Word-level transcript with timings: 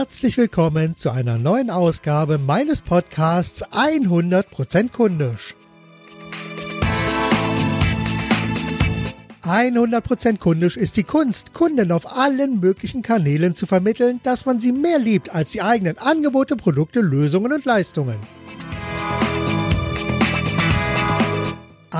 herzlich 0.00 0.38
willkommen 0.38 0.96
zu 0.96 1.10
einer 1.10 1.36
neuen 1.36 1.68
Ausgabe 1.68 2.38
meines 2.38 2.80
Podcasts 2.80 3.62
100% 3.66 4.92
kundisch. 4.92 5.54
100% 9.42 10.38
kundisch 10.38 10.78
ist 10.78 10.96
die 10.96 11.02
Kunst, 11.02 11.52
Kunden 11.52 11.92
auf 11.92 12.16
allen 12.16 12.60
möglichen 12.60 13.02
Kanälen 13.02 13.54
zu 13.54 13.66
vermitteln, 13.66 14.20
dass 14.22 14.46
man 14.46 14.58
sie 14.58 14.72
mehr 14.72 14.98
liebt 14.98 15.34
als 15.34 15.52
die 15.52 15.60
eigenen 15.60 15.98
Angebote, 15.98 16.56
Produkte, 16.56 17.02
Lösungen 17.02 17.52
und 17.52 17.66
Leistungen. 17.66 18.16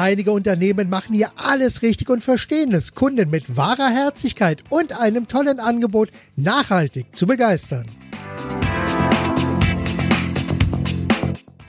Einige 0.01 0.32
Unternehmen 0.32 0.89
machen 0.89 1.14
hier 1.14 1.31
alles 1.36 1.82
richtig 1.82 2.08
und 2.08 2.25
verstehen 2.25 2.72
es, 2.72 2.95
Kunden 2.95 3.29
mit 3.29 3.58
wahrer 3.58 3.91
Herzlichkeit 3.91 4.64
und 4.71 4.99
einem 4.99 5.29
tollen 5.29 5.61
Angebot 5.61 6.08
nachhaltig 6.36 7.14
zu 7.14 7.27
begeistern. 7.27 7.85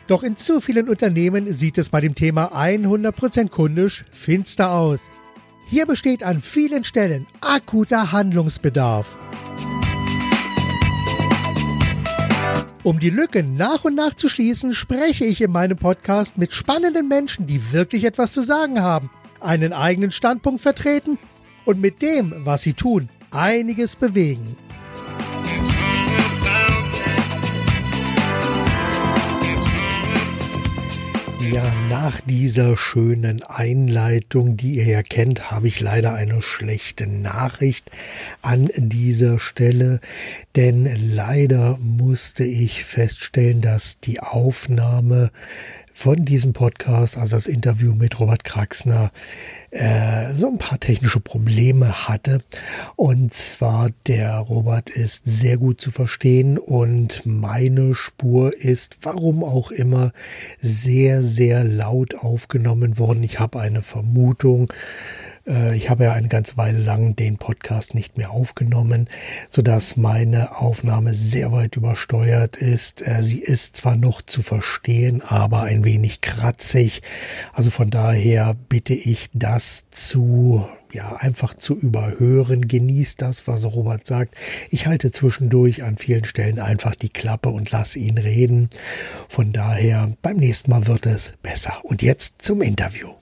Doch 0.08 0.24
in 0.24 0.38
zu 0.38 0.62
vielen 0.62 0.88
Unternehmen 0.88 1.52
sieht 1.52 1.78
es 1.78 1.90
bei 1.90 2.00
dem 2.00 2.16
Thema 2.16 2.54
100% 2.54 3.50
kundisch 3.50 4.06
finster 4.12 4.72
aus. 4.72 5.02
Hier 5.68 5.86
besteht 5.86 6.24
an 6.24 6.42
vielen 6.42 6.86
Stellen 6.86 7.28
akuter 7.42 8.14
Handlungsbedarf. 8.14 9.14
Um 12.84 13.00
die 13.00 13.12
Lücken 13.12 13.54
nach 13.54 13.84
und 13.84 13.94
nach 13.94 14.16
zu 14.16 14.28
schließen, 14.28 14.74
spreche 14.74 15.24
ich 15.24 15.40
in 15.40 15.52
meinem 15.52 15.78
Podcast 15.78 16.40
mit 16.40 16.52
spannenden 16.52 17.08
Menschen, 17.08 17.46
die 17.46 17.72
wirklich 17.72 18.06
etwas 18.06 18.32
zu 18.32 18.42
sagen 18.42 18.82
haben, 18.82 19.12
einen 19.40 19.72
eigenen 19.72 20.12
Standpunkt 20.12 20.62
vertreten 20.62 21.20
und 21.64 21.80
mit 21.80 22.02
dem, 22.02 22.34
was 22.40 22.64
sie 22.64 22.74
tun, 22.74 23.10
einiges 23.30 23.96
bewegen. 23.96 24.58
Ja, 31.50 31.74
nach 31.90 32.22
dieser 32.22 32.78
schönen 32.78 33.42
Einleitung, 33.44 34.58
die 34.58 34.76
ihr 34.76 34.86
ja 34.86 35.02
kennt, 35.02 35.50
habe 35.50 35.68
ich 35.68 35.80
leider 35.80 36.14
eine 36.14 36.42
schlechte 36.42 37.08
Nachricht 37.08 37.90
an 38.42 38.70
dieser 38.76 39.40
Stelle, 39.40 40.00
denn 40.56 40.86
leider 41.16 41.78
musste 41.80 42.44
ich 42.44 42.84
feststellen, 42.84 43.62
dass 43.62 44.00
die 44.00 44.20
Aufnahme 44.20 45.32
von 45.94 46.26
diesem 46.26 46.54
Podcast, 46.54 47.18
also 47.18 47.36
das 47.36 47.48
Interview 47.48 47.94
mit 47.96 48.20
Robert 48.20 48.44
Kraxner, 48.44 49.12
äh, 49.72 50.36
so 50.36 50.48
ein 50.48 50.58
paar 50.58 50.80
technische 50.80 51.20
Probleme 51.20 52.08
hatte. 52.08 52.40
Und 52.96 53.34
zwar 53.34 53.90
der 54.06 54.38
Robert 54.38 54.90
ist 54.90 55.24
sehr 55.26 55.58
gut 55.58 55.82
zu 55.82 55.92
verstehen 55.92 56.58
und 56.58 57.26
meine 57.26 57.96
Spur 57.96 58.54
ist, 58.58 58.98
warum 59.02 59.44
auch 59.44 59.72
immer, 59.72 60.12
sehr, 60.62 61.24
sehr 61.24 61.64
laut 61.64 62.16
aufgenommen 62.16 62.98
worden. 62.98 63.24
Ich 63.24 63.40
habe 63.40 63.60
eine 63.60 63.82
Vermutung, 63.82 64.72
ich 65.46 65.90
habe 65.90 66.06
ja 66.06 66.14
eine 66.14 66.28
ganze 66.28 66.58
Weile 66.58 66.80
lang 66.80 67.16
den 67.16 67.38
Podcast 67.38 67.96
nicht 67.96 68.18
mehr 68.18 68.32
aufgenommen, 68.32 69.10
so 69.50 69.62
dass 69.62 69.98
meine 69.98 70.58
Aufnahme 70.58 71.14
sehr 71.14 71.52
weit 71.52 71.76
übersteuert 71.76 72.58
ist. 72.58 73.06
Äh, 73.06 73.24
sie 73.24 73.40
ist 73.40 73.76
zwar 73.76 73.96
noch 73.96 74.22
zu 74.22 74.42
verstehen, 74.42 75.22
aber 75.22 75.64
ein 75.64 75.84
wenig 75.84 76.22
kratzig. 76.22 77.02
Also 77.54 77.72
von 77.72 77.90
daher 77.90 78.56
bitte 78.70 78.94
ich 78.94 79.30
das 79.34 79.86
zu 79.92 80.66
ja, 80.94 81.16
einfach 81.16 81.54
zu 81.54 81.78
überhören. 81.78 82.68
Genießt 82.68 83.22
das, 83.22 83.48
was 83.48 83.66
Robert 83.66 84.06
sagt. 84.06 84.36
Ich 84.70 84.88
halte 84.88 85.12
zwischendurch 85.12 85.84
an 85.84 85.98
vielen 85.98 86.26
Stellen 86.26 86.60
einfach 86.60 86.96
die 86.96 87.10
Klappe 87.10 87.50
und 87.50 87.72
lasse 87.72 88.00
ihn 88.00 88.18
reden. 88.18 88.70
Von 89.28 89.54
daher, 89.54 90.12
beim 90.22 90.38
nächsten 90.38 90.72
Mal 90.72 90.88
wird 90.88 91.06
es 91.06 91.34
besser. 91.42 91.80
Und 91.84 92.02
jetzt 92.02 92.42
zum 92.42 92.62
Interview. 92.62 93.21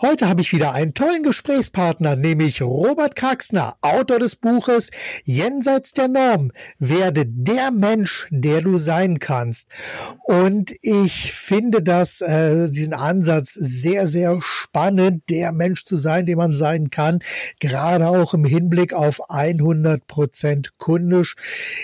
Heute 0.00 0.28
habe 0.28 0.42
ich 0.42 0.52
wieder 0.52 0.74
einen 0.74 0.94
tollen 0.94 1.24
Gesprächspartner, 1.24 2.14
nämlich 2.14 2.62
Robert 2.62 3.16
Kraxner, 3.16 3.74
Autor 3.80 4.20
des 4.20 4.36
Buches 4.36 4.92
Jenseits 5.24 5.92
der 5.92 6.06
Norm. 6.06 6.52
Werde 6.78 7.26
der 7.26 7.72
Mensch, 7.72 8.28
der 8.30 8.62
du 8.62 8.78
sein 8.78 9.18
kannst. 9.18 9.66
Und 10.22 10.72
ich 10.82 11.32
finde 11.32 11.82
das, 11.82 12.20
äh, 12.20 12.70
diesen 12.70 12.94
Ansatz 12.94 13.54
sehr, 13.54 14.06
sehr 14.06 14.38
spannend, 14.40 15.24
der 15.28 15.50
Mensch 15.50 15.84
zu 15.84 15.96
sein, 15.96 16.26
der 16.26 16.36
man 16.36 16.54
sein 16.54 16.90
kann. 16.90 17.18
Gerade 17.58 18.06
auch 18.06 18.34
im 18.34 18.44
Hinblick 18.44 18.92
auf 18.92 19.28
100 19.28 20.06
Prozent 20.06 20.78
kundisch 20.78 21.34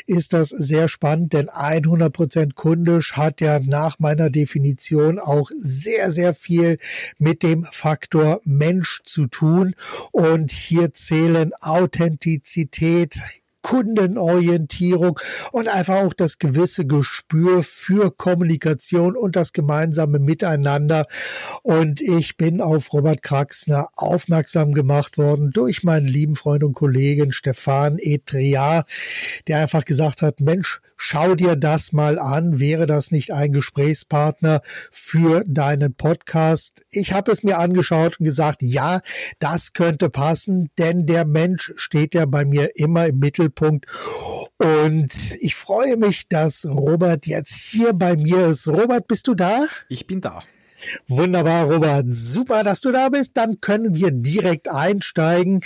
ist 0.07 0.35
das 0.35 0.51
sehr 0.51 0.87
spannend, 0.87 1.33
denn 1.33 1.49
100 1.49 2.13
Prozent 2.13 2.55
kundisch 2.55 3.15
hat 3.15 3.41
ja 3.41 3.59
nach 3.59 3.99
meiner 3.99 4.31
Definition 4.31 5.19
auch 5.19 5.51
sehr, 5.61 6.13
sehr 6.13 6.33
viel 6.33 6.79
mit 7.19 7.43
dem 7.43 7.65
Faktor 7.65 8.04
Faktor 8.05 8.43
Mensch 8.45 9.01
zu 9.05 9.27
tun. 9.29 9.75
Und 10.13 10.53
hier 10.53 10.93
zählen 10.93 11.53
Authentizität, 11.61 13.19
Kundenorientierung 13.65 15.19
und 15.51 15.69
einfach 15.69 16.05
auch 16.05 16.13
das 16.13 16.39
gewisse 16.39 16.85
Gespür 16.85 17.63
für 17.63 18.15
Kommunikation 18.15 19.17
und 19.17 19.37
das 19.37 19.55
gemeinsame 19.55 20.19
Miteinander. 20.19 21.07
Und 21.63 22.03
ich 22.03 22.37
bin 22.37 22.61
auf 22.61 22.93
Robert 22.93 23.23
Kraxner 23.23 23.89
aufmerksam 23.95 24.75
gemacht 24.75 25.17
worden 25.17 25.51
durch 25.51 25.83
meinen 25.83 26.07
lieben 26.07 26.37
Freund 26.37 26.63
und 26.63 26.75
Kollegen 26.75 27.33
Stefan 27.33 27.97
Etria, 27.99 28.85
der 29.49 29.61
einfach 29.61 29.87
gesagt 29.87 30.21
hat, 30.21 30.41
Mensch, 30.41 30.83
schau 30.99 31.35
dir 31.35 31.57
das 31.57 31.93
mal 31.93 32.19
an. 32.19 32.61
Wäre 32.61 32.85
das 32.85 33.11
nicht 33.13 33.33
ein 33.33 33.53
Gesprächspartner 33.53 34.61
für 34.91 35.43
deinen 35.47 35.95
Podcast? 35.95 36.83
Ich 36.91 37.15
habe 37.15 37.33
es 37.33 37.43
mir 37.43 37.59
angeschaut 37.59 38.21
und 38.21 38.27
gesagt, 38.27 38.61
ja, 38.61 39.01
das 39.39 39.73
könnte 39.73 40.11
passen, 40.11 40.69
denn 40.77 41.07
der 41.07 41.25
Mensch 41.25 41.73
steht 41.77 42.15
ja 42.15 42.27
bei 42.27 42.45
mir 42.45 42.77
immer 42.77 43.07
im 43.07 43.21
Mittelpunkt. 43.21 43.54
Und 44.59 45.37
ich 45.41 45.55
freue 45.55 45.97
mich, 45.97 46.29
dass 46.29 46.65
Robert 46.65 47.27
jetzt 47.27 47.55
hier 47.55 47.93
bei 47.93 48.17
mir 48.17 48.49
ist. 48.49 48.69
Robert, 48.69 49.07
bist 49.09 49.27
du 49.27 49.35
da? 49.35 49.67
Ich 49.89 50.07
bin 50.07 50.21
da. 50.21 50.43
Wunderbar, 51.09 51.71
Robert. 51.71 52.07
Super, 52.11 52.65
dass 52.65 52.81
du 52.81 52.93
da 52.93 53.09
bist. 53.09 53.37
Dann 53.37 53.61
können 53.61 53.95
wir 53.95 54.11
direkt 54.11 54.71
einsteigen. 54.71 55.61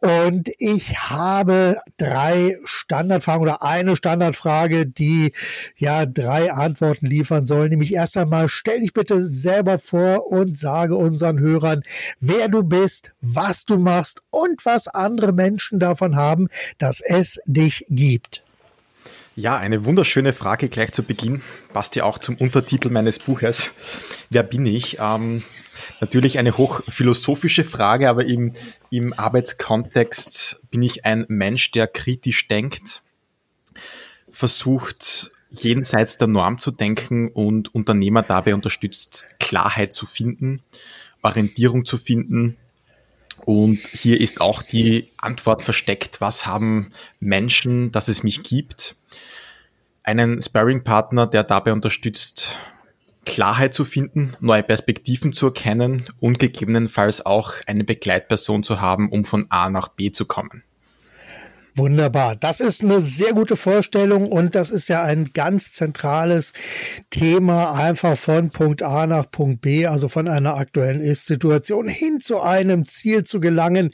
Und 0.00 0.48
ich 0.58 0.98
habe 0.98 1.78
drei 1.96 2.56
Standardfragen 2.64 3.42
oder 3.42 3.62
eine 3.62 3.96
Standardfrage, 3.96 4.86
die 4.86 5.32
ja 5.76 6.06
drei 6.06 6.52
Antworten 6.52 7.06
liefern 7.06 7.46
soll. 7.46 7.68
Nämlich 7.68 7.94
erst 7.94 8.16
einmal, 8.16 8.48
stell 8.48 8.80
dich 8.80 8.92
bitte 8.92 9.24
selber 9.24 9.78
vor 9.78 10.30
und 10.30 10.56
sage 10.56 10.96
unseren 10.96 11.38
Hörern, 11.38 11.82
wer 12.20 12.48
du 12.48 12.62
bist, 12.62 13.12
was 13.20 13.64
du 13.64 13.78
machst 13.78 14.22
und 14.30 14.64
was 14.64 14.88
andere 14.88 15.32
Menschen 15.32 15.78
davon 15.78 16.16
haben, 16.16 16.48
dass 16.78 17.00
es 17.00 17.40
dich 17.46 17.84
gibt. 17.88 18.44
Ja, 19.38 19.56
eine 19.56 19.84
wunderschöne 19.84 20.32
Frage 20.32 20.68
gleich 20.68 20.90
zu 20.90 21.04
Beginn. 21.04 21.42
Passt 21.72 21.94
ja 21.94 22.02
auch 22.02 22.18
zum 22.18 22.34
Untertitel 22.38 22.90
meines 22.90 23.20
Buches. 23.20 23.72
Wer 24.30 24.42
bin 24.42 24.66
ich? 24.66 24.98
Ähm, 24.98 25.44
natürlich 26.00 26.40
eine 26.40 26.58
hochphilosophische 26.58 27.62
Frage, 27.62 28.08
aber 28.08 28.24
im, 28.24 28.52
im 28.90 29.12
Arbeitskontext 29.12 30.62
bin 30.72 30.82
ich 30.82 31.04
ein 31.04 31.24
Mensch, 31.28 31.70
der 31.70 31.86
kritisch 31.86 32.48
denkt, 32.48 33.04
versucht 34.28 35.30
jenseits 35.50 36.18
der 36.18 36.26
Norm 36.26 36.58
zu 36.58 36.72
denken 36.72 37.28
und 37.28 37.72
Unternehmer 37.72 38.24
dabei 38.24 38.56
unterstützt, 38.56 39.28
Klarheit 39.38 39.92
zu 39.94 40.06
finden, 40.06 40.62
Orientierung 41.22 41.84
zu 41.84 41.96
finden. 41.96 42.56
Und 43.48 43.78
hier 43.78 44.20
ist 44.20 44.42
auch 44.42 44.60
die 44.60 45.10
Antwort 45.16 45.62
versteckt, 45.62 46.20
was 46.20 46.46
haben 46.46 46.90
Menschen, 47.18 47.90
dass 47.92 48.08
es 48.08 48.22
mich 48.22 48.42
gibt 48.42 48.94
einen 50.02 50.42
Sparring-Partner, 50.42 51.26
der 51.26 51.44
dabei 51.44 51.72
unterstützt, 51.72 52.58
Klarheit 53.24 53.72
zu 53.72 53.86
finden, 53.86 54.34
neue 54.40 54.62
Perspektiven 54.62 55.32
zu 55.32 55.46
erkennen 55.46 56.04
und 56.20 56.38
gegebenenfalls 56.38 57.24
auch 57.24 57.54
eine 57.66 57.84
Begleitperson 57.84 58.64
zu 58.64 58.82
haben, 58.82 59.10
um 59.10 59.24
von 59.24 59.46
A 59.48 59.70
nach 59.70 59.88
B 59.88 60.10
zu 60.10 60.26
kommen. 60.26 60.62
Wunderbar. 61.78 62.34
Das 62.34 62.58
ist 62.58 62.82
eine 62.82 63.00
sehr 63.00 63.34
gute 63.34 63.54
Vorstellung 63.54 64.26
und 64.26 64.56
das 64.56 64.70
ist 64.70 64.88
ja 64.88 65.04
ein 65.04 65.30
ganz 65.32 65.72
zentrales 65.72 66.52
Thema, 67.08 67.72
einfach 67.72 68.18
von 68.18 68.50
Punkt 68.50 68.82
A 68.82 69.06
nach 69.06 69.30
Punkt 69.30 69.60
B, 69.60 69.86
also 69.86 70.08
von 70.08 70.26
einer 70.26 70.56
aktuellen 70.56 71.00
Ist-Situation 71.00 71.86
hin 71.86 72.18
zu 72.18 72.40
einem 72.40 72.84
Ziel 72.84 73.22
zu 73.22 73.38
gelangen. 73.38 73.92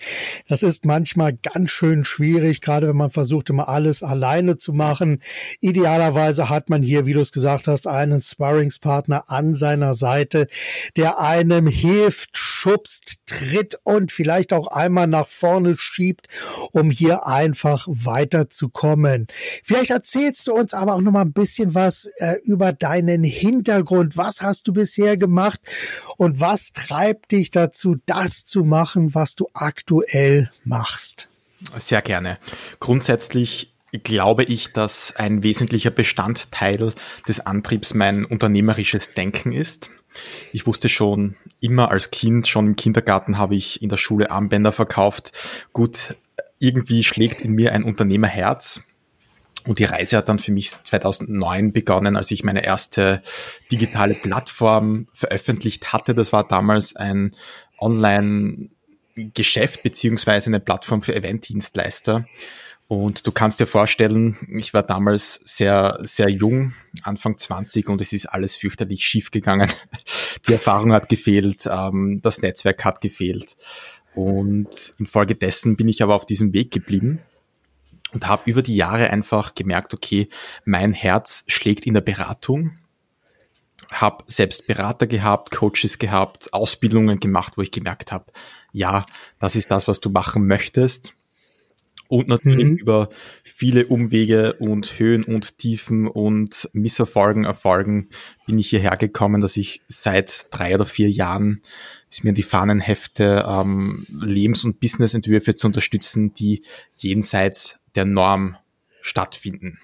Das 0.48 0.62
ist 0.62 0.86
manchmal 0.86 1.34
ganz 1.34 1.72
schön 1.72 2.06
schwierig, 2.06 2.62
gerade 2.62 2.88
wenn 2.88 2.96
man 2.96 3.10
versucht, 3.10 3.50
immer 3.50 3.68
alles 3.68 4.02
alleine 4.02 4.56
zu 4.56 4.72
machen. 4.72 5.20
Idealerweise 5.60 6.48
hat 6.48 6.70
man 6.70 6.82
hier, 6.82 7.04
wie 7.04 7.12
du 7.12 7.20
es 7.20 7.32
gesagt 7.32 7.68
hast, 7.68 7.86
einen 7.86 8.22
Sparringspartner 8.22 9.24
an 9.30 9.54
seiner 9.54 9.92
Seite, 9.92 10.46
der 10.96 11.20
einem 11.20 11.66
hilft, 11.66 12.38
schubst, 12.38 13.16
tritt 13.26 13.78
und 13.84 14.10
vielleicht 14.10 14.54
auch 14.54 14.68
einmal 14.68 15.06
nach 15.06 15.26
vorne 15.26 15.76
schiebt, 15.76 16.28
um 16.72 16.90
hier 16.90 17.26
einfach 17.26 17.73
einfach 17.74 17.86
weiterzukommen. 17.88 19.26
Vielleicht 19.62 19.90
erzählst 19.90 20.46
du 20.46 20.54
uns 20.54 20.74
aber 20.74 20.94
auch 20.94 21.00
noch 21.00 21.12
mal 21.12 21.22
ein 21.22 21.32
bisschen 21.32 21.74
was 21.74 22.06
äh, 22.16 22.36
über 22.44 22.72
deinen 22.72 23.24
Hintergrund. 23.24 24.16
Was 24.16 24.42
hast 24.42 24.68
du 24.68 24.72
bisher 24.72 25.16
gemacht 25.16 25.60
und 26.16 26.40
was 26.40 26.72
treibt 26.72 27.32
dich 27.32 27.50
dazu, 27.50 27.96
das 28.06 28.44
zu 28.44 28.64
machen, 28.64 29.14
was 29.14 29.34
du 29.34 29.48
aktuell 29.54 30.50
machst? 30.64 31.28
Sehr 31.78 32.02
gerne. 32.02 32.38
Grundsätzlich 32.78 33.72
glaube 34.02 34.44
ich, 34.44 34.72
dass 34.72 35.14
ein 35.16 35.42
wesentlicher 35.42 35.90
Bestandteil 35.90 36.92
des 37.28 37.40
Antriebs 37.40 37.94
mein 37.94 38.24
unternehmerisches 38.24 39.14
Denken 39.14 39.52
ist. 39.52 39.90
Ich 40.52 40.66
wusste 40.66 40.88
schon 40.88 41.36
immer 41.60 41.90
als 41.90 42.10
Kind, 42.10 42.46
schon 42.46 42.66
im 42.66 42.76
Kindergarten 42.76 43.38
habe 43.38 43.56
ich 43.56 43.82
in 43.82 43.88
der 43.88 43.96
Schule 43.96 44.30
Armbänder 44.30 44.72
verkauft. 44.72 45.32
Gut, 45.72 46.16
irgendwie 46.58 47.04
schlägt 47.04 47.42
in 47.42 47.52
mir 47.52 47.72
ein 47.72 47.84
Unternehmerherz. 47.84 48.82
Und 49.66 49.78
die 49.78 49.84
Reise 49.84 50.18
hat 50.18 50.28
dann 50.28 50.38
für 50.38 50.52
mich 50.52 50.70
2009 50.70 51.72
begonnen, 51.72 52.16
als 52.16 52.30
ich 52.30 52.44
meine 52.44 52.62
erste 52.64 53.22
digitale 53.72 54.12
Plattform 54.14 55.08
veröffentlicht 55.12 55.94
hatte. 55.94 56.14
Das 56.14 56.34
war 56.34 56.46
damals 56.46 56.94
ein 56.96 57.34
Online-Geschäft 57.78 59.82
beziehungsweise 59.82 60.50
eine 60.50 60.60
Plattform 60.60 61.00
für 61.00 61.14
Eventdienstleister. 61.14 62.26
Und 62.86 63.26
du 63.26 63.32
kannst 63.32 63.60
dir 63.60 63.66
vorstellen, 63.66 64.36
ich 64.54 64.74
war 64.74 64.82
damals 64.82 65.40
sehr, 65.42 65.98
sehr 66.02 66.28
jung, 66.28 66.74
Anfang 67.02 67.38
20 67.38 67.88
und 67.88 68.02
es 68.02 68.12
ist 68.12 68.26
alles 68.26 68.56
fürchterlich 68.56 69.06
schief 69.06 69.30
gegangen. 69.30 69.72
Die 70.48 70.52
Erfahrung 70.52 70.92
hat 70.92 71.08
gefehlt, 71.08 71.66
ähm, 71.66 72.20
das 72.22 72.42
Netzwerk 72.42 72.84
hat 72.84 73.00
gefehlt. 73.00 73.56
Und 74.14 74.94
infolgedessen 74.98 75.76
bin 75.76 75.88
ich 75.88 76.02
aber 76.02 76.14
auf 76.14 76.26
diesem 76.26 76.52
Weg 76.52 76.70
geblieben 76.70 77.20
und 78.12 78.28
habe 78.28 78.48
über 78.48 78.62
die 78.62 78.76
Jahre 78.76 79.10
einfach 79.10 79.54
gemerkt, 79.54 79.92
okay, 79.92 80.28
mein 80.64 80.92
Herz 80.92 81.44
schlägt 81.48 81.86
in 81.86 81.94
der 81.94 82.00
Beratung. 82.00 82.78
Habe 83.92 84.24
selbst 84.28 84.66
Berater 84.66 85.06
gehabt, 85.06 85.50
Coaches 85.50 85.98
gehabt, 85.98 86.52
Ausbildungen 86.54 87.20
gemacht, 87.20 87.58
wo 87.58 87.62
ich 87.62 87.70
gemerkt 87.70 88.12
habe, 88.12 88.32
ja, 88.72 89.04
das 89.38 89.56
ist 89.56 89.70
das, 89.70 89.88
was 89.88 90.00
du 90.00 90.10
machen 90.10 90.46
möchtest. 90.46 91.14
Und 92.08 92.28
natürlich 92.28 92.66
mhm. 92.66 92.76
über 92.76 93.08
viele 93.42 93.86
Umwege 93.86 94.54
und 94.54 94.98
Höhen 94.98 95.24
und 95.24 95.58
Tiefen 95.58 96.06
und 96.06 96.68
Misserfolgen, 96.72 97.44
Erfolgen 97.44 98.08
bin 98.46 98.58
ich 98.58 98.68
hierher 98.68 98.96
gekommen, 98.96 99.40
dass 99.40 99.56
ich 99.56 99.82
seit 99.88 100.48
drei 100.50 100.74
oder 100.74 100.86
vier 100.86 101.10
Jahren 101.10 101.62
ist 102.10 102.24
mir 102.24 102.32
die 102.32 102.42
Fahnenhefte, 102.42 103.44
ähm, 103.48 104.06
Lebens- 104.20 104.64
und 104.64 104.80
Businessentwürfe 104.80 105.54
zu 105.54 105.66
unterstützen, 105.66 106.34
die 106.34 106.62
jenseits 106.92 107.80
der 107.94 108.04
Norm 108.04 108.56
stattfinden. 109.00 109.78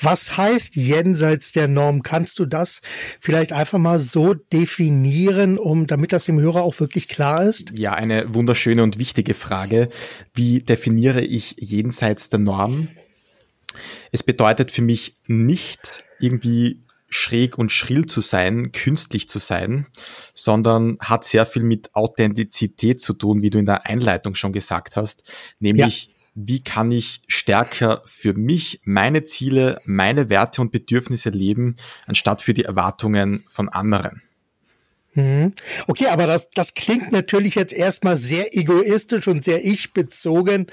Was 0.00 0.36
heißt 0.36 0.76
jenseits 0.76 1.52
der 1.52 1.68
Norm? 1.68 2.02
Kannst 2.02 2.38
du 2.38 2.46
das 2.46 2.80
vielleicht 3.20 3.52
einfach 3.52 3.78
mal 3.78 3.98
so 3.98 4.34
definieren, 4.34 5.58
um, 5.58 5.86
damit 5.86 6.12
das 6.12 6.24
dem 6.24 6.40
Hörer 6.40 6.62
auch 6.62 6.78
wirklich 6.80 7.08
klar 7.08 7.44
ist? 7.44 7.72
Ja, 7.74 7.92
eine 7.92 8.34
wunderschöne 8.34 8.82
und 8.82 8.98
wichtige 8.98 9.34
Frage. 9.34 9.88
Wie 10.34 10.60
definiere 10.60 11.22
ich 11.22 11.56
jenseits 11.58 12.30
der 12.30 12.40
Norm? 12.40 12.88
Es 14.12 14.22
bedeutet 14.22 14.70
für 14.70 14.82
mich 14.82 15.16
nicht 15.26 16.04
irgendwie 16.20 16.84
schräg 17.08 17.58
und 17.58 17.70
schrill 17.70 18.06
zu 18.06 18.20
sein, 18.20 18.72
künstlich 18.72 19.28
zu 19.28 19.38
sein, 19.38 19.86
sondern 20.34 20.98
hat 21.00 21.24
sehr 21.24 21.46
viel 21.46 21.62
mit 21.62 21.94
Authentizität 21.94 23.00
zu 23.00 23.12
tun, 23.12 23.40
wie 23.40 23.50
du 23.50 23.58
in 23.58 23.66
der 23.66 23.86
Einleitung 23.86 24.34
schon 24.34 24.52
gesagt 24.52 24.96
hast, 24.96 25.22
nämlich 25.60 26.06
ja 26.06 26.13
wie 26.34 26.62
kann 26.62 26.90
ich 26.90 27.22
stärker 27.28 28.02
für 28.04 28.34
mich, 28.34 28.80
meine 28.84 29.24
Ziele, 29.24 29.80
meine 29.84 30.28
Werte 30.28 30.60
und 30.60 30.72
Bedürfnisse 30.72 31.30
leben, 31.30 31.74
anstatt 32.06 32.42
für 32.42 32.54
die 32.54 32.64
Erwartungen 32.64 33.44
von 33.48 33.68
anderen. 33.68 34.22
Mhm. 35.14 35.52
Okay, 35.86 36.06
aber 36.08 36.26
das, 36.26 36.48
das 36.54 36.74
klingt 36.74 37.12
natürlich 37.12 37.54
jetzt 37.54 37.72
erstmal 37.72 38.16
sehr 38.16 38.56
egoistisch 38.56 39.28
und 39.28 39.44
sehr 39.44 39.64
ich-bezogen. 39.64 40.66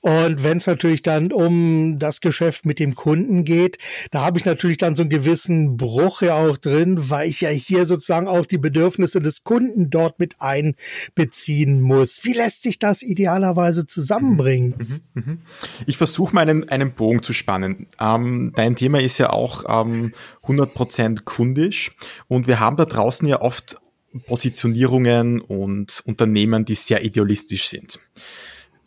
Und 0.00 0.44
wenn 0.44 0.58
es 0.58 0.66
natürlich 0.66 1.02
dann 1.02 1.32
um 1.32 1.98
das 1.98 2.20
Geschäft 2.20 2.66
mit 2.66 2.78
dem 2.78 2.94
Kunden 2.94 3.44
geht, 3.44 3.78
da 4.10 4.24
habe 4.24 4.38
ich 4.38 4.44
natürlich 4.44 4.78
dann 4.78 4.94
so 4.94 5.02
einen 5.02 5.10
gewissen 5.10 5.76
Bruch 5.76 6.22
ja 6.22 6.34
auch 6.34 6.56
drin, 6.56 7.10
weil 7.10 7.28
ich 7.28 7.40
ja 7.40 7.48
hier 7.48 7.86
sozusagen 7.86 8.28
auch 8.28 8.46
die 8.46 8.58
Bedürfnisse 8.58 9.20
des 9.20 9.44
Kunden 9.44 9.90
dort 9.90 10.18
mit 10.18 10.36
einbeziehen 10.40 11.80
muss. 11.80 12.24
Wie 12.24 12.32
lässt 12.32 12.62
sich 12.62 12.78
das 12.78 13.02
idealerweise 13.02 13.86
zusammenbringen? 13.86 14.74
Mhm, 15.14 15.22
mhm. 15.22 15.38
Ich 15.86 15.96
versuche 15.96 16.34
mal 16.34 16.48
einen, 16.48 16.68
einen 16.68 16.92
Bogen 16.92 17.22
zu 17.22 17.32
spannen. 17.32 17.86
Ähm, 17.98 18.52
dein 18.56 18.76
Thema 18.76 19.00
ist 19.00 19.18
ja 19.18 19.30
auch 19.30 19.64
ähm, 19.68 20.12
100% 20.44 21.24
kundisch 21.24 21.92
und 22.28 22.46
wir 22.46 22.60
haben 22.60 22.76
da 22.76 22.84
draußen 22.84 23.26
ja 23.26 23.40
oft 23.40 23.69
Positionierungen 24.26 25.40
und 25.40 26.02
Unternehmen, 26.04 26.64
die 26.64 26.74
sehr 26.74 27.04
idealistisch 27.04 27.68
sind. 27.68 28.00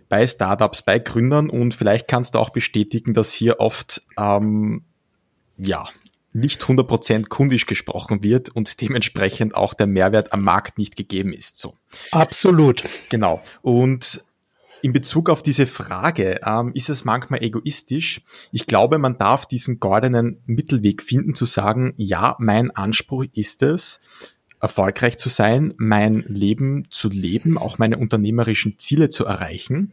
Bei 0.09 0.27
Startups, 0.27 0.83
bei 0.83 0.99
Gründern 0.99 1.49
und 1.49 1.73
vielleicht 1.73 2.07
kannst 2.07 2.35
du 2.35 2.39
auch 2.39 2.51
bestätigen, 2.51 3.13
dass 3.13 3.33
hier 3.33 3.59
oft 3.59 4.03
ähm, 4.17 4.83
ja 5.57 5.87
nicht 6.33 6.63
100% 6.63 7.29
kundisch 7.29 7.65
gesprochen 7.67 8.23
wird 8.23 8.49
und 8.49 8.81
dementsprechend 8.81 9.55
auch 9.55 9.73
der 9.73 9.87
Mehrwert 9.87 10.33
am 10.33 10.41
Markt 10.41 10.77
nicht 10.77 10.95
gegeben 10.95 11.31
ist. 11.31 11.57
So. 11.57 11.75
Absolut. 12.11 12.83
Genau. 13.09 13.41
Und 13.61 14.23
in 14.81 14.91
Bezug 14.91 15.29
auf 15.29 15.41
diese 15.41 15.65
Frage, 15.65 16.41
ähm, 16.45 16.71
ist 16.73 16.89
es 16.89 17.05
manchmal 17.05 17.41
egoistisch? 17.41 18.21
Ich 18.51 18.65
glaube, 18.65 18.97
man 18.97 19.17
darf 19.17 19.45
diesen 19.45 19.79
goldenen 19.79 20.41
Mittelweg 20.45 21.01
finden, 21.01 21.35
zu 21.35 21.45
sagen, 21.45 21.93
ja, 21.95 22.35
mein 22.39 22.69
Anspruch 22.71 23.25
ist 23.31 23.63
es, 23.63 24.01
erfolgreich 24.63 25.17
zu 25.17 25.27
sein, 25.27 25.73
mein 25.77 26.23
Leben 26.25 26.85
zu 26.89 27.09
leben, 27.09 27.57
auch 27.57 27.79
meine 27.79 27.97
unternehmerischen 27.97 28.79
Ziele 28.79 29.09
zu 29.09 29.25
erreichen 29.25 29.91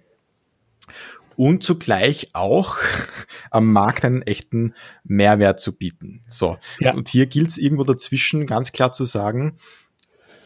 und 1.37 1.65
zugleich 1.65 2.29
auch 2.35 2.77
am 3.51 3.73
Markt 3.73 4.05
einen 4.05 4.23
echten 4.23 4.75
Mehrwert 5.03 5.59
zu 5.59 5.77
bieten. 5.77 6.23
So. 6.29 6.57
Ja. 6.79 6.95
Und 6.95 7.09
hier 7.09 7.27
gilt 7.27 7.49
es 7.49 7.59
irgendwo 7.59 7.83
dazwischen 7.83 8.47
ganz 8.47 8.71
klar 8.71 8.93
zu 8.93 9.05
sagen, 9.05 9.59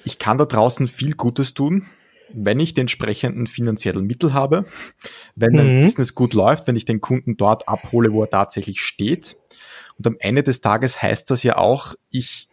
ich 0.06 0.18
kann 0.18 0.38
da 0.38 0.46
draußen 0.46 0.88
viel 0.88 1.14
Gutes 1.14 1.52
tun, 1.52 1.86
wenn 2.32 2.60
ich 2.60 2.72
die 2.72 2.80
entsprechenden 2.80 3.46
finanziellen 3.46 4.06
Mittel 4.06 4.32
habe, 4.32 4.64
wenn 5.36 5.52
mhm. 5.52 5.56
mein 5.58 5.82
Business 5.82 6.14
gut 6.14 6.32
läuft, 6.32 6.66
wenn 6.66 6.76
ich 6.76 6.86
den 6.86 7.02
Kunden 7.02 7.36
dort 7.36 7.68
abhole, 7.68 8.12
wo 8.12 8.22
er 8.22 8.30
tatsächlich 8.30 8.80
steht. 8.80 9.36
Und 9.98 10.06
am 10.06 10.16
Ende 10.18 10.42
des 10.42 10.62
Tages 10.62 11.02
heißt 11.02 11.30
das 11.30 11.42
ja 11.42 11.58
auch, 11.58 11.94
ich 12.08 12.48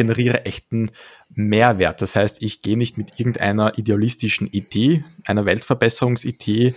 generiere 0.00 0.46
echten 0.46 0.92
Mehrwert. 1.28 2.00
Das 2.00 2.16
heißt, 2.16 2.40
ich 2.40 2.62
gehe 2.62 2.78
nicht 2.78 2.96
mit 2.96 3.20
irgendeiner 3.20 3.76
idealistischen 3.76 4.46
Idee, 4.46 5.04
einer 5.26 5.44
Weltverbesserungsidee 5.44 6.74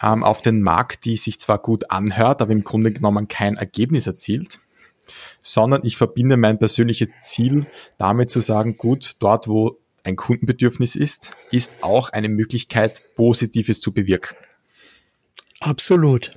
ähm, 0.00 0.24
auf 0.24 0.40
den 0.40 0.62
Markt, 0.62 1.04
die 1.04 1.18
sich 1.18 1.38
zwar 1.38 1.58
gut 1.58 1.90
anhört, 1.90 2.40
aber 2.40 2.52
im 2.52 2.64
Grunde 2.64 2.92
genommen 2.92 3.28
kein 3.28 3.58
Ergebnis 3.58 4.06
erzielt, 4.06 4.58
sondern 5.42 5.84
ich 5.84 5.98
verbinde 5.98 6.38
mein 6.38 6.58
persönliches 6.58 7.10
Ziel 7.20 7.66
damit 7.98 8.30
zu 8.30 8.40
sagen, 8.40 8.78
gut, 8.78 9.16
dort 9.18 9.48
wo 9.48 9.78
ein 10.02 10.16
Kundenbedürfnis 10.16 10.96
ist, 10.96 11.32
ist 11.50 11.82
auch 11.82 12.08
eine 12.08 12.30
Möglichkeit, 12.30 13.02
Positives 13.16 13.80
zu 13.80 13.92
bewirken. 13.92 14.34
Absolut. 15.60 16.32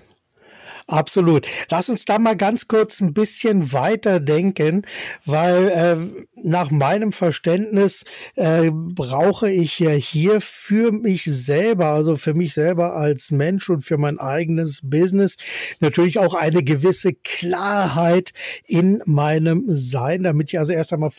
Absolut. 0.89 1.45
Lass 1.69 1.87
uns 1.89 2.05
da 2.05 2.17
mal 2.17 2.35
ganz 2.35 2.67
kurz 2.67 2.99
ein 2.99 3.13
bisschen 3.13 3.71
weiter 3.71 4.19
denken, 4.19 4.87
weil 5.23 5.67
äh, 5.67 6.23
nach 6.43 6.71
meinem 6.71 7.11
Verständnis 7.11 8.05
äh, 8.35 8.71
brauche 8.73 9.51
ich 9.51 9.77
ja 9.77 9.91
hier 9.91 10.41
für 10.41 10.91
mich 10.91 11.25
selber, 11.25 11.89
also 11.89 12.15
für 12.15 12.33
mich 12.33 12.55
selber 12.55 12.95
als 12.95 13.29
Mensch 13.29 13.69
und 13.69 13.83
für 13.83 13.99
mein 13.99 14.17
eigenes 14.17 14.81
Business 14.83 15.37
natürlich 15.79 16.17
auch 16.17 16.33
eine 16.33 16.63
gewisse 16.63 17.13
Klarheit 17.13 18.33
in 18.65 18.99
meinem 19.05 19.65
Sein, 19.67 20.23
damit 20.23 20.51
ich 20.51 20.57
also 20.57 20.73
erst 20.73 20.91
einmal 20.91 21.11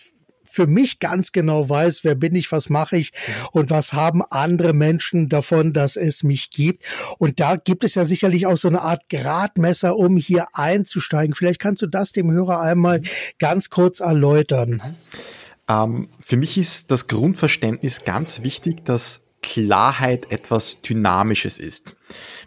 für 0.51 0.67
mich 0.67 0.99
ganz 0.99 1.33
genau 1.33 1.69
weiß, 1.69 2.05
wer 2.05 2.15
bin 2.15 2.35
ich, 2.35 2.51
was 2.53 2.69
mache 2.69 2.97
ich 2.97 3.13
und 3.53 3.71
was 3.71 3.93
haben 3.93 4.23
andere 4.23 4.73
Menschen 4.73 5.29
davon, 5.29 5.73
dass 5.73 5.97
es 5.97 6.23
mich 6.23 6.51
gibt. 6.51 6.85
Und 7.19 7.41
da 7.41 7.57
gibt 7.57 7.85
es 7.85 7.95
ja 7.95 8.05
sicherlich 8.05 8.47
auch 8.47 8.57
so 8.57 8.69
eine 8.69 8.83
Art 8.83 9.09
Gradmesser, 9.09 9.97
um 9.97 10.17
hier 10.17 10.47
einzusteigen. 10.53 11.35
Vielleicht 11.35 11.61
kannst 11.61 11.83
du 11.83 11.87
das 11.87 12.13
dem 12.13 12.31
Hörer 12.31 12.61
einmal 12.61 13.03
ganz 13.39 13.71
kurz 13.71 14.01
erläutern. 14.01 14.83
Ähm, 15.69 16.09
für 16.19 16.37
mich 16.37 16.59
ist 16.59 16.91
das 16.91 17.07
Grundverständnis 17.07 18.05
ganz 18.05 18.43
wichtig, 18.43 18.85
dass 18.85 19.27
Klarheit 19.43 20.31
etwas 20.31 20.81
Dynamisches 20.83 21.59
ist. 21.59 21.97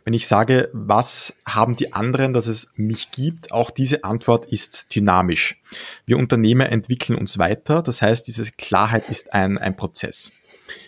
Wenn 0.04 0.14
ich 0.14 0.28
sage, 0.28 0.70
was 0.74 1.38
haben 1.46 1.76
die 1.76 1.94
anderen, 1.94 2.34
dass 2.34 2.48
es 2.48 2.72
mich 2.76 3.12
gibt, 3.12 3.52
auch 3.52 3.72
diese 3.72 4.04
Antwort 4.04 4.46
ist 4.46 4.94
dynamisch. 4.96 5.62
Wir 6.06 6.18
Unternehmer 6.18 6.70
entwickeln 6.70 7.18
uns 7.18 7.40
weiter, 7.40 7.82
das 7.82 8.02
heißt, 8.02 8.28
diese 8.28 8.52
Klarheit 8.52 9.10
ist 9.10 9.34
ein, 9.34 9.58
ein 9.58 9.76
Prozess. 9.76 10.32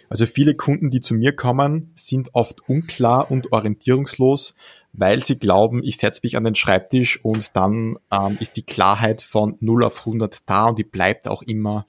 Also 0.09 0.25
viele 0.25 0.55
Kunden, 0.55 0.89
die 0.89 1.01
zu 1.01 1.15
mir 1.15 1.35
kommen, 1.35 1.91
sind 1.95 2.29
oft 2.33 2.67
unklar 2.69 3.31
und 3.31 3.51
orientierungslos, 3.51 4.55
weil 4.93 5.23
sie 5.23 5.39
glauben, 5.39 5.83
ich 5.83 5.97
setze 5.97 6.21
mich 6.23 6.37
an 6.37 6.43
den 6.43 6.55
Schreibtisch 6.55 7.23
und 7.23 7.55
dann 7.55 7.97
ähm, 8.11 8.37
ist 8.39 8.55
die 8.55 8.63
Klarheit 8.63 9.21
von 9.21 9.57
0 9.59 9.83
auf 9.83 9.99
100 9.99 10.47
da 10.49 10.65
und 10.65 10.79
die 10.79 10.83
bleibt 10.83 11.27
auch 11.27 11.41
immer 11.41 11.87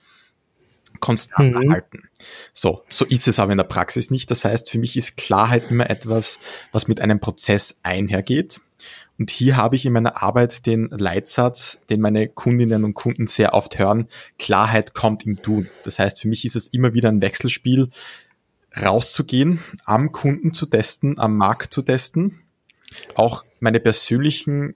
konstant 1.00 1.54
mhm. 1.54 1.62
erhalten. 1.62 2.08
So, 2.52 2.82
so 2.88 3.04
ist 3.04 3.28
es 3.28 3.38
aber 3.38 3.52
in 3.52 3.58
der 3.58 3.64
Praxis 3.64 4.10
nicht. 4.10 4.30
Das 4.30 4.44
heißt, 4.44 4.70
für 4.70 4.78
mich 4.78 4.96
ist 4.96 5.16
Klarheit 5.16 5.70
immer 5.70 5.90
etwas, 5.90 6.38
was 6.72 6.88
mit 6.88 7.00
einem 7.00 7.20
Prozess 7.20 7.78
einhergeht. 7.82 8.60
Und 9.18 9.30
hier 9.30 9.56
habe 9.56 9.76
ich 9.76 9.86
in 9.86 9.92
meiner 9.92 10.22
Arbeit 10.22 10.66
den 10.66 10.88
Leitsatz, 10.90 11.78
den 11.88 12.00
meine 12.00 12.28
Kundinnen 12.28 12.84
und 12.84 12.94
Kunden 12.94 13.26
sehr 13.26 13.54
oft 13.54 13.78
hören, 13.78 14.08
Klarheit 14.38 14.92
kommt 14.92 15.24
im 15.24 15.40
Tun. 15.42 15.70
Das 15.84 15.98
heißt, 15.98 16.20
für 16.20 16.28
mich 16.28 16.44
ist 16.44 16.56
es 16.56 16.68
immer 16.68 16.92
wieder 16.92 17.08
ein 17.08 17.22
Wechselspiel, 17.22 17.90
rauszugehen, 18.78 19.60
am 19.84 20.12
Kunden 20.12 20.52
zu 20.52 20.66
testen, 20.66 21.18
am 21.18 21.36
Markt 21.36 21.72
zu 21.72 21.80
testen, 21.80 22.42
auch 23.14 23.44
meine 23.58 23.80
persönlichen 23.80 24.74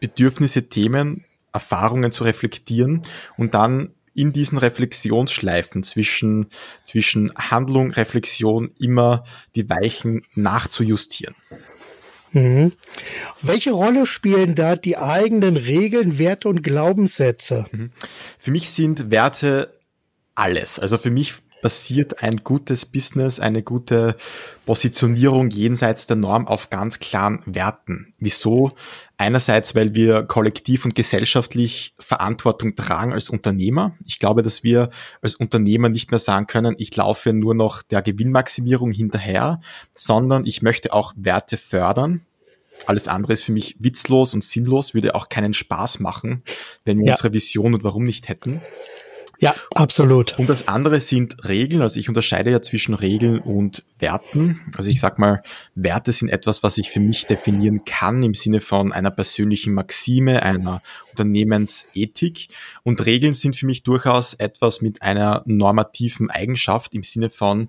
Bedürfnisse, 0.00 0.68
Themen, 0.68 1.24
Erfahrungen 1.52 2.10
zu 2.10 2.24
reflektieren 2.24 3.02
und 3.36 3.54
dann 3.54 3.94
in 4.14 4.32
diesen 4.32 4.58
Reflexionsschleifen 4.58 5.82
zwischen, 5.82 6.46
zwischen 6.84 7.32
Handlung, 7.34 7.90
Reflexion 7.90 8.72
immer 8.78 9.24
die 9.54 9.68
Weichen 9.68 10.22
nachzujustieren. 10.34 11.34
Mhm. 12.32 12.72
Welche 13.42 13.70
Rolle 13.70 14.06
spielen 14.06 14.54
da 14.54 14.76
die 14.76 14.98
eigenen 14.98 15.56
Regeln, 15.56 16.18
Werte 16.18 16.48
und 16.48 16.62
Glaubenssätze? 16.62 17.66
Mhm. 17.70 17.90
Für 18.38 18.50
mich 18.50 18.70
sind 18.70 19.10
Werte 19.10 19.78
alles. 20.34 20.78
Also 20.78 20.98
für 20.98 21.10
mich 21.10 21.34
basiert 21.64 22.22
ein 22.22 22.44
gutes 22.44 22.84
Business, 22.84 23.40
eine 23.40 23.62
gute 23.62 24.16
Positionierung 24.66 25.48
jenseits 25.48 26.06
der 26.06 26.16
Norm 26.16 26.46
auf 26.46 26.68
ganz 26.68 26.98
klaren 26.98 27.40
Werten. 27.46 28.12
Wieso? 28.18 28.72
Einerseits, 29.16 29.74
weil 29.74 29.94
wir 29.94 30.24
kollektiv 30.24 30.84
und 30.84 30.94
gesellschaftlich 30.94 31.94
Verantwortung 31.98 32.76
tragen 32.76 33.14
als 33.14 33.30
Unternehmer. 33.30 33.96
Ich 34.04 34.18
glaube, 34.18 34.42
dass 34.42 34.62
wir 34.62 34.90
als 35.22 35.36
Unternehmer 35.36 35.88
nicht 35.88 36.10
mehr 36.10 36.18
sagen 36.18 36.46
können, 36.46 36.74
ich 36.76 36.94
laufe 36.94 37.32
nur 37.32 37.54
noch 37.54 37.80
der 37.80 38.02
Gewinnmaximierung 38.02 38.92
hinterher, 38.92 39.62
sondern 39.94 40.44
ich 40.44 40.60
möchte 40.60 40.92
auch 40.92 41.14
Werte 41.16 41.56
fördern. 41.56 42.26
Alles 42.84 43.08
andere 43.08 43.32
ist 43.32 43.44
für 43.44 43.52
mich 43.52 43.76
witzlos 43.78 44.34
und 44.34 44.44
sinnlos, 44.44 44.92
würde 44.92 45.14
auch 45.14 45.30
keinen 45.30 45.54
Spaß 45.54 46.00
machen, 46.00 46.42
wenn 46.84 46.98
wir 46.98 47.06
ja. 47.06 47.12
unsere 47.12 47.32
Vision 47.32 47.72
und 47.72 47.84
warum 47.84 48.04
nicht 48.04 48.28
hätten. 48.28 48.60
Ja, 49.38 49.54
absolut. 49.74 50.38
Und 50.38 50.48
das 50.48 50.68
andere 50.68 51.00
sind 51.00 51.44
Regeln. 51.44 51.82
Also 51.82 51.98
ich 51.98 52.08
unterscheide 52.08 52.50
ja 52.50 52.62
zwischen 52.62 52.94
Regeln 52.94 53.38
und 53.38 53.84
Werten. 53.98 54.60
Also 54.76 54.90
ich 54.90 55.00
sag 55.00 55.18
mal, 55.18 55.42
Werte 55.74 56.12
sind 56.12 56.28
etwas, 56.28 56.62
was 56.62 56.78
ich 56.78 56.90
für 56.90 57.00
mich 57.00 57.26
definieren 57.26 57.84
kann 57.84 58.22
im 58.22 58.34
Sinne 58.34 58.60
von 58.60 58.92
einer 58.92 59.10
persönlichen 59.10 59.74
Maxime, 59.74 60.42
einer 60.42 60.82
Unternehmensethik. 61.10 62.48
Und 62.82 63.04
Regeln 63.06 63.34
sind 63.34 63.56
für 63.56 63.66
mich 63.66 63.82
durchaus 63.82 64.34
etwas 64.34 64.80
mit 64.80 65.02
einer 65.02 65.42
normativen 65.46 66.30
Eigenschaft 66.30 66.94
im 66.94 67.02
Sinne 67.02 67.30
von, 67.30 67.68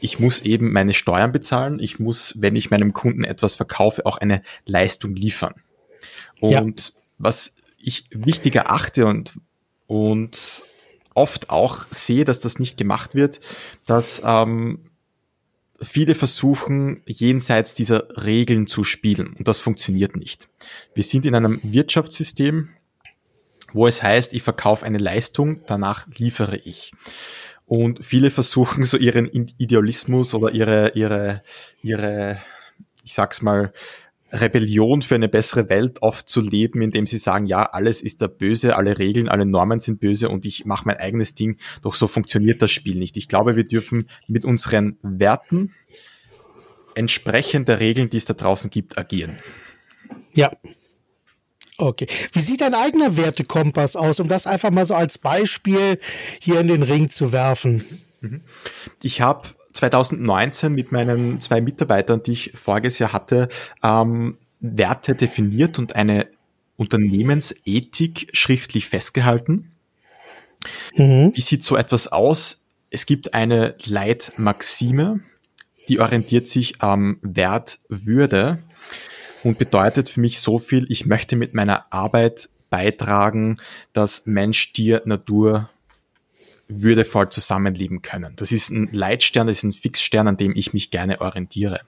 ich 0.00 0.18
muss 0.18 0.40
eben 0.40 0.72
meine 0.72 0.94
Steuern 0.94 1.30
bezahlen. 1.30 1.78
Ich 1.78 2.00
muss, 2.00 2.34
wenn 2.36 2.56
ich 2.56 2.70
meinem 2.70 2.92
Kunden 2.92 3.22
etwas 3.22 3.54
verkaufe, 3.54 4.04
auch 4.04 4.18
eine 4.18 4.42
Leistung 4.66 5.14
liefern. 5.14 5.54
Und 6.40 6.86
ja. 6.86 6.92
was 7.18 7.54
ich 7.78 8.06
wichtiger 8.10 8.72
achte 8.72 9.06
und 9.06 9.34
und 9.92 10.62
oft 11.14 11.50
auch 11.50 11.84
sehe, 11.90 12.24
dass 12.24 12.40
das 12.40 12.58
nicht 12.58 12.78
gemacht 12.78 13.14
wird, 13.14 13.40
dass 13.86 14.22
ähm, 14.24 14.90
viele 15.82 16.14
versuchen, 16.14 17.02
jenseits 17.04 17.74
dieser 17.74 18.08
Regeln 18.24 18.66
zu 18.66 18.84
spielen 18.84 19.34
und 19.38 19.48
das 19.48 19.60
funktioniert 19.60 20.16
nicht. 20.16 20.48
Wir 20.94 21.04
sind 21.04 21.26
in 21.26 21.34
einem 21.34 21.60
Wirtschaftssystem, 21.62 22.70
wo 23.74 23.86
es 23.86 24.02
heißt, 24.02 24.32
ich 24.32 24.42
verkaufe 24.42 24.86
eine 24.86 24.96
Leistung, 24.96 25.60
danach 25.66 26.06
liefere 26.08 26.56
ich. 26.56 26.92
Und 27.66 28.02
viele 28.02 28.30
versuchen 28.30 28.84
so 28.84 28.96
ihren 28.96 29.26
Idealismus 29.26 30.32
oder 30.32 30.52
ihre, 30.52 30.92
ihre, 30.94 31.42
ihre, 31.82 32.38
ich 33.04 33.12
sag's 33.12 33.42
mal, 33.42 33.74
Rebellion 34.32 35.02
für 35.02 35.14
eine 35.14 35.28
bessere 35.28 35.68
Welt 35.68 36.00
oft 36.00 36.28
zu 36.28 36.40
leben, 36.40 36.80
indem 36.80 37.06
sie 37.06 37.18
sagen, 37.18 37.44
ja, 37.46 37.64
alles 37.64 38.02
ist 38.02 38.22
da 38.22 38.26
böse, 38.26 38.76
alle 38.76 38.98
Regeln, 38.98 39.28
alle 39.28 39.44
Normen 39.44 39.78
sind 39.78 40.00
böse 40.00 40.28
und 40.28 40.46
ich 40.46 40.64
mache 40.64 40.86
mein 40.86 40.96
eigenes 40.96 41.34
Ding. 41.34 41.58
Doch 41.82 41.94
so 41.94 42.08
funktioniert 42.08 42.62
das 42.62 42.70
Spiel 42.70 42.96
nicht. 42.96 43.16
Ich 43.16 43.28
glaube, 43.28 43.56
wir 43.56 43.64
dürfen 43.64 44.08
mit 44.26 44.44
unseren 44.44 44.96
Werten 45.02 45.72
entsprechend 46.94 47.68
der 47.68 47.80
Regeln, 47.80 48.10
die 48.10 48.16
es 48.16 48.24
da 48.24 48.34
draußen 48.34 48.70
gibt, 48.70 48.96
agieren. 48.96 49.38
Ja. 50.32 50.52
Okay. 51.76 52.06
Wie 52.32 52.40
sieht 52.40 52.60
dein 52.60 52.74
eigener 52.74 53.16
Wertekompass 53.16 53.96
aus, 53.96 54.20
um 54.20 54.28
das 54.28 54.46
einfach 54.46 54.70
mal 54.70 54.86
so 54.86 54.94
als 54.94 55.18
Beispiel 55.18 55.98
hier 56.40 56.60
in 56.60 56.68
den 56.68 56.82
Ring 56.82 57.10
zu 57.10 57.32
werfen? 57.32 57.84
Mhm. 58.20 58.40
Ich 59.02 59.20
habe 59.20 59.48
2019 59.72 60.72
mit 60.72 60.92
meinen 60.92 61.40
zwei 61.40 61.60
Mitarbeitern, 61.60 62.22
die 62.22 62.32
ich 62.32 62.52
voriges 62.54 62.98
Jahr 62.98 63.12
hatte, 63.12 63.48
ähm, 63.82 64.38
Werte 64.60 65.14
definiert 65.14 65.78
und 65.78 65.96
eine 65.96 66.28
Unternehmensethik 66.76 68.30
schriftlich 68.32 68.86
festgehalten. 68.86 69.72
Mhm. 70.96 71.32
Wie 71.34 71.40
sieht 71.40 71.64
so 71.64 71.76
etwas 71.76 72.08
aus? 72.08 72.64
Es 72.90 73.06
gibt 73.06 73.34
eine 73.34 73.74
Leitmaxime, 73.84 75.20
die 75.88 76.00
orientiert 76.00 76.46
sich 76.46 76.80
am 76.80 77.18
Wert 77.22 77.78
Würde 77.88 78.62
und 79.42 79.58
bedeutet 79.58 80.08
für 80.08 80.20
mich 80.20 80.40
so 80.40 80.58
viel, 80.58 80.86
ich 80.90 81.06
möchte 81.06 81.36
mit 81.36 81.54
meiner 81.54 81.92
Arbeit 81.92 82.48
beitragen, 82.70 83.58
dass 83.92 84.26
Mensch, 84.26 84.72
Tier, 84.72 85.02
Natur 85.04 85.68
würdevoll 86.80 87.30
zusammenleben 87.30 88.02
können. 88.02 88.34
Das 88.36 88.52
ist 88.52 88.70
ein 88.70 88.88
Leitstern, 88.92 89.46
das 89.46 89.58
ist 89.58 89.64
ein 89.64 89.72
Fixstern, 89.72 90.28
an 90.28 90.36
dem 90.36 90.54
ich 90.54 90.72
mich 90.72 90.90
gerne 90.90 91.20
orientiere. 91.20 91.80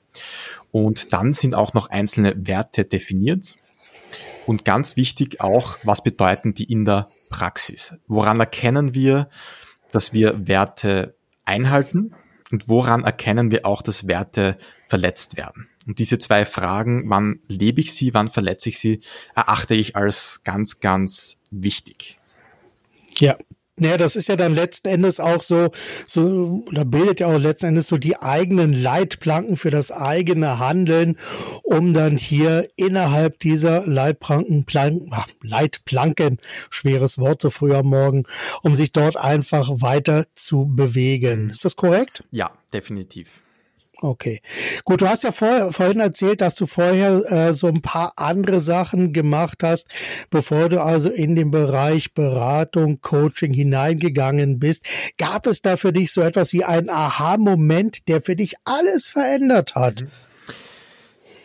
Und 0.72 1.12
dann 1.12 1.32
sind 1.32 1.54
auch 1.54 1.74
noch 1.74 1.90
einzelne 1.90 2.34
Werte 2.36 2.84
definiert. 2.84 3.56
Und 4.46 4.64
ganz 4.64 4.96
wichtig 4.96 5.40
auch, 5.40 5.78
was 5.82 6.02
bedeuten 6.02 6.54
die 6.54 6.64
in 6.64 6.84
der 6.84 7.08
Praxis? 7.30 7.94
Woran 8.06 8.40
erkennen 8.40 8.94
wir, 8.94 9.28
dass 9.92 10.12
wir 10.12 10.46
Werte 10.46 11.14
einhalten? 11.44 12.14
Und 12.50 12.68
woran 12.68 13.04
erkennen 13.04 13.50
wir 13.50 13.64
auch, 13.64 13.82
dass 13.82 14.06
Werte 14.06 14.58
verletzt 14.82 15.36
werden? 15.36 15.68
Und 15.86 15.98
diese 15.98 16.18
zwei 16.18 16.44
Fragen, 16.44 17.08
wann 17.10 17.40
lebe 17.46 17.80
ich 17.80 17.94
sie, 17.94 18.14
wann 18.14 18.30
verletze 18.30 18.68
ich 18.68 18.78
sie, 18.78 19.00
erachte 19.34 19.74
ich 19.74 19.96
als 19.96 20.42
ganz, 20.44 20.80
ganz 20.80 21.40
wichtig. 21.50 22.18
Ja, 23.18 23.36
ja, 23.80 23.96
das 23.96 24.14
ist 24.14 24.28
ja 24.28 24.36
dann 24.36 24.54
letzten 24.54 24.88
Endes 24.88 25.18
auch 25.18 25.42
so, 25.42 25.70
so, 26.06 26.64
da 26.72 26.84
bildet 26.84 27.20
ja 27.20 27.26
auch 27.26 27.38
letzten 27.38 27.66
Endes 27.66 27.88
so 27.88 27.98
die 27.98 28.16
eigenen 28.16 28.72
Leitplanken 28.72 29.56
für 29.56 29.70
das 29.70 29.90
eigene 29.90 30.58
Handeln, 30.60 31.16
um 31.64 31.92
dann 31.92 32.16
hier 32.16 32.68
innerhalb 32.76 33.40
dieser 33.40 33.86
Leitplanken, 33.86 34.64
Planken, 34.64 35.08
ach, 35.10 35.26
Leitplanken, 35.42 36.38
schweres 36.70 37.18
Wort 37.18 37.40
so 37.40 37.50
früh 37.50 37.74
am 37.74 37.86
Morgen, 37.86 38.24
um 38.62 38.76
sich 38.76 38.92
dort 38.92 39.16
einfach 39.16 39.68
weiter 39.80 40.26
zu 40.34 40.66
bewegen. 40.66 41.50
Ist 41.50 41.64
das 41.64 41.74
korrekt? 41.74 42.22
Ja, 42.30 42.52
definitiv. 42.72 43.42
Okay. 44.00 44.42
Gut, 44.84 45.00
du 45.00 45.08
hast 45.08 45.24
ja 45.24 45.32
vor, 45.32 45.72
vorhin 45.72 46.00
erzählt, 46.00 46.40
dass 46.40 46.56
du 46.56 46.66
vorher 46.66 47.30
äh, 47.30 47.52
so 47.52 47.68
ein 47.68 47.80
paar 47.80 48.12
andere 48.16 48.60
Sachen 48.60 49.12
gemacht 49.12 49.62
hast, 49.62 49.86
bevor 50.30 50.68
du 50.68 50.82
also 50.82 51.10
in 51.10 51.34
den 51.36 51.50
Bereich 51.50 52.12
Beratung, 52.12 53.00
Coaching 53.00 53.54
hineingegangen 53.54 54.58
bist. 54.58 54.84
Gab 55.16 55.46
es 55.46 55.62
da 55.62 55.76
für 55.76 55.92
dich 55.92 56.12
so 56.12 56.20
etwas 56.20 56.52
wie 56.52 56.64
einen 56.64 56.90
Aha-Moment, 56.90 58.08
der 58.08 58.20
für 58.20 58.36
dich 58.36 58.54
alles 58.64 59.08
verändert 59.08 59.74
hat? 59.74 60.02
Mhm. 60.02 60.08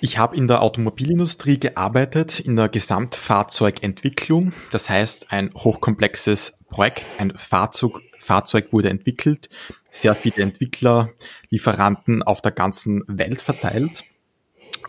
Ich 0.01 0.17
habe 0.17 0.37
in 0.37 0.47
der 0.47 0.61
Automobilindustrie 0.61 1.59
gearbeitet, 1.59 2.39
in 2.39 2.55
der 2.55 2.69
Gesamtfahrzeugentwicklung. 2.69 4.53
Das 4.71 4.89
heißt, 4.89 5.33
ein 5.33 5.53
hochkomplexes 5.53 6.57
Projekt, 6.69 7.05
ein 7.17 7.33
Fahrzeug, 7.35 7.99
Fahrzeug 8.17 8.71
wurde 8.71 8.89
entwickelt, 8.89 9.49
sehr 9.89 10.15
viele 10.15 10.43
Entwickler, 10.43 11.09
Lieferanten 11.49 12.23
auf 12.23 12.41
der 12.41 12.51
ganzen 12.51 13.03
Welt 13.07 13.41
verteilt. 13.41 14.03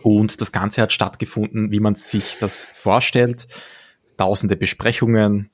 Und 0.03 0.41
das 0.41 0.51
Ganze 0.51 0.81
hat 0.81 0.91
stattgefunden, 0.91 1.71
wie 1.71 1.79
man 1.79 1.95
sich 1.95 2.37
das 2.39 2.67
vorstellt. 2.71 3.47
Tausende 4.17 4.55
Besprechungen, 4.55 5.49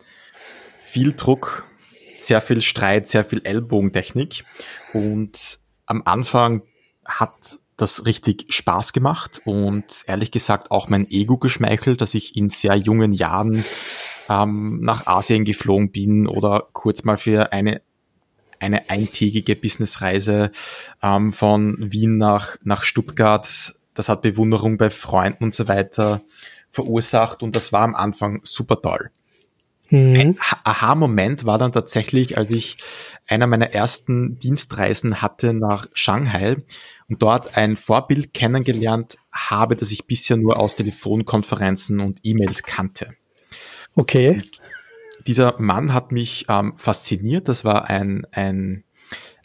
viel 0.79 1.13
Druck, 1.13 1.65
sehr 2.15 2.41
viel 2.41 2.61
Streit, 2.61 3.07
sehr 3.07 3.23
viel 3.23 3.41
Ellbogentechnik. 3.43 4.43
Und 4.93 5.59
am 5.85 6.01
Anfang 6.05 6.63
hat 7.05 7.59
das 7.77 8.05
richtig 8.05 8.45
Spaß 8.49 8.91
gemacht 8.91 9.41
und 9.45 9.85
ehrlich 10.07 10.31
gesagt 10.31 10.71
auch 10.71 10.89
mein 10.89 11.09
Ego 11.09 11.37
geschmeichelt, 11.37 12.01
dass 12.01 12.15
ich 12.15 12.35
in 12.35 12.49
sehr 12.49 12.75
jungen 12.75 13.13
Jahren 13.13 13.63
ähm, 14.29 14.79
nach 14.81 15.05
Asien 15.05 15.45
geflogen 15.45 15.91
bin 15.91 16.27
oder 16.27 16.67
kurz 16.73 17.03
mal 17.03 17.17
für 17.17 17.53
eine 17.53 17.81
eine 18.59 18.89
eintägige 18.89 19.55
Businessreise 19.55 20.51
ähm, 21.01 21.33
von 21.33 21.77
Wien 21.79 22.17
nach, 22.17 22.57
nach 22.63 22.83
Stuttgart. 22.83 23.73
Das 23.93 24.09
hat 24.09 24.21
Bewunderung 24.21 24.77
bei 24.77 24.89
Freunden 24.89 25.45
und 25.45 25.55
so 25.55 25.67
weiter 25.67 26.21
verursacht 26.69 27.43
und 27.43 27.55
das 27.55 27.71
war 27.73 27.81
am 27.81 27.95
Anfang 27.95 28.41
super 28.43 28.81
toll. 28.81 29.09
Mhm. 29.89 30.15
Ein 30.15 30.37
Aha-Moment 30.63 31.45
war 31.45 31.57
dann 31.57 31.71
tatsächlich, 31.71 32.37
als 32.37 32.51
ich 32.51 32.77
einer 33.25 33.47
meiner 33.47 33.71
ersten 33.73 34.37
Dienstreisen 34.39 35.21
hatte 35.21 35.53
nach 35.53 35.87
Shanghai 35.93 36.57
und 37.07 37.21
dort 37.21 37.55
ein 37.55 37.77
Vorbild 37.77 38.33
kennengelernt 38.33 39.17
habe, 39.31 39.75
das 39.75 39.91
ich 39.91 40.05
bisher 40.05 40.37
nur 40.37 40.59
aus 40.59 40.75
Telefonkonferenzen 40.75 41.99
und 42.01 42.19
E-Mails 42.23 42.63
kannte. 42.63 43.13
Okay. 43.95 44.33
Und 44.35 44.61
dieser 45.27 45.59
Mann 45.59 45.93
hat 45.93 46.11
mich 46.11 46.45
ähm, 46.49 46.73
fasziniert. 46.77 47.49
Das 47.49 47.65
war 47.65 47.89
ein, 47.89 48.25
ein 48.31 48.83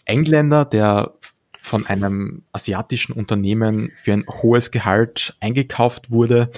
Engländer, 0.05 0.65
der 0.65 1.15
von 1.61 1.87
einem 1.87 2.45
asiatischen 2.53 3.13
Unternehmen 3.13 3.93
für 3.97 4.13
ein 4.13 4.25
hohes 4.27 4.71
Gehalt 4.71 5.37
eingekauft 5.41 6.11
wurde 6.11 6.51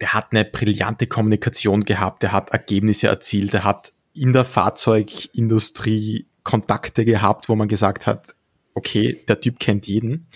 der 0.00 0.14
hat 0.14 0.28
eine 0.30 0.44
brillante 0.44 1.06
Kommunikation 1.06 1.84
gehabt, 1.84 2.22
der 2.22 2.32
hat 2.32 2.50
Ergebnisse 2.50 3.08
erzielt, 3.08 3.52
der 3.52 3.64
hat 3.64 3.92
in 4.14 4.32
der 4.32 4.44
Fahrzeugindustrie 4.44 6.26
Kontakte 6.42 7.04
gehabt, 7.04 7.48
wo 7.48 7.54
man 7.54 7.68
gesagt 7.68 8.06
hat, 8.06 8.34
okay, 8.74 9.22
der 9.28 9.40
Typ 9.40 9.58
kennt 9.58 9.86
jeden. 9.86 10.26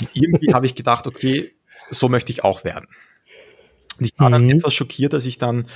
Und 0.00 0.10
irgendwie 0.14 0.52
habe 0.54 0.66
ich 0.66 0.74
gedacht, 0.74 1.06
okay, 1.06 1.52
so 1.90 2.08
möchte 2.08 2.30
ich 2.30 2.44
auch 2.44 2.64
werden. 2.64 2.86
Und 4.00 4.06
ich 4.06 4.18
war 4.18 4.30
dann 4.30 4.44
mhm. 4.44 4.50
etwas 4.50 4.74
schockiert, 4.74 5.14
als 5.14 5.26
ich 5.26 5.38
dann 5.38 5.66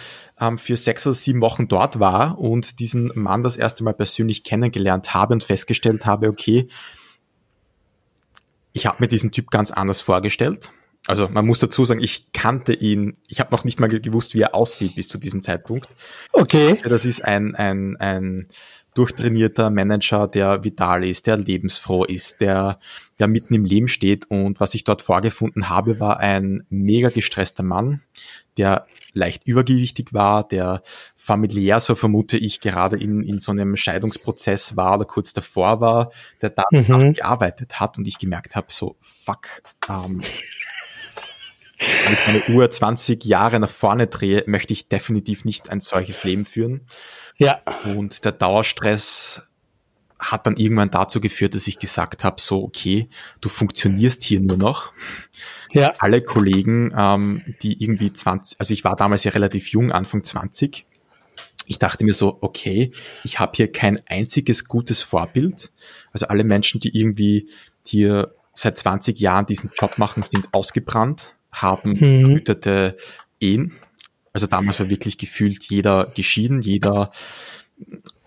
ähm, 0.40 0.58
für 0.58 0.76
sechs 0.76 1.06
oder 1.06 1.14
sieben 1.14 1.40
Wochen 1.40 1.68
dort 1.68 2.00
war 2.00 2.38
und 2.38 2.80
diesen 2.80 3.12
Mann 3.14 3.42
das 3.42 3.56
erste 3.56 3.84
Mal 3.84 3.94
persönlich 3.94 4.42
kennengelernt 4.42 5.14
habe 5.14 5.34
und 5.34 5.44
festgestellt 5.44 6.06
habe, 6.06 6.28
okay, 6.28 6.68
ich 8.72 8.86
habe 8.86 8.96
mir 9.00 9.08
diesen 9.08 9.30
Typ 9.30 9.50
ganz 9.50 9.70
anders 9.70 10.00
vorgestellt 10.00 10.70
also 11.06 11.28
man 11.28 11.44
muss 11.44 11.58
dazu 11.58 11.84
sagen, 11.84 12.02
ich 12.02 12.32
kannte 12.32 12.72
ihn, 12.72 13.16
ich 13.28 13.40
habe 13.40 13.50
noch 13.54 13.64
nicht 13.64 13.78
mal 13.78 13.88
gewusst, 13.88 14.34
wie 14.34 14.40
er 14.40 14.54
aussieht 14.54 14.96
bis 14.96 15.08
zu 15.08 15.18
diesem 15.18 15.42
Zeitpunkt. 15.42 15.88
Okay. 16.32 16.80
Das 16.82 17.04
ist 17.04 17.22
ein, 17.22 17.54
ein, 17.54 17.96
ein 17.98 18.48
durchtrainierter 18.94 19.70
Manager, 19.70 20.28
der 20.28 20.64
vital 20.64 21.04
ist, 21.04 21.26
der 21.26 21.36
lebensfroh 21.36 22.04
ist, 22.04 22.40
der, 22.40 22.78
der 23.18 23.26
mitten 23.26 23.54
im 23.54 23.64
Leben 23.64 23.88
steht. 23.88 24.30
Und 24.30 24.60
was 24.60 24.74
ich 24.74 24.84
dort 24.84 25.02
vorgefunden 25.02 25.68
habe, 25.68 26.00
war 26.00 26.20
ein 26.20 26.64
mega 26.70 27.10
gestresster 27.10 27.62
Mann, 27.62 28.00
der 28.56 28.86
leicht 29.12 29.46
übergewichtig 29.46 30.12
war, 30.12 30.46
der 30.46 30.82
familiär, 31.16 31.80
so 31.80 31.94
vermute 31.94 32.36
ich, 32.36 32.60
gerade 32.60 32.96
in, 32.96 33.22
in 33.22 33.38
so 33.38 33.52
einem 33.52 33.76
Scheidungsprozess 33.76 34.76
war 34.76 34.96
oder 34.96 35.04
kurz 35.04 35.32
davor 35.32 35.80
war, 35.80 36.10
der 36.42 36.50
da 36.50 36.64
mhm. 36.70 37.14
gearbeitet 37.14 37.80
hat 37.80 37.96
und 37.96 38.06
ich 38.06 38.18
gemerkt 38.18 38.56
habe, 38.56 38.66
so 38.70 38.96
fuck, 39.00 39.62
ähm, 39.88 40.20
wenn 41.78 42.12
ich 42.12 42.26
meine 42.26 42.56
Uhr 42.56 42.70
20 42.70 43.24
Jahre 43.24 43.58
nach 43.60 43.70
vorne 43.70 44.06
drehe, 44.06 44.44
möchte 44.46 44.72
ich 44.72 44.88
definitiv 44.88 45.44
nicht 45.44 45.70
ein 45.70 45.80
solches 45.80 46.24
Leben 46.24 46.44
führen. 46.44 46.86
Ja. 47.36 47.60
Und 47.84 48.24
der 48.24 48.32
Dauerstress 48.32 49.42
hat 50.18 50.46
dann 50.46 50.56
irgendwann 50.56 50.90
dazu 50.90 51.20
geführt, 51.20 51.54
dass 51.54 51.66
ich 51.66 51.78
gesagt 51.78 52.24
habe, 52.24 52.40
so, 52.40 52.62
okay, 52.62 53.08
du 53.40 53.48
funktionierst 53.48 54.22
hier 54.22 54.40
nur 54.40 54.56
noch. 54.56 54.92
Ja. 55.72 55.94
Alle 55.98 56.20
Kollegen, 56.22 56.94
ähm, 56.96 57.42
die 57.62 57.82
irgendwie 57.82 58.12
20, 58.12 58.60
also 58.60 58.72
ich 58.72 58.84
war 58.84 58.96
damals 58.96 59.24
ja 59.24 59.32
relativ 59.32 59.68
jung, 59.68 59.92
Anfang 59.92 60.24
20. 60.24 60.86
Ich 61.66 61.78
dachte 61.78 62.04
mir 62.04 62.14
so, 62.14 62.38
okay, 62.40 62.92
ich 63.24 63.38
habe 63.38 63.52
hier 63.56 63.72
kein 63.72 64.00
einziges 64.06 64.68
gutes 64.68 65.02
Vorbild. 65.02 65.72
Also 66.12 66.26
alle 66.26 66.44
Menschen, 66.44 66.80
die 66.80 66.96
irgendwie 66.96 67.48
hier 67.84 68.34
seit 68.54 68.78
20 68.78 69.18
Jahren 69.18 69.46
diesen 69.46 69.72
Job 69.76 69.98
machen, 69.98 70.22
sind 70.22 70.48
ausgebrannt 70.52 71.36
haben 71.54 71.96
verhütete 71.96 72.96
Ehen. 73.40 73.72
Also 74.32 74.46
damals 74.46 74.80
war 74.80 74.90
wirklich 74.90 75.16
gefühlt 75.18 75.64
jeder 75.64 76.10
geschieden, 76.14 76.60
jeder, 76.60 77.12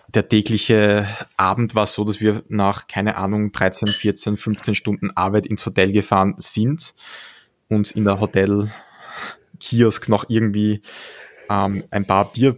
der 0.08 0.30
tägliche 0.30 1.08
Abend 1.36 1.76
war 1.76 1.86
so, 1.86 2.06
dass 2.06 2.22
wir 2.22 2.44
nach, 2.48 2.88
keine 2.88 3.18
Ahnung, 3.18 3.52
13, 3.52 3.90
14, 3.90 4.38
15 4.38 4.76
Stunden 4.76 5.12
Arbeit 5.12 5.46
ins 5.46 5.66
Hotel 5.66 5.92
gefahren 5.92 6.36
sind, 6.38 6.96
uns 7.68 7.92
in 7.92 8.06
der 8.06 8.20
Hotel-Kiosk 8.22 10.08
noch 10.08 10.30
irgendwie 10.30 10.82
ähm, 11.50 11.84
ein 11.92 12.06
paar 12.06 12.32
Bier 12.32 12.58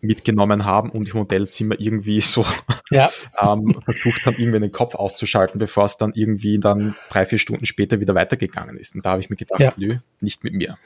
mitgenommen 0.00 0.64
haben 0.64 0.90
und 0.90 1.08
im 1.08 1.14
Hotelzimmer 1.14 1.76
irgendwie 1.78 2.20
so 2.20 2.44
ja. 2.90 3.10
ähm, 3.40 3.80
versucht 3.84 4.26
haben, 4.26 4.36
irgendwie 4.38 4.60
den 4.60 4.72
Kopf 4.72 4.94
auszuschalten, 4.94 5.58
bevor 5.58 5.84
es 5.84 5.96
dann 5.96 6.12
irgendwie 6.14 6.58
dann 6.58 6.94
drei, 7.10 7.26
vier 7.26 7.38
Stunden 7.38 7.66
später 7.66 8.00
wieder 8.00 8.14
weitergegangen 8.14 8.76
ist. 8.76 8.94
Und 8.94 9.04
da 9.04 9.10
habe 9.10 9.20
ich 9.20 9.30
mir 9.30 9.36
gedacht, 9.36 9.60
ja. 9.60 9.72
nö, 9.76 9.98
nicht 10.20 10.44
mit 10.44 10.54
mir. 10.54 10.78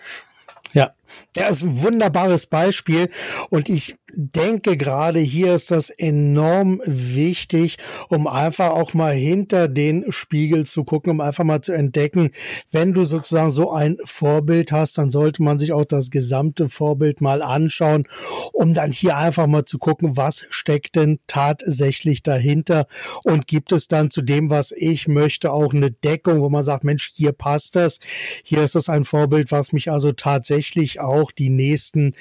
Ja, 0.73 0.95
ja, 1.37 1.49
ist 1.49 1.63
ein 1.63 1.83
wunderbares 1.83 2.47
Beispiel. 2.47 3.11
Und 3.51 3.69
ich 3.69 3.97
denke 4.15 4.77
gerade 4.77 5.21
hier 5.21 5.55
ist 5.55 5.71
das 5.71 5.91
enorm 5.91 6.81
wichtig, 6.85 7.79
um 8.09 8.27
einfach 8.27 8.71
auch 8.71 8.95
mal 8.95 9.15
hinter 9.15 9.69
den 9.69 10.11
Spiegel 10.13 10.67
zu 10.67 10.85
gucken, 10.85 11.13
um 11.13 11.21
einfach 11.21 11.45
mal 11.45 11.63
zu 11.63 11.73
entdecken, 11.73 12.31
wenn 12.71 12.93
du 12.93 13.05
sozusagen 13.05 13.51
so 13.51 13.71
ein 13.71 13.97
Vorbild 14.05 14.73
hast, 14.73 14.99
dann 14.99 15.11
sollte 15.11 15.43
man 15.43 15.59
sich 15.59 15.73
auch 15.73 15.85
das 15.85 16.11
gesamte 16.11 16.69
Vorbild 16.69 17.21
mal 17.21 17.43
anschauen, 17.43 18.07
um 18.53 18.75
dann 18.75 18.93
hier 18.93 19.17
einfach 19.17 19.47
mal 19.47 19.65
zu 19.65 19.79
gucken, 19.79 20.17
was 20.17 20.47
steckt 20.51 20.97
denn 20.97 21.19
tatsächlich 21.27 22.23
dahinter 22.23 22.87
und 23.25 23.47
gibt 23.47 23.73
es 23.73 23.89
dann 23.89 24.11
zu 24.11 24.23
dem, 24.23 24.51
was 24.51 24.73
ich 24.73 25.09
möchte, 25.09 25.53
auch 25.53 25.73
eine 25.73 25.91
Deckung, 25.91 26.43
wo 26.43 26.51
man 26.51 26.65
sagt, 26.65 26.85
Mensch, 26.85 27.13
hier 27.15 27.33
passt 27.33 27.77
das. 27.77 27.99
Hier 28.45 28.63
ist 28.63 28.75
das 28.75 28.89
ein 28.89 29.05
Vorbild, 29.05 29.53
was 29.53 29.73
mich 29.73 29.91
also 29.91 30.13
tatsächlich 30.13 31.01
auch 31.03 31.33
die 31.33 31.51
nächsten 31.51 32.15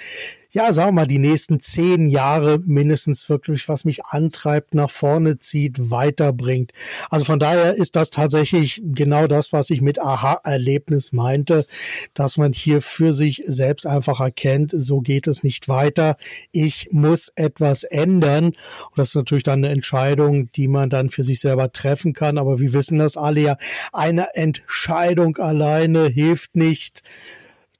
ja, 0.53 0.73
sagen 0.73 0.89
wir 0.89 1.01
mal, 1.03 1.07
die 1.07 1.17
nächsten 1.17 1.59
zehn 1.59 2.07
Jahre 2.07 2.59
mindestens 2.59 3.29
wirklich, 3.29 3.69
was 3.69 3.85
mich 3.85 4.03
antreibt, 4.03 4.73
nach 4.73 4.89
vorne 4.89 5.39
zieht, 5.39 5.89
weiterbringt. 5.89 6.73
Also 7.09 7.23
von 7.23 7.39
daher 7.39 7.73
ist 7.73 7.95
das 7.95 8.09
tatsächlich 8.09 8.81
genau 8.83 9.27
das, 9.27 9.53
was 9.53 9.69
ich 9.69 9.81
mit 9.81 10.01
Aha-Erlebnis 10.01 11.13
meinte, 11.13 11.65
dass 12.13 12.37
man 12.37 12.51
hier 12.51 12.81
für 12.81 13.13
sich 13.13 13.43
selbst 13.45 13.87
einfach 13.87 14.19
erkennt, 14.19 14.73
so 14.75 14.99
geht 14.99 15.27
es 15.27 15.41
nicht 15.41 15.69
weiter. 15.69 16.17
Ich 16.51 16.89
muss 16.91 17.31
etwas 17.35 17.83
ändern. 17.83 18.47
Und 18.47 18.57
das 18.97 19.09
ist 19.09 19.15
natürlich 19.15 19.43
dann 19.43 19.63
eine 19.63 19.73
Entscheidung, 19.73 20.51
die 20.51 20.67
man 20.67 20.89
dann 20.89 21.09
für 21.09 21.23
sich 21.23 21.39
selber 21.39 21.71
treffen 21.71 22.11
kann. 22.11 22.37
Aber 22.37 22.59
wir 22.59 22.73
wissen 22.73 22.99
das 22.99 23.15
alle 23.15 23.39
ja, 23.39 23.57
eine 23.93 24.35
Entscheidung 24.35 25.37
alleine 25.37 26.07
hilft 26.07 26.57
nicht 26.57 27.03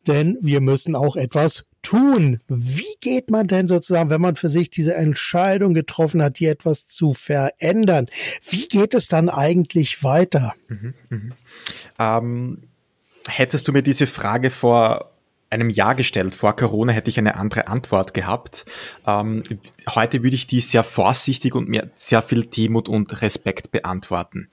denn 0.08 0.38
wir 0.42 0.62
müssen 0.62 0.96
auch 0.96 1.16
etwas 1.16 1.66
tun. 1.82 2.40
Wie 2.48 2.96
geht 3.00 3.32
man 3.32 3.48
denn 3.48 3.68
sozusagen, 3.68 4.10
wenn 4.10 4.22
man 4.22 4.36
für 4.36 4.50
sich 4.50 4.70
diese 4.70 4.94
Entscheidung 4.94 5.74
getroffen 5.74 6.22
hat, 6.22 6.38
hier 6.38 6.52
etwas 6.52 6.88
zu 6.88 7.14
verändern? 7.14 8.08
Wie 8.48 8.68
geht 8.68 8.94
es 8.94 9.08
dann 9.08 9.30
eigentlich 9.30 10.04
weiter? 10.04 10.54
Mhm, 10.68 10.94
mh. 11.10 11.36
ähm, 12.00 12.64
hättest 13.28 13.68
du 13.68 13.72
mir 13.72 13.82
diese 13.82 14.08
Frage 14.08 14.50
vor 14.50 15.11
einem 15.52 15.70
Jahr 15.70 15.96
gestellt. 15.96 16.34
Vor 16.34 16.56
Corona 16.56 16.94
hätte 16.94 17.10
ich 17.10 17.20
eine 17.20 17.36
andere 17.36 17.68
Antwort 17.68 18.14
gehabt. 18.14 18.66
Ähm, 19.06 19.44
heute 19.94 20.24
würde 20.24 20.36
ich 20.36 20.48
die 20.48 20.62
sehr 20.62 20.84
vorsichtig 20.84 21.54
und 21.56 21.68
mir 21.70 21.92
sehr 21.96 22.22
viel 22.22 22.46
Demut 22.46 22.90
und 22.90 23.22
Respekt 23.22 23.72
beantworten. 23.72 24.50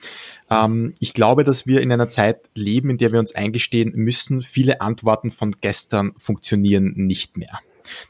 Ähm, 0.51 0.95
ich 0.99 1.15
glaube, 1.15 1.45
dass 1.45 1.67
wir 1.67 1.81
in 1.81 1.93
einer 1.93 2.09
Zeit 2.09 2.51
leben, 2.55 2.91
in 2.91 2.99
der 2.99 3.13
wir 3.13 3.21
uns 3.21 3.35
eingestehen 3.35 3.93
müssen, 3.95 4.43
viele 4.43 4.81
Antworten 4.81 5.31
von 5.31 5.57
gestern 5.61 6.13
funktionieren 6.17 6.93
nicht 6.97 7.37
mehr. 7.37 7.61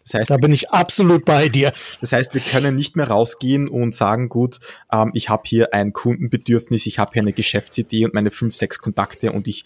Das 0.04 0.14
heißt, 0.14 0.30
da 0.30 0.38
bin 0.38 0.52
ich 0.52 0.70
absolut 0.70 1.24
bei 1.24 1.48
dir. 1.48 1.72
Das 2.00 2.12
heißt, 2.12 2.34
wir 2.34 2.40
können 2.40 2.74
nicht 2.74 2.96
mehr 2.96 3.08
rausgehen 3.08 3.68
und 3.68 3.94
sagen, 3.94 4.28
gut, 4.28 4.58
ähm, 4.90 5.10
ich 5.14 5.28
habe 5.28 5.42
hier 5.46 5.74
ein 5.74 5.92
Kundenbedürfnis, 5.92 6.86
ich 6.86 6.98
habe 6.98 7.12
hier 7.12 7.22
eine 7.22 7.32
Geschäftsidee 7.32 8.06
und 8.06 8.14
meine 8.14 8.30
fünf, 8.30 8.54
sechs 8.54 8.78
Kontakte 8.78 9.30
und 9.30 9.46
ich 9.46 9.64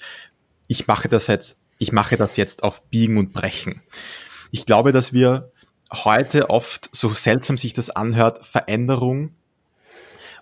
ich 0.68 0.86
mache 0.86 1.08
das 1.08 1.26
jetzt, 1.26 1.61
ich 1.82 1.90
mache 1.90 2.16
das 2.16 2.36
jetzt 2.36 2.62
auf 2.62 2.88
Biegen 2.90 3.18
und 3.18 3.32
Brechen. 3.32 3.82
Ich 4.52 4.66
glaube, 4.66 4.92
dass 4.92 5.12
wir 5.12 5.50
heute 5.92 6.48
oft, 6.48 6.88
so 6.94 7.08
seltsam 7.10 7.58
sich 7.58 7.74
das 7.74 7.90
anhört, 7.90 8.46
Veränderung 8.46 9.34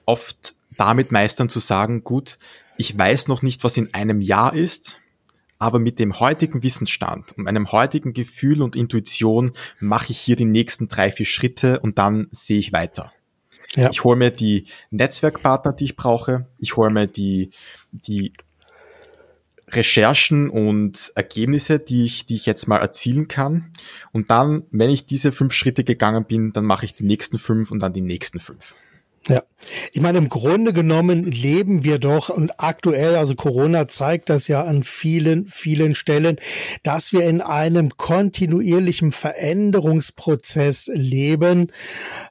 oft 0.04 0.54
damit 0.76 1.12
meistern 1.12 1.48
zu 1.48 1.58
sagen, 1.58 2.04
gut, 2.04 2.38
ich 2.76 2.96
weiß 2.96 3.28
noch 3.28 3.40
nicht, 3.40 3.64
was 3.64 3.78
in 3.78 3.94
einem 3.94 4.20
Jahr 4.20 4.54
ist, 4.54 5.00
aber 5.58 5.78
mit 5.78 5.98
dem 5.98 6.20
heutigen 6.20 6.62
Wissensstand 6.62 7.32
und 7.36 7.44
meinem 7.44 7.72
heutigen 7.72 8.12
Gefühl 8.12 8.60
und 8.60 8.76
Intuition 8.76 9.52
mache 9.78 10.12
ich 10.12 10.18
hier 10.18 10.36
die 10.36 10.44
nächsten 10.44 10.88
drei, 10.88 11.10
vier 11.10 11.26
Schritte 11.26 11.80
und 11.80 11.98
dann 11.98 12.28
sehe 12.32 12.58
ich 12.58 12.72
weiter. 12.72 13.12
Ja. 13.76 13.88
Ich 13.90 14.04
hole 14.04 14.16
mir 14.16 14.30
die 14.30 14.66
Netzwerkpartner, 14.90 15.72
die 15.72 15.84
ich 15.84 15.96
brauche. 15.96 16.48
Ich 16.58 16.76
hole 16.76 16.90
mir 16.90 17.06
die, 17.06 17.50
die 17.92 18.32
Recherchen 19.72 20.50
und 20.50 21.12
Ergebnisse, 21.14 21.78
die 21.78 22.04
ich, 22.04 22.26
die 22.26 22.36
ich 22.36 22.46
jetzt 22.46 22.66
mal 22.66 22.78
erzielen 22.78 23.28
kann. 23.28 23.72
Und 24.12 24.30
dann, 24.30 24.64
wenn 24.70 24.90
ich 24.90 25.06
diese 25.06 25.32
fünf 25.32 25.52
Schritte 25.52 25.84
gegangen 25.84 26.24
bin, 26.26 26.52
dann 26.52 26.64
mache 26.64 26.84
ich 26.84 26.94
die 26.94 27.04
nächsten 27.04 27.38
fünf 27.38 27.70
und 27.70 27.80
dann 27.80 27.92
die 27.92 28.00
nächsten 28.00 28.40
fünf. 28.40 28.74
Ja, 29.28 29.42
ich 29.92 30.00
meine, 30.00 30.16
im 30.16 30.30
Grunde 30.30 30.72
genommen 30.72 31.24
leben 31.24 31.84
wir 31.84 31.98
doch 31.98 32.30
und 32.30 32.58
aktuell, 32.58 33.16
also 33.16 33.34
Corona 33.34 33.86
zeigt 33.86 34.30
das 34.30 34.48
ja 34.48 34.62
an 34.64 34.82
vielen, 34.82 35.44
vielen 35.44 35.94
Stellen, 35.94 36.38
dass 36.82 37.12
wir 37.12 37.28
in 37.28 37.42
einem 37.42 37.90
kontinuierlichen 37.90 39.12
Veränderungsprozess 39.12 40.90
leben. 40.94 41.70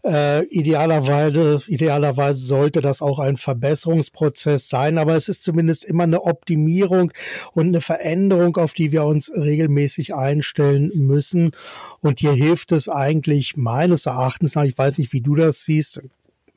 Äh, 0.04 0.45
idealerweise, 0.47 1.62
idealerweise 1.67 2.43
sollte 2.43 2.82
das 2.82 3.04
auch 3.04 3.19
ein 3.19 3.38
Verbesserungsprozess 3.38 4.67
sein, 4.67 4.97
aber 4.97 5.15
es 5.15 5.30
ist 5.30 5.43
zumindest 5.43 5.86
immer 5.86 6.04
eine 6.04 6.23
Optimierung 6.23 7.13
und 7.54 7.67
eine 7.67 7.82
Veränderung, 7.82 8.58
auf 8.58 8.73
die 8.73 8.91
wir 8.91 9.06
uns 9.06 9.32
regelmäßig 9.32 10.15
einstellen 10.15 10.91
müssen. 10.95 11.52
Und 11.99 12.19
hier 12.19 12.34
hilft 12.34 12.71
es 12.71 12.89
eigentlich 12.89 13.58
meines 13.58 14.08
Erachtens, 14.08 14.56
ich 14.56 14.78
weiß 14.78 14.97
nicht, 14.97 15.13
wie 15.13 15.21
du 15.21 15.36
das 15.36 15.63
siehst, 15.63 16.02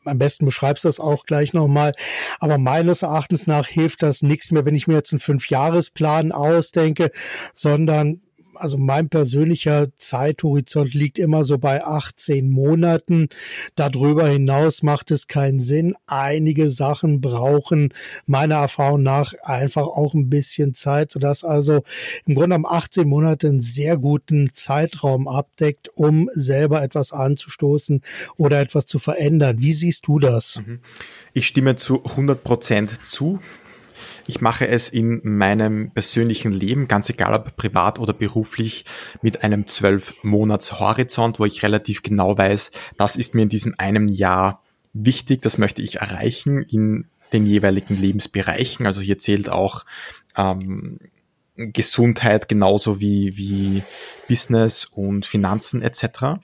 am 0.05 0.19
besten 0.19 0.45
beschreibst 0.45 0.85
du 0.85 0.89
das 0.89 1.01
auch 1.01 1.27
gleich 1.27 1.53
nochmal. 1.53 1.93
Aber 2.41 2.59
meines 2.59 3.03
Erachtens 3.03 3.47
nach 3.47 3.67
hilft 3.67 4.03
das 4.03 4.23
nichts 4.23 4.51
mehr, 4.51 4.65
wenn 4.65 4.75
ich 4.75 4.87
mir 4.87 4.95
jetzt 4.95 5.13
einen 5.13 5.21
Fünfjahresplan 5.21 6.33
ausdenke, 6.33 7.11
sondern 7.55 8.21
also 8.63 8.79
mein 8.79 9.09
persönlicher 9.09 9.89
Zeithorizont 9.99 10.95
liegt 10.95 11.19
immer 11.19 11.43
so 11.43 11.59
bei 11.59 11.85
18 11.85 12.49
Monaten. 12.49 13.29
Darüber 13.75 14.29
hinaus 14.29 14.85
macht 14.85 15.11
es 15.11 15.27
keinen 15.27 15.59
Sinn. 15.59 15.95
Einige 16.07 16.71
Sachen 16.71 17.21
brauchen 17.21 17.93
meiner 18.27 18.55
Erfahrung 18.57 19.03
nach 19.03 19.35
einfach 19.43 19.83
auch 19.83 20.15
ein 20.15 20.31
bisschen 20.31 20.75
Zeit, 20.75 21.11
sodass 21.11 21.43
also 21.43 21.83
im 22.25 22.37
Grunde 22.37 22.55
am 22.55 22.65
18 22.65 23.09
Monate 23.09 23.49
einen 23.49 23.61
sehr 23.61 23.97
guten 23.97 24.51
Zeitraum 24.53 25.27
abdeckt, 25.27 25.89
um 25.97 26.31
selber 26.33 26.83
etwas 26.83 27.13
anzustoßen 27.13 28.03
oder 28.37 28.61
etwas 28.61 28.87
zu 28.87 29.01
verändern. 29.01 29.57
Wie 29.59 29.73
siehst 29.73 30.07
du 30.07 30.21
das? 30.21 30.61
Mhm. 30.65 30.79
Ich 31.33 31.49
stimme 31.49 31.75
zu 31.75 32.05
100 32.05 32.45
Prozent 32.45 33.05
zu. 33.05 33.41
Ich 34.27 34.41
mache 34.41 34.69
es 34.69 34.89
in 34.89 35.21
meinem 35.25 35.91
persönlichen 35.91 36.53
Leben, 36.53 36.89
ganz 36.89 37.11
egal 37.11 37.35
ob 37.35 37.57
privat 37.57 37.99
oder 37.99 38.13
beruflich, 38.13 38.85
mit 39.21 39.43
einem 39.43 39.67
zwölf 39.67 40.23
Monats 40.23 40.81
Horizont, 40.81 41.39
wo 41.39 41.45
ich 41.45 41.63
relativ 41.63 42.03
genau 42.03 42.37
weiß, 42.37 42.71
das 42.97 43.17
ist 43.17 43.35
mir 43.35 43.43
in 43.43 43.49
diesem 43.49 43.75
einem 43.79 44.09
Jahr 44.09 44.63
wichtig, 44.93 45.43
das 45.43 45.59
möchte 45.59 45.83
ich 45.83 45.97
erreichen 45.97 46.63
in 46.63 47.07
den 47.33 47.47
jeweiligen 47.47 47.97
Lebensbereichen. 47.97 48.87
Also 48.87 49.01
hier 49.01 49.19
zählt 49.19 49.49
auch 49.49 49.85
ähm, 50.37 50.99
Gesundheit 51.57 52.49
genauso 52.49 53.01
wie, 53.01 53.37
wie 53.37 53.83
Business 54.29 54.85
und 54.85 55.27
Finanzen 55.27 55.83
etc. 55.83 56.41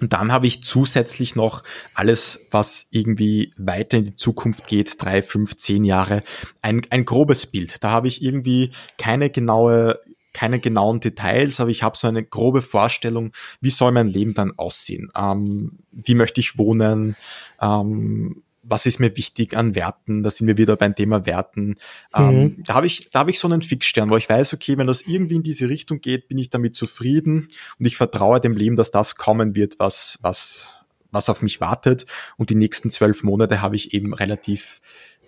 Und 0.00 0.12
dann 0.12 0.32
habe 0.32 0.46
ich 0.46 0.64
zusätzlich 0.64 1.36
noch 1.36 1.62
alles, 1.94 2.48
was 2.50 2.88
irgendwie 2.90 3.52
weiter 3.56 3.98
in 3.98 4.04
die 4.04 4.16
Zukunft 4.16 4.66
geht, 4.66 5.00
drei, 5.02 5.22
fünf, 5.22 5.56
zehn 5.56 5.84
Jahre, 5.84 6.22
ein, 6.62 6.82
ein 6.90 7.04
grobes 7.04 7.46
Bild. 7.46 7.82
Da 7.84 7.90
habe 7.90 8.08
ich 8.08 8.22
irgendwie 8.22 8.70
keine 8.98 9.30
genaue 9.30 10.00
keine 10.34 10.58
genauen 10.58 10.98
Details, 10.98 11.60
aber 11.60 11.70
ich 11.70 11.84
habe 11.84 11.96
so 11.96 12.08
eine 12.08 12.24
grobe 12.24 12.60
Vorstellung, 12.60 13.30
wie 13.60 13.70
soll 13.70 13.92
mein 13.92 14.08
Leben 14.08 14.34
dann 14.34 14.52
aussehen? 14.58 15.10
Ähm, 15.16 15.78
wie 15.92 16.16
möchte 16.16 16.40
ich 16.40 16.58
wohnen? 16.58 17.16
Ähm, 17.62 18.42
was 18.66 18.86
ist 18.86 18.98
mir 18.98 19.16
wichtig 19.16 19.56
an 19.56 19.74
Werten, 19.74 20.22
da 20.22 20.30
sind 20.30 20.46
wir 20.46 20.56
wieder 20.58 20.76
beim 20.76 20.94
Thema 20.94 21.26
Werten. 21.26 21.76
Ähm, 22.14 22.26
mhm. 22.26 22.40
Ähm, 22.40 22.62
da 22.64 22.74
habe 22.74 22.86
ich, 22.86 23.10
da 23.10 23.20
habe 23.20 23.30
ich 23.30 23.38
so 23.38 23.48
einen 23.48 23.62
Fixstern, 23.62 24.10
wo 24.10 24.16
ich 24.16 24.28
weiß, 24.28 24.54
okay, 24.54 24.78
wenn 24.78 24.86
das 24.86 25.02
irgendwie 25.02 25.36
in 25.36 25.42
diese 25.42 25.68
Richtung 25.68 26.00
geht, 26.00 26.28
bin 26.28 26.38
ich 26.38 26.50
damit 26.50 26.76
zufrieden 26.76 27.48
und 27.78 27.86
ich 27.86 27.96
vertraue 27.96 28.40
dem 28.40 28.56
Leben, 28.56 28.76
dass 28.76 28.90
das 28.90 29.16
kommen 29.16 29.54
wird, 29.54 29.78
was, 29.78 30.18
was, 30.22 30.80
was 31.10 31.28
auf 31.28 31.42
mich 31.42 31.60
wartet. 31.60 32.06
Und 32.36 32.50
die 32.50 32.54
nächsten 32.54 32.90
zwölf 32.90 33.22
Monate 33.22 33.60
habe 33.60 33.76
ich 33.76 33.94
eben 33.94 34.14
relativ 34.14 34.80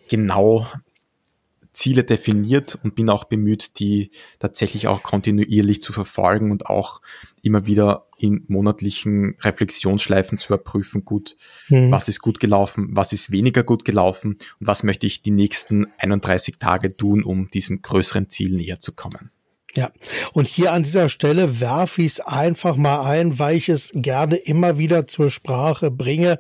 genau 0.09 0.67
Ziele 1.77 2.05
definiert 2.05 2.79
und 2.83 2.95
bin 2.95 3.11
auch 3.11 3.25
bemüht, 3.25 3.79
die 3.79 4.11
tatsächlich 4.39 4.89
auch 4.89 5.03
kontinuierlich 5.03 5.83
zu 5.83 5.93
verfolgen 5.93 6.51
und 6.51 6.67
auch 6.67 7.03
immer 7.43 7.67
wieder 7.67 8.07
in 8.17 8.45
monatlichen 8.49 9.37
Reflexionsschleifen 9.43 10.39
zu 10.39 10.55
überprüfen, 10.55 11.05
gut, 11.05 11.37
mhm. 11.69 11.91
was 11.91 12.09
ist 12.09 12.21
gut 12.21 12.41
gelaufen, 12.41 12.89
was 12.93 13.13
ist 13.13 13.31
weniger 13.31 13.63
gut 13.63 13.85
gelaufen 13.85 14.39
und 14.59 14.67
was 14.67 14.85
möchte 14.85 15.07
ich 15.07 15.21
die 15.21 15.31
nächsten 15.31 15.87
31 15.99 16.59
Tage 16.59 16.95
tun, 16.95 17.23
um 17.23 17.51
diesem 17.51 17.83
größeren 17.83 18.31
Ziel 18.31 18.57
näher 18.57 18.81
zu 18.81 18.93
kommen. 18.93 19.31
Ja, 19.77 19.91
und 20.33 20.49
hier 20.49 20.73
an 20.73 20.85
dieser 20.85 21.11
Stelle 21.11 21.61
werfe 21.61 22.01
ich 22.01 22.13
es 22.13 22.21
einfach 22.21 22.77
mal 22.77 23.03
ein, 23.03 23.39
weil 23.39 23.59
ich 23.59 23.69
es 23.69 23.91
gerne 23.95 24.37
immer 24.37 24.79
wieder 24.79 25.07
zur 25.07 25.29
Sprache 25.29 25.91
bringe. 25.91 26.39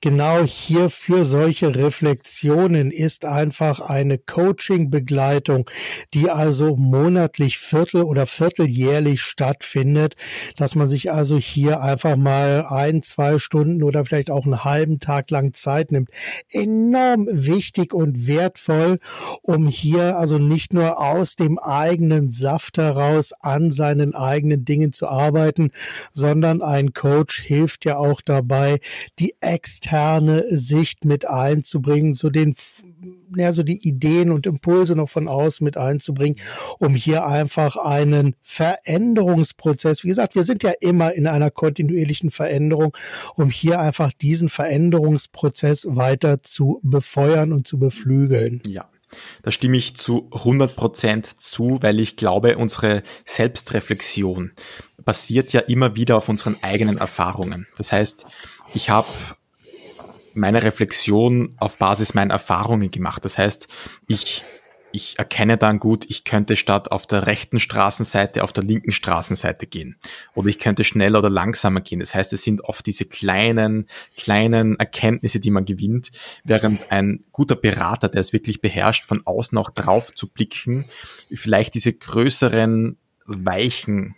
Genau 0.00 0.42
hier 0.42 0.90
für 0.90 1.24
solche 1.24 1.76
Reflexionen 1.76 2.90
ist 2.90 3.24
einfach 3.24 3.78
eine 3.78 4.18
Coaching-Begleitung, 4.18 5.70
die 6.12 6.28
also 6.28 6.74
monatlich 6.74 7.58
viertel- 7.58 8.02
oder 8.02 8.26
vierteljährlich 8.26 9.22
stattfindet, 9.22 10.16
dass 10.56 10.74
man 10.74 10.88
sich 10.88 11.12
also 11.12 11.38
hier 11.38 11.82
einfach 11.82 12.16
mal 12.16 12.66
ein, 12.68 13.00
zwei 13.00 13.38
Stunden 13.38 13.84
oder 13.84 14.04
vielleicht 14.04 14.32
auch 14.32 14.44
einen 14.44 14.64
halben 14.64 14.98
Tag 14.98 15.30
lang 15.30 15.54
Zeit 15.54 15.92
nimmt. 15.92 16.10
Enorm 16.50 17.28
wichtig 17.30 17.94
und 17.94 18.26
wertvoll, 18.26 18.98
um 19.42 19.68
hier 19.68 20.18
also 20.18 20.38
nicht 20.38 20.72
nur 20.72 20.98
aus 21.00 21.36
dem 21.36 21.60
eigenen 21.60 22.32
Saft 22.32 22.71
Kraft 22.72 22.78
heraus 22.78 23.32
an 23.40 23.70
seinen 23.70 24.14
eigenen 24.14 24.64
Dingen 24.64 24.92
zu 24.92 25.08
arbeiten, 25.08 25.70
sondern 26.12 26.62
ein 26.62 26.92
Coach 26.92 27.42
hilft 27.42 27.84
ja 27.84 27.98
auch 27.98 28.20
dabei, 28.20 28.80
die 29.18 29.34
externe 29.40 30.44
Sicht 30.56 31.04
mit 31.04 31.28
einzubringen, 31.28 32.12
so 32.12 32.30
den 32.30 32.54
ja, 33.34 33.52
so 33.54 33.62
die 33.62 33.88
Ideen 33.88 34.30
und 34.30 34.46
Impulse 34.46 34.94
noch 34.94 35.08
von 35.08 35.26
außen 35.26 35.64
mit 35.64 35.78
einzubringen, 35.78 36.36
um 36.78 36.94
hier 36.94 37.26
einfach 37.26 37.76
einen 37.76 38.34
Veränderungsprozess, 38.42 40.04
wie 40.04 40.08
gesagt, 40.08 40.34
wir 40.34 40.44
sind 40.44 40.62
ja 40.62 40.72
immer 40.80 41.14
in 41.14 41.26
einer 41.26 41.50
kontinuierlichen 41.50 42.30
Veränderung, 42.30 42.94
um 43.34 43.48
hier 43.48 43.80
einfach 43.80 44.12
diesen 44.12 44.50
Veränderungsprozess 44.50 45.86
weiter 45.88 46.42
zu 46.42 46.80
befeuern 46.82 47.54
und 47.54 47.66
zu 47.66 47.78
beflügeln. 47.78 48.60
Ja. 48.66 48.91
Da 49.42 49.50
stimme 49.50 49.76
ich 49.76 49.96
zu 49.96 50.28
100 50.32 50.76
Prozent 50.76 51.26
zu, 51.26 51.82
weil 51.82 52.00
ich 52.00 52.16
glaube, 52.16 52.56
unsere 52.56 53.02
Selbstreflexion 53.24 54.52
basiert 55.04 55.52
ja 55.52 55.60
immer 55.60 55.96
wieder 55.96 56.16
auf 56.16 56.28
unseren 56.28 56.56
eigenen 56.62 56.98
Erfahrungen. 56.98 57.66
Das 57.76 57.92
heißt, 57.92 58.26
ich 58.74 58.90
habe 58.90 59.08
meine 60.34 60.62
Reflexion 60.62 61.54
auf 61.58 61.78
Basis 61.78 62.14
meiner 62.14 62.34
Erfahrungen 62.34 62.90
gemacht. 62.90 63.24
Das 63.24 63.38
heißt, 63.38 63.68
ich 64.06 64.44
ich 64.92 65.18
erkenne 65.18 65.56
dann 65.56 65.78
gut, 65.78 66.04
ich 66.08 66.24
könnte 66.24 66.56
statt 66.56 66.90
auf 66.92 67.06
der 67.06 67.26
rechten 67.26 67.58
Straßenseite 67.58 68.44
auf 68.44 68.52
der 68.52 68.64
linken 68.64 68.92
Straßenseite 68.92 69.66
gehen. 69.66 69.96
Oder 70.34 70.48
ich 70.48 70.58
könnte 70.58 70.84
schneller 70.84 71.18
oder 71.18 71.30
langsamer 71.30 71.80
gehen. 71.80 72.00
Das 72.00 72.14
heißt, 72.14 72.32
es 72.32 72.42
sind 72.42 72.62
oft 72.64 72.86
diese 72.86 73.04
kleinen, 73.04 73.86
kleinen 74.16 74.78
Erkenntnisse, 74.78 75.40
die 75.40 75.50
man 75.50 75.64
gewinnt, 75.64 76.10
während 76.44 76.90
ein 76.90 77.24
guter 77.32 77.56
Berater, 77.56 78.08
der 78.08 78.20
es 78.20 78.32
wirklich 78.32 78.60
beherrscht, 78.60 79.04
von 79.04 79.22
außen 79.24 79.58
auch 79.58 79.70
drauf 79.70 80.14
zu 80.14 80.28
blicken, 80.28 80.86
vielleicht 81.32 81.74
diese 81.74 81.92
größeren, 81.92 82.98
weichen 83.24 84.16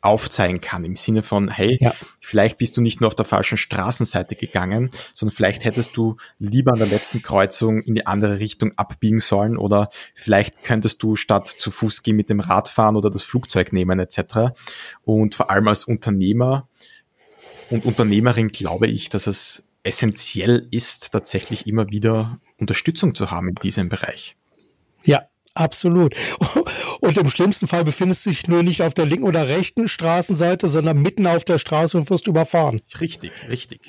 aufzeigen 0.00 0.60
kann, 0.60 0.84
im 0.84 0.96
Sinne 0.96 1.22
von, 1.22 1.48
hey, 1.48 1.76
ja. 1.80 1.92
vielleicht 2.20 2.58
bist 2.58 2.76
du 2.76 2.80
nicht 2.80 3.00
nur 3.00 3.08
auf 3.08 3.14
der 3.14 3.24
falschen 3.24 3.58
Straßenseite 3.58 4.36
gegangen, 4.36 4.90
sondern 5.14 5.34
vielleicht 5.34 5.64
hättest 5.64 5.96
du 5.96 6.16
lieber 6.38 6.72
an 6.72 6.78
der 6.78 6.88
letzten 6.88 7.22
Kreuzung 7.22 7.80
in 7.82 7.94
die 7.94 8.06
andere 8.06 8.38
Richtung 8.38 8.72
abbiegen 8.76 9.20
sollen 9.20 9.56
oder 9.56 9.90
vielleicht 10.14 10.62
könntest 10.62 11.02
du 11.02 11.16
statt 11.16 11.48
zu 11.48 11.70
Fuß 11.70 12.02
gehen 12.02 12.16
mit 12.16 12.30
dem 12.30 12.40
Rad 12.40 12.68
fahren 12.68 12.96
oder 12.96 13.10
das 13.10 13.22
Flugzeug 13.22 13.72
nehmen 13.72 13.98
etc. 13.98 14.54
Und 15.04 15.34
vor 15.34 15.50
allem 15.50 15.68
als 15.68 15.84
Unternehmer 15.84 16.68
und 17.70 17.84
Unternehmerin 17.84 18.48
glaube 18.48 18.86
ich, 18.86 19.08
dass 19.10 19.26
es 19.26 19.68
essentiell 19.82 20.66
ist, 20.70 21.12
tatsächlich 21.12 21.66
immer 21.66 21.90
wieder 21.90 22.40
Unterstützung 22.58 23.14
zu 23.14 23.30
haben 23.30 23.48
in 23.48 23.54
diesem 23.56 23.88
Bereich. 23.88 24.36
Ja, 25.04 25.28
Absolut. 25.58 26.14
Und 27.00 27.18
im 27.18 27.28
schlimmsten 27.28 27.66
Fall 27.66 27.82
befindest 27.82 28.24
du 28.24 28.30
dich 28.30 28.46
nur 28.46 28.62
nicht 28.62 28.80
auf 28.82 28.94
der 28.94 29.06
linken 29.06 29.26
oder 29.26 29.48
rechten 29.48 29.88
Straßenseite, 29.88 30.70
sondern 30.70 31.02
mitten 31.02 31.26
auf 31.26 31.44
der 31.44 31.58
Straße 31.58 31.98
und 31.98 32.10
wirst 32.10 32.28
überfahren. 32.28 32.80
Richtig, 33.00 33.32
richtig. 33.48 33.80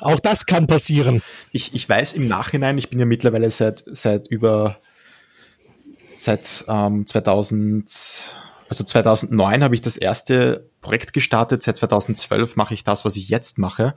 Auch 0.00 0.20
das 0.20 0.46
kann 0.46 0.66
passieren. 0.66 1.22
Ich, 1.50 1.74
ich 1.74 1.86
weiß 1.86 2.14
im 2.14 2.28
Nachhinein, 2.28 2.78
ich 2.78 2.88
bin 2.88 2.98
ja 2.98 3.04
mittlerweile 3.04 3.50
seit, 3.50 3.84
seit 3.86 4.26
über, 4.28 4.78
seit 6.16 6.64
ähm, 6.66 7.06
2000, 7.06 7.90
also 8.70 8.84
2009 8.84 9.62
habe 9.62 9.74
ich 9.74 9.82
das 9.82 9.98
erste 9.98 10.70
Projekt 10.80 11.12
gestartet, 11.12 11.62
seit 11.62 11.76
2012 11.76 12.56
mache 12.56 12.72
ich 12.72 12.84
das, 12.84 13.04
was 13.04 13.16
ich 13.16 13.28
jetzt 13.28 13.58
mache. 13.58 13.94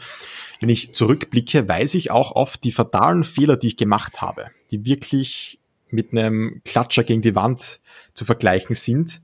Wenn 0.59 0.69
ich 0.69 0.93
zurückblicke, 0.93 1.65
weiß 1.65 1.93
ich 1.95 2.11
auch 2.11 2.33
oft 2.33 2.65
die 2.65 2.73
fatalen 2.73 3.23
Fehler, 3.23 3.55
die 3.55 3.67
ich 3.67 3.77
gemacht 3.77 4.21
habe, 4.21 4.47
die 4.71 4.85
wirklich 4.85 5.59
mit 5.89 6.11
einem 6.11 6.61
Klatscher 6.65 7.03
gegen 7.03 7.21
die 7.21 7.35
Wand 7.35 7.79
zu 8.13 8.25
vergleichen 8.25 8.75
sind. 8.75 9.21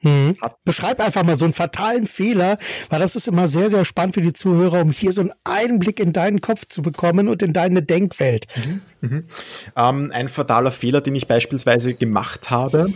Hm. 0.00 0.36
Beschreib 0.64 1.00
einfach 1.00 1.24
mal 1.24 1.36
so 1.36 1.44
einen 1.44 1.54
fatalen 1.54 2.06
Fehler, 2.06 2.56
weil 2.88 3.00
das 3.00 3.16
ist 3.16 3.26
immer 3.26 3.48
sehr, 3.48 3.68
sehr 3.68 3.84
spannend 3.84 4.14
für 4.14 4.22
die 4.22 4.32
Zuhörer, 4.32 4.80
um 4.82 4.92
hier 4.92 5.10
so 5.10 5.22
einen 5.22 5.32
Einblick 5.42 5.98
in 5.98 6.12
deinen 6.12 6.40
Kopf 6.40 6.66
zu 6.66 6.82
bekommen 6.82 7.28
und 7.28 7.42
in 7.42 7.52
deine 7.52 7.82
Denkwelt. 7.82 8.46
Mhm. 8.54 8.80
Mhm. 9.00 9.24
Ähm, 9.76 10.12
ein 10.14 10.28
fataler 10.28 10.70
Fehler, 10.70 11.00
den 11.00 11.16
ich 11.16 11.26
beispielsweise 11.26 11.94
gemacht 11.94 12.48
habe, 12.50 12.92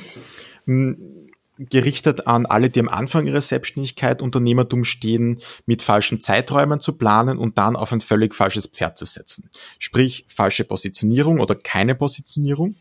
gerichtet 1.59 2.29
an 2.29 2.47
alle, 2.47 2.71
die 2.71 2.81
am 2.81 2.89
Anfang 2.89 3.27
ihrer 3.27 3.41
Selbstständigkeit, 3.41 4.23
Unternehmertum 4.23 4.85
stehen, 4.85 5.41
mit 5.67 5.83
falschen 5.83 6.21
Zeiträumen 6.21 6.79
zu 6.79 6.93
planen 6.93 7.37
und 7.37 7.59
dann 7.59 7.75
auf 7.75 7.93
ein 7.93 8.01
völlig 8.01 8.33
falsches 8.35 8.67
Pferd 8.67 8.97
zu 8.97 9.07
setzen. 9.07 9.51
Sprich, 9.81 10.25
falsche 10.29 10.63
Positionierung 10.65 11.41
oder 11.41 11.57
keine 11.57 11.97
Positionierung 11.97 12.77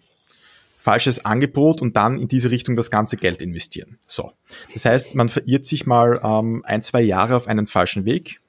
falsches 0.81 1.25
Angebot 1.25 1.81
und 1.81 1.95
dann 1.95 2.19
in 2.19 2.27
diese 2.27 2.49
Richtung 2.49 2.75
das 2.75 2.89
ganze 2.89 3.15
Geld 3.15 3.41
investieren. 3.41 3.99
So. 4.07 4.31
Das 4.73 4.85
heißt, 4.85 5.13
man 5.13 5.29
verirrt 5.29 5.65
sich 5.65 5.85
mal 5.85 6.19
ähm, 6.23 6.63
ein, 6.65 6.81
zwei 6.81 7.01
Jahre 7.01 7.35
auf 7.35 7.47
einen 7.47 7.67
falschen 7.67 8.05
Weg, 8.05 8.41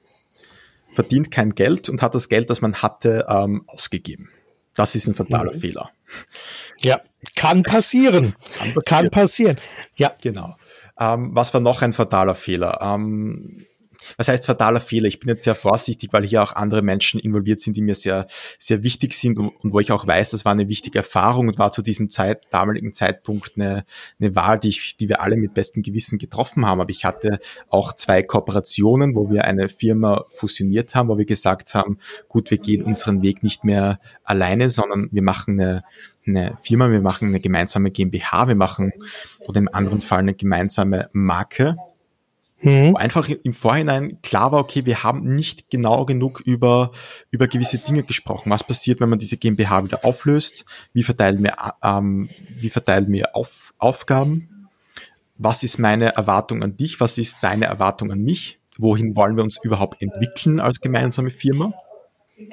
verdient 0.91 1.29
kein 1.29 1.53
Geld 1.53 1.89
und 1.89 2.01
hat 2.01 2.15
das 2.15 2.29
Geld, 2.29 2.49
das 2.49 2.61
man 2.61 2.81
hatte, 2.81 3.27
ähm, 3.29 3.63
ausgegeben. 3.67 4.29
Das 4.73 4.95
ist 4.95 5.07
ein 5.07 5.13
fataler 5.13 5.53
mhm. 5.53 5.59
Fehler. 5.59 5.91
Ja, 6.81 7.01
kann 7.35 7.61
passieren. 7.61 8.35
Kann 8.57 8.73
passieren. 8.73 8.83
Kann 8.85 9.09
passieren. 9.11 9.57
Ja. 9.95 10.15
Genau. 10.19 10.55
Ähm, 10.99 11.31
was 11.33 11.53
war 11.53 11.61
noch 11.61 11.83
ein 11.83 11.93
fataler 11.93 12.33
Fehler? 12.33 12.79
Ähm, 12.81 13.67
was 14.17 14.27
heißt 14.27 14.45
fataler 14.45 14.79
Fehler? 14.79 15.07
Ich 15.07 15.19
bin 15.19 15.29
jetzt 15.29 15.43
sehr 15.43 15.55
vorsichtig, 15.55 16.11
weil 16.13 16.25
hier 16.25 16.43
auch 16.43 16.53
andere 16.53 16.81
Menschen 16.81 17.19
involviert 17.19 17.59
sind, 17.59 17.77
die 17.77 17.81
mir 17.81 17.95
sehr, 17.95 18.27
sehr 18.57 18.83
wichtig 18.83 19.13
sind 19.13 19.39
und, 19.39 19.49
und 19.63 19.73
wo 19.73 19.79
ich 19.79 19.91
auch 19.91 20.05
weiß, 20.05 20.31
das 20.31 20.45
war 20.45 20.51
eine 20.51 20.67
wichtige 20.67 20.99
Erfahrung 20.99 21.47
und 21.47 21.57
war 21.57 21.71
zu 21.71 21.81
diesem 21.81 22.09
Zeit, 22.09 22.41
damaligen 22.51 22.93
Zeitpunkt 22.93 23.53
eine, 23.55 23.85
eine 24.19 24.35
Wahl, 24.35 24.59
die, 24.59 24.69
ich, 24.69 24.97
die 24.97 25.09
wir 25.09 25.21
alle 25.21 25.37
mit 25.37 25.53
bestem 25.53 25.83
Gewissen 25.83 26.17
getroffen 26.19 26.65
haben. 26.65 26.81
Aber 26.81 26.89
ich 26.89 27.05
hatte 27.05 27.37
auch 27.69 27.93
zwei 27.93 28.23
Kooperationen, 28.23 29.15
wo 29.15 29.29
wir 29.29 29.45
eine 29.45 29.69
Firma 29.69 30.23
fusioniert 30.29 30.95
haben, 30.95 31.09
wo 31.09 31.17
wir 31.17 31.25
gesagt 31.25 31.75
haben, 31.75 31.97
gut, 32.27 32.51
wir 32.51 32.57
gehen 32.57 32.83
unseren 32.83 33.21
Weg 33.21 33.43
nicht 33.43 33.63
mehr 33.63 33.99
alleine, 34.23 34.69
sondern 34.69 35.09
wir 35.11 35.21
machen 35.21 35.59
eine, 35.59 35.83
eine 36.25 36.55
Firma, 36.57 36.89
wir 36.89 37.01
machen 37.01 37.29
eine 37.29 37.39
gemeinsame 37.39 37.91
GmbH, 37.91 38.47
wir 38.47 38.55
machen 38.55 38.93
oder 39.47 39.59
im 39.59 39.69
anderen 39.71 40.01
Fall 40.01 40.19
eine 40.19 40.33
gemeinsame 40.33 41.09
Marke 41.11 41.77
Mhm. 42.63 42.93
Wo 42.93 42.95
einfach 42.95 43.27
im 43.27 43.53
Vorhinein 43.53 44.21
klar 44.21 44.51
war, 44.53 44.61
okay, 44.61 44.85
wir 44.85 45.03
haben 45.03 45.23
nicht 45.23 45.69
genau 45.69 46.05
genug 46.05 46.39
über, 46.39 46.91
über 47.29 47.47
gewisse 47.47 47.77
Dinge 47.77 48.03
gesprochen. 48.03 48.49
Was 48.49 48.63
passiert, 48.63 49.01
wenn 49.01 49.09
man 49.09 49.19
diese 49.19 49.37
GmbH 49.37 49.83
wieder 49.83 50.05
auflöst? 50.05 50.65
Wie 50.93 51.03
verteilen 51.03 51.43
wir, 51.43 51.55
ähm, 51.83 52.29
wie 52.57 52.69
verteilen 52.69 53.11
wir 53.11 53.35
Auf, 53.35 53.73
Aufgaben? 53.77 54.69
Was 55.37 55.63
ist 55.63 55.77
meine 55.77 56.15
Erwartung 56.15 56.63
an 56.63 56.77
dich? 56.77 57.01
Was 57.01 57.17
ist 57.17 57.39
deine 57.41 57.65
Erwartung 57.65 58.11
an 58.11 58.21
mich? 58.21 58.59
Wohin 58.77 59.15
wollen 59.15 59.35
wir 59.35 59.43
uns 59.43 59.59
überhaupt 59.61 60.01
entwickeln 60.01 60.59
als 60.59 60.79
gemeinsame 60.79 61.31
Firma? 61.31 61.73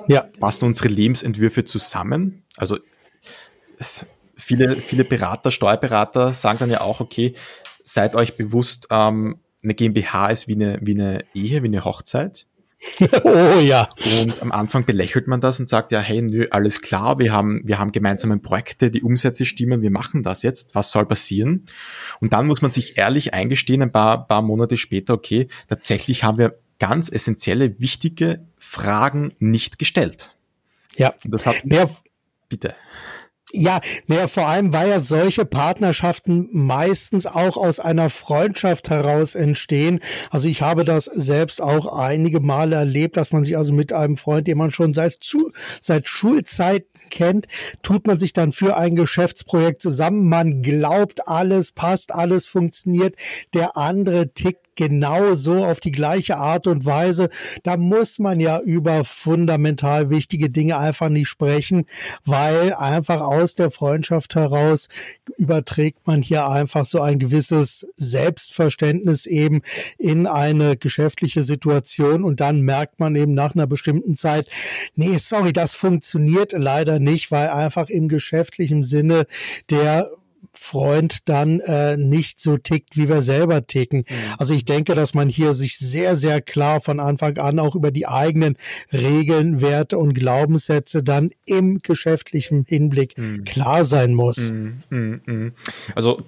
Ja. 0.08 0.22
Passen 0.40 0.66
unsere 0.66 0.88
Lebensentwürfe 0.88 1.64
zusammen? 1.64 2.42
Also, 2.56 2.78
viele, 4.36 4.74
viele 4.76 5.04
Berater, 5.04 5.50
Steuerberater 5.50 6.34
sagen 6.34 6.58
dann 6.58 6.70
ja 6.70 6.80
auch, 6.80 7.00
okay, 7.00 7.34
seid 7.84 8.14
euch 8.14 8.36
bewusst, 8.36 8.88
ähm, 8.90 9.38
eine 9.62 9.74
GmbH 9.74 10.28
ist 10.28 10.48
wie 10.48 10.54
eine, 10.54 10.78
wie 10.80 10.94
eine 10.94 11.24
Ehe, 11.34 11.62
wie 11.62 11.68
eine 11.68 11.84
Hochzeit. 11.84 12.46
oh 13.24 13.58
ja. 13.60 13.90
Und 14.22 14.40
am 14.40 14.52
Anfang 14.52 14.86
belächelt 14.86 15.26
man 15.26 15.40
das 15.40 15.60
und 15.60 15.66
sagt, 15.66 15.92
ja, 15.92 16.00
hey, 16.00 16.22
nö, 16.22 16.46
alles 16.50 16.80
klar, 16.80 17.18
wir 17.18 17.32
haben, 17.32 17.60
wir 17.64 17.78
haben 17.78 17.92
gemeinsame 17.92 18.38
Projekte, 18.38 18.90
die 18.90 19.02
Umsätze 19.02 19.44
stimmen, 19.44 19.82
wir 19.82 19.90
machen 19.90 20.22
das 20.22 20.42
jetzt, 20.42 20.74
was 20.74 20.90
soll 20.90 21.04
passieren? 21.06 21.66
Und 22.20 22.32
dann 22.32 22.46
muss 22.46 22.62
man 22.62 22.70
sich 22.70 22.96
ehrlich 22.96 23.34
eingestehen, 23.34 23.82
ein 23.82 23.92
paar, 23.92 24.26
paar 24.26 24.42
Monate 24.42 24.76
später, 24.76 25.14
okay, 25.14 25.48
tatsächlich 25.68 26.24
haben 26.24 26.38
wir 26.38 26.58
ganz 26.78 27.12
essentielle, 27.12 27.78
wichtige 27.80 28.46
Fragen 28.58 29.34
nicht 29.38 29.78
gestellt. 29.78 30.36
Ja. 30.96 31.12
Und 31.24 31.32
das 31.32 31.46
hat, 31.46 31.62
ja. 31.64 31.88
bitte. 32.48 32.74
Ja, 33.52 33.80
naja, 34.06 34.28
vor 34.28 34.46
allem, 34.46 34.72
weil 34.72 34.90
ja 34.90 35.00
solche 35.00 35.44
Partnerschaften 35.44 36.48
meistens 36.52 37.26
auch 37.26 37.56
aus 37.56 37.80
einer 37.80 38.08
Freundschaft 38.08 38.90
heraus 38.90 39.34
entstehen. 39.34 40.00
Also 40.30 40.48
ich 40.48 40.62
habe 40.62 40.84
das 40.84 41.06
selbst 41.06 41.60
auch 41.60 41.86
einige 41.86 42.40
Male 42.40 42.76
erlebt, 42.76 43.16
dass 43.16 43.32
man 43.32 43.42
sich 43.42 43.56
also 43.56 43.74
mit 43.74 43.92
einem 43.92 44.16
Freund, 44.16 44.46
den 44.46 44.58
man 44.58 44.70
schon 44.70 44.94
seit, 44.94 45.14
zu, 45.20 45.50
seit 45.80 46.06
Schulzeiten 46.06 46.86
kennt, 47.10 47.48
tut 47.82 48.06
man 48.06 48.18
sich 48.18 48.32
dann 48.32 48.52
für 48.52 48.76
ein 48.76 48.94
Geschäftsprojekt 48.94 49.82
zusammen. 49.82 50.28
Man 50.28 50.62
glaubt, 50.62 51.26
alles 51.26 51.72
passt, 51.72 52.14
alles 52.14 52.46
funktioniert. 52.46 53.16
Der 53.52 53.76
andere 53.76 54.32
tickt 54.32 54.69
genau 54.80 55.34
so 55.34 55.62
auf 55.62 55.78
die 55.78 55.92
gleiche 55.92 56.38
Art 56.38 56.66
und 56.66 56.86
Weise. 56.86 57.28
Da 57.64 57.76
muss 57.76 58.18
man 58.18 58.40
ja 58.40 58.60
über 58.60 59.04
fundamental 59.04 60.08
wichtige 60.08 60.48
Dinge 60.48 60.78
einfach 60.78 61.10
nicht 61.10 61.28
sprechen, 61.28 61.84
weil 62.24 62.72
einfach 62.72 63.20
aus 63.20 63.54
der 63.54 63.70
Freundschaft 63.70 64.36
heraus 64.36 64.88
überträgt 65.36 66.06
man 66.06 66.22
hier 66.22 66.48
einfach 66.48 66.86
so 66.86 67.02
ein 67.02 67.18
gewisses 67.18 67.86
Selbstverständnis 67.96 69.26
eben 69.26 69.60
in 69.98 70.26
eine 70.26 70.78
geschäftliche 70.78 71.42
Situation 71.42 72.24
und 72.24 72.40
dann 72.40 72.62
merkt 72.62 73.00
man 73.00 73.14
eben 73.16 73.34
nach 73.34 73.54
einer 73.54 73.66
bestimmten 73.66 74.16
Zeit, 74.16 74.48
nee, 74.94 75.18
sorry, 75.18 75.52
das 75.52 75.74
funktioniert 75.74 76.52
leider 76.52 77.00
nicht, 77.00 77.30
weil 77.30 77.50
einfach 77.50 77.90
im 77.90 78.08
geschäftlichen 78.08 78.82
Sinne 78.82 79.26
der 79.68 80.10
Freund 80.52 81.28
dann 81.28 81.60
äh, 81.60 81.96
nicht 81.96 82.40
so 82.40 82.56
tickt, 82.56 82.96
wie 82.96 83.08
wir 83.08 83.20
selber 83.22 83.66
ticken. 83.66 84.04
Mhm. 84.08 84.14
Also 84.38 84.54
ich 84.54 84.64
denke, 84.64 84.94
dass 84.94 85.14
man 85.14 85.28
hier 85.28 85.54
sich 85.54 85.78
sehr, 85.78 86.16
sehr 86.16 86.40
klar 86.40 86.80
von 86.80 87.00
Anfang 87.00 87.38
an 87.38 87.58
auch 87.58 87.74
über 87.74 87.90
die 87.90 88.06
eigenen 88.06 88.56
Regeln, 88.92 89.60
Werte 89.60 89.98
und 89.98 90.14
Glaubenssätze 90.14 91.02
dann 91.02 91.30
im 91.44 91.78
geschäftlichen 91.78 92.64
Hinblick 92.66 93.16
mhm. 93.16 93.44
klar 93.44 93.84
sein 93.84 94.14
muss. 94.14 94.50
Mhm. 94.90 95.52
Also 95.94 96.18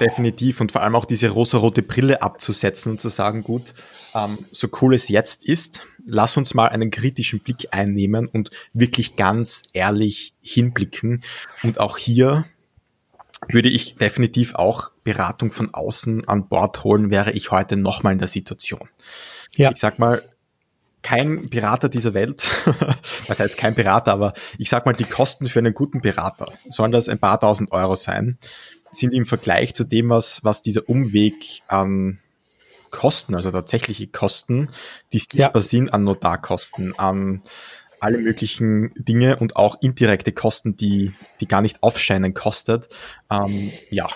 definitiv 0.00 0.60
und 0.60 0.72
vor 0.72 0.82
allem 0.82 0.94
auch 0.94 1.04
diese 1.04 1.28
rosa-rote 1.28 1.82
Brille 1.82 2.22
abzusetzen 2.22 2.92
und 2.92 3.00
zu 3.00 3.08
sagen, 3.08 3.42
gut, 3.42 3.74
ähm, 4.14 4.38
so 4.52 4.68
cool 4.80 4.94
es 4.94 5.08
jetzt 5.08 5.44
ist, 5.46 5.86
lass 6.06 6.36
uns 6.36 6.54
mal 6.54 6.68
einen 6.68 6.90
kritischen 6.90 7.40
Blick 7.40 7.68
einnehmen 7.70 8.26
und 8.26 8.50
wirklich 8.72 9.16
ganz 9.16 9.64
ehrlich 9.72 10.34
hinblicken 10.40 11.22
und 11.62 11.80
auch 11.80 11.96
hier 11.96 12.44
würde 13.48 13.68
ich 13.68 13.96
definitiv 13.96 14.54
auch 14.54 14.90
Beratung 15.02 15.50
von 15.50 15.72
außen 15.72 16.28
an 16.28 16.48
Bord 16.48 16.84
holen, 16.84 17.10
wäre 17.10 17.32
ich 17.32 17.50
heute 17.50 17.76
nochmal 17.76 18.12
in 18.12 18.18
der 18.18 18.28
Situation. 18.28 18.88
Ja. 19.56 19.70
Ich 19.70 19.78
sag 19.78 19.98
mal, 19.98 20.22
kein 21.02 21.42
Berater 21.42 21.88
dieser 21.88 22.14
Welt, 22.14 22.48
was 23.28 23.38
heißt 23.38 23.58
kein 23.58 23.74
Berater, 23.74 24.12
aber 24.12 24.32
ich 24.58 24.70
sag 24.70 24.86
mal, 24.86 24.94
die 24.94 25.04
Kosten 25.04 25.46
für 25.46 25.58
einen 25.58 25.74
guten 25.74 26.00
Berater, 26.00 26.50
sollen 26.68 26.92
das 26.92 27.08
ein 27.08 27.18
paar 27.18 27.38
tausend 27.38 27.70
Euro 27.72 27.94
sein, 27.94 28.38
sind 28.90 29.12
im 29.12 29.26
Vergleich 29.26 29.74
zu 29.74 29.84
dem, 29.84 30.08
was, 30.08 30.42
was 30.44 30.62
dieser 30.62 30.88
Umweg 30.88 31.62
an 31.68 32.20
Kosten, 32.90 33.34
also 33.34 33.50
tatsächliche 33.50 34.06
Kosten, 34.06 34.68
die 35.12 35.18
sichtbar 35.18 35.50
ja. 35.56 35.60
sind 35.60 35.92
an 35.92 36.04
Notarkosten, 36.04 36.98
an 36.98 37.42
alle 38.04 38.18
möglichen 38.18 38.92
Dinge 38.96 39.38
und 39.38 39.56
auch 39.56 39.80
indirekte 39.80 40.30
Kosten, 40.30 40.76
die, 40.76 41.12
die 41.40 41.48
gar 41.48 41.62
nicht 41.62 41.82
aufscheinen 41.82 42.34
kostet. 42.34 42.90
Ähm, 43.30 43.70
ja, 43.90 44.06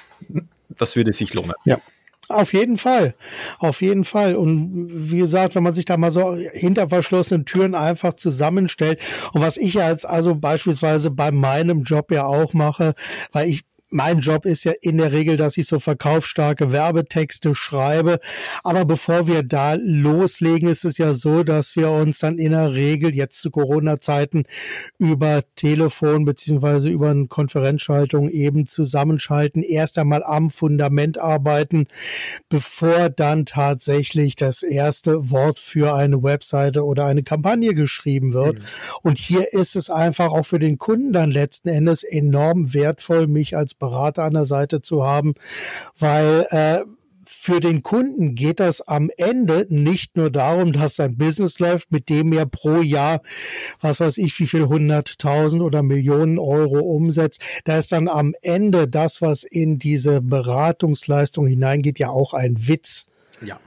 das 0.68 0.94
würde 0.94 1.14
sich 1.14 1.32
lohnen. 1.32 1.54
Ja. 1.64 1.80
Auf 2.28 2.52
jeden 2.52 2.76
Fall, 2.76 3.14
auf 3.58 3.80
jeden 3.80 4.04
Fall. 4.04 4.36
Und 4.36 4.88
wie 4.90 5.16
gesagt, 5.16 5.54
wenn 5.54 5.62
man 5.62 5.72
sich 5.72 5.86
da 5.86 5.96
mal 5.96 6.10
so 6.10 6.36
hinter 6.36 6.90
verschlossenen 6.90 7.46
Türen 7.46 7.74
einfach 7.74 8.12
zusammenstellt 8.12 9.00
und 9.32 9.40
was 9.40 9.56
ich 9.56 9.74
ja 9.74 9.90
jetzt 9.90 10.04
also 10.04 10.34
beispielsweise 10.34 11.10
bei 11.10 11.30
meinem 11.30 11.84
Job 11.84 12.10
ja 12.10 12.26
auch 12.26 12.52
mache, 12.52 12.94
weil 13.32 13.48
ich 13.48 13.64
mein 13.90 14.20
Job 14.20 14.44
ist 14.44 14.64
ja 14.64 14.72
in 14.80 14.98
der 14.98 15.12
Regel, 15.12 15.36
dass 15.36 15.56
ich 15.56 15.66
so 15.66 15.80
verkaufsstarke 15.80 16.72
Werbetexte 16.72 17.54
schreibe. 17.54 18.20
Aber 18.62 18.84
bevor 18.84 19.26
wir 19.26 19.42
da 19.42 19.74
loslegen, 19.74 20.68
ist 20.68 20.84
es 20.84 20.98
ja 20.98 21.14
so, 21.14 21.42
dass 21.42 21.74
wir 21.76 21.90
uns 21.90 22.18
dann 22.18 22.38
in 22.38 22.52
der 22.52 22.74
Regel 22.74 23.14
jetzt 23.14 23.40
zu 23.40 23.50
Corona-Zeiten 23.50 24.44
über 24.98 25.42
Telefon 25.56 26.24
beziehungsweise 26.24 26.90
über 26.90 27.10
eine 27.10 27.28
Konferenzschaltung 27.28 28.28
eben 28.28 28.66
zusammenschalten, 28.66 29.62
erst 29.62 29.98
einmal 29.98 30.22
am 30.22 30.50
Fundament 30.50 31.18
arbeiten, 31.18 31.86
bevor 32.48 33.08
dann 33.08 33.46
tatsächlich 33.46 34.36
das 34.36 34.62
erste 34.62 35.30
Wort 35.30 35.58
für 35.58 35.94
eine 35.94 36.22
Webseite 36.22 36.84
oder 36.84 37.06
eine 37.06 37.22
Kampagne 37.22 37.74
geschrieben 37.74 38.34
wird. 38.34 38.58
Mhm. 38.58 38.64
Und 39.02 39.18
hier 39.18 39.52
ist 39.52 39.76
es 39.76 39.88
einfach 39.88 40.30
auch 40.30 40.44
für 40.44 40.58
den 40.58 40.76
Kunden 40.76 41.12
dann 41.12 41.30
letzten 41.30 41.68
Endes 41.68 42.02
enorm 42.02 42.74
wertvoll, 42.74 43.26
mich 43.26 43.56
als 43.56 43.77
Berater 43.78 44.24
an 44.24 44.34
der 44.34 44.44
Seite 44.44 44.80
zu 44.80 45.04
haben, 45.04 45.34
weil 45.98 46.46
äh, 46.50 46.84
für 47.30 47.60
den 47.60 47.82
Kunden 47.82 48.34
geht 48.34 48.58
das 48.58 48.80
am 48.80 49.10
Ende 49.18 49.66
nicht 49.68 50.16
nur 50.16 50.30
darum, 50.30 50.72
dass 50.72 50.96
sein 50.96 51.18
Business 51.18 51.58
läuft, 51.58 51.92
mit 51.92 52.08
dem 52.08 52.32
er 52.32 52.46
pro 52.46 52.80
Jahr, 52.80 53.20
was 53.80 54.00
weiß 54.00 54.16
ich, 54.16 54.38
wie 54.40 54.46
viel 54.46 54.64
hunderttausend 54.66 55.62
oder 55.62 55.82
Millionen 55.82 56.38
Euro 56.38 56.80
umsetzt. 56.80 57.42
Da 57.64 57.76
ist 57.76 57.92
dann 57.92 58.08
am 58.08 58.34
Ende 58.40 58.88
das, 58.88 59.20
was 59.20 59.44
in 59.44 59.78
diese 59.78 60.22
Beratungsleistung 60.22 61.46
hineingeht, 61.46 61.98
ja 61.98 62.08
auch 62.08 62.32
ein 62.32 62.66
Witz. 62.66 63.06
Ja. 63.42 63.60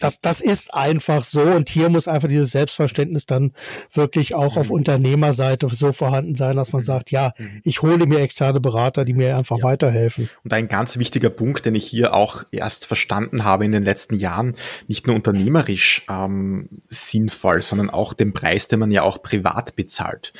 Das, 0.00 0.20
das 0.20 0.40
ist 0.40 0.72
einfach 0.72 1.24
so 1.24 1.42
und 1.42 1.68
hier 1.68 1.88
muss 1.88 2.08
einfach 2.08 2.28
dieses 2.28 2.50
Selbstverständnis 2.50 3.26
dann 3.26 3.52
wirklich 3.92 4.34
auch 4.34 4.54
mhm. 4.54 4.60
auf 4.60 4.70
Unternehmerseite 4.70 5.68
so 5.68 5.92
vorhanden 5.92 6.34
sein, 6.34 6.56
dass 6.56 6.72
man 6.72 6.80
mhm. 6.80 6.86
sagt, 6.86 7.10
ja, 7.10 7.34
mhm. 7.36 7.60
ich 7.64 7.82
hole 7.82 8.06
mir 8.06 8.20
externe 8.20 8.60
Berater, 8.60 9.04
die 9.04 9.14
mir 9.14 9.36
einfach 9.36 9.58
ja. 9.58 9.64
weiterhelfen. 9.64 10.28
Und 10.42 10.52
ein 10.52 10.68
ganz 10.68 10.98
wichtiger 10.98 11.30
Punkt, 11.30 11.66
den 11.66 11.74
ich 11.74 11.86
hier 11.86 12.14
auch 12.14 12.44
erst 12.50 12.86
verstanden 12.86 13.44
habe 13.44 13.64
in 13.64 13.72
den 13.72 13.84
letzten 13.84 14.16
Jahren, 14.16 14.54
nicht 14.88 15.06
nur 15.06 15.16
unternehmerisch 15.16 16.02
ähm, 16.08 16.68
sinnvoll, 16.88 17.62
sondern 17.62 17.90
auch 17.90 18.14
den 18.14 18.32
Preis, 18.32 18.68
den 18.68 18.80
man 18.80 18.90
ja 18.90 19.02
auch 19.02 19.22
privat 19.22 19.76
bezahlt 19.76 20.32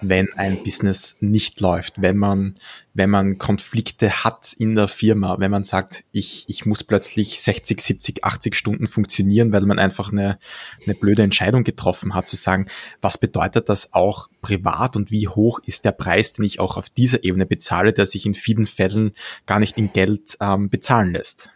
wenn 0.00 0.32
ein 0.34 0.62
Business 0.62 1.16
nicht 1.20 1.60
läuft, 1.60 2.00
wenn 2.00 2.16
man, 2.16 2.56
wenn 2.94 3.10
man 3.10 3.38
Konflikte 3.38 4.24
hat 4.24 4.54
in 4.58 4.74
der 4.74 4.88
Firma, 4.88 5.38
wenn 5.38 5.50
man 5.50 5.64
sagt, 5.64 6.04
ich, 6.12 6.44
ich 6.48 6.66
muss 6.66 6.84
plötzlich 6.84 7.40
60, 7.40 7.80
70, 7.80 8.24
80 8.24 8.54
Stunden 8.54 8.88
funktionieren, 8.88 9.52
weil 9.52 9.62
man 9.62 9.78
einfach 9.78 10.12
eine, 10.12 10.38
eine 10.84 10.94
blöde 10.94 11.22
Entscheidung 11.22 11.64
getroffen 11.64 12.14
hat, 12.14 12.28
zu 12.28 12.36
sagen, 12.36 12.66
was 13.00 13.18
bedeutet 13.18 13.68
das 13.68 13.92
auch 13.92 14.28
privat 14.42 14.96
und 14.96 15.10
wie 15.10 15.28
hoch 15.28 15.60
ist 15.66 15.84
der 15.84 15.92
Preis, 15.92 16.32
den 16.32 16.44
ich 16.44 16.60
auch 16.60 16.76
auf 16.76 16.88
dieser 16.88 17.24
Ebene 17.24 17.46
bezahle, 17.46 17.92
der 17.92 18.06
sich 18.06 18.26
in 18.26 18.34
vielen 18.34 18.66
Fällen 18.66 19.12
gar 19.46 19.60
nicht 19.60 19.76
in 19.78 19.92
Geld 19.92 20.36
ähm, 20.40 20.70
bezahlen 20.70 21.12
lässt. 21.12 21.50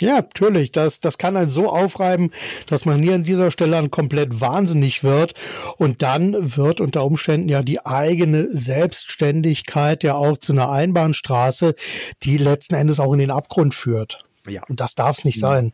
Ja, 0.00 0.16
natürlich. 0.16 0.72
Das, 0.72 1.00
das 1.00 1.18
kann 1.18 1.36
einen 1.36 1.50
so 1.50 1.68
aufreiben, 1.68 2.30
dass 2.66 2.84
man 2.84 3.02
hier 3.02 3.14
an 3.14 3.22
dieser 3.22 3.50
Stelle 3.50 3.72
dann 3.72 3.90
komplett 3.90 4.40
wahnsinnig 4.40 5.04
wird. 5.04 5.34
Und 5.76 6.02
dann 6.02 6.56
wird 6.56 6.80
unter 6.80 7.04
Umständen 7.04 7.48
ja 7.48 7.62
die 7.62 7.84
eigene 7.84 8.48
Selbstständigkeit 8.48 10.02
ja 10.02 10.14
auch 10.14 10.38
zu 10.38 10.52
einer 10.52 10.70
Einbahnstraße, 10.70 11.74
die 12.22 12.38
letzten 12.38 12.74
Endes 12.74 13.00
auch 13.00 13.12
in 13.12 13.18
den 13.18 13.30
Abgrund 13.30 13.74
führt. 13.74 14.24
Ja. 14.48 14.62
Und 14.68 14.80
das 14.80 14.94
darf 14.94 15.18
es 15.18 15.24
nicht 15.24 15.38
sein. 15.38 15.72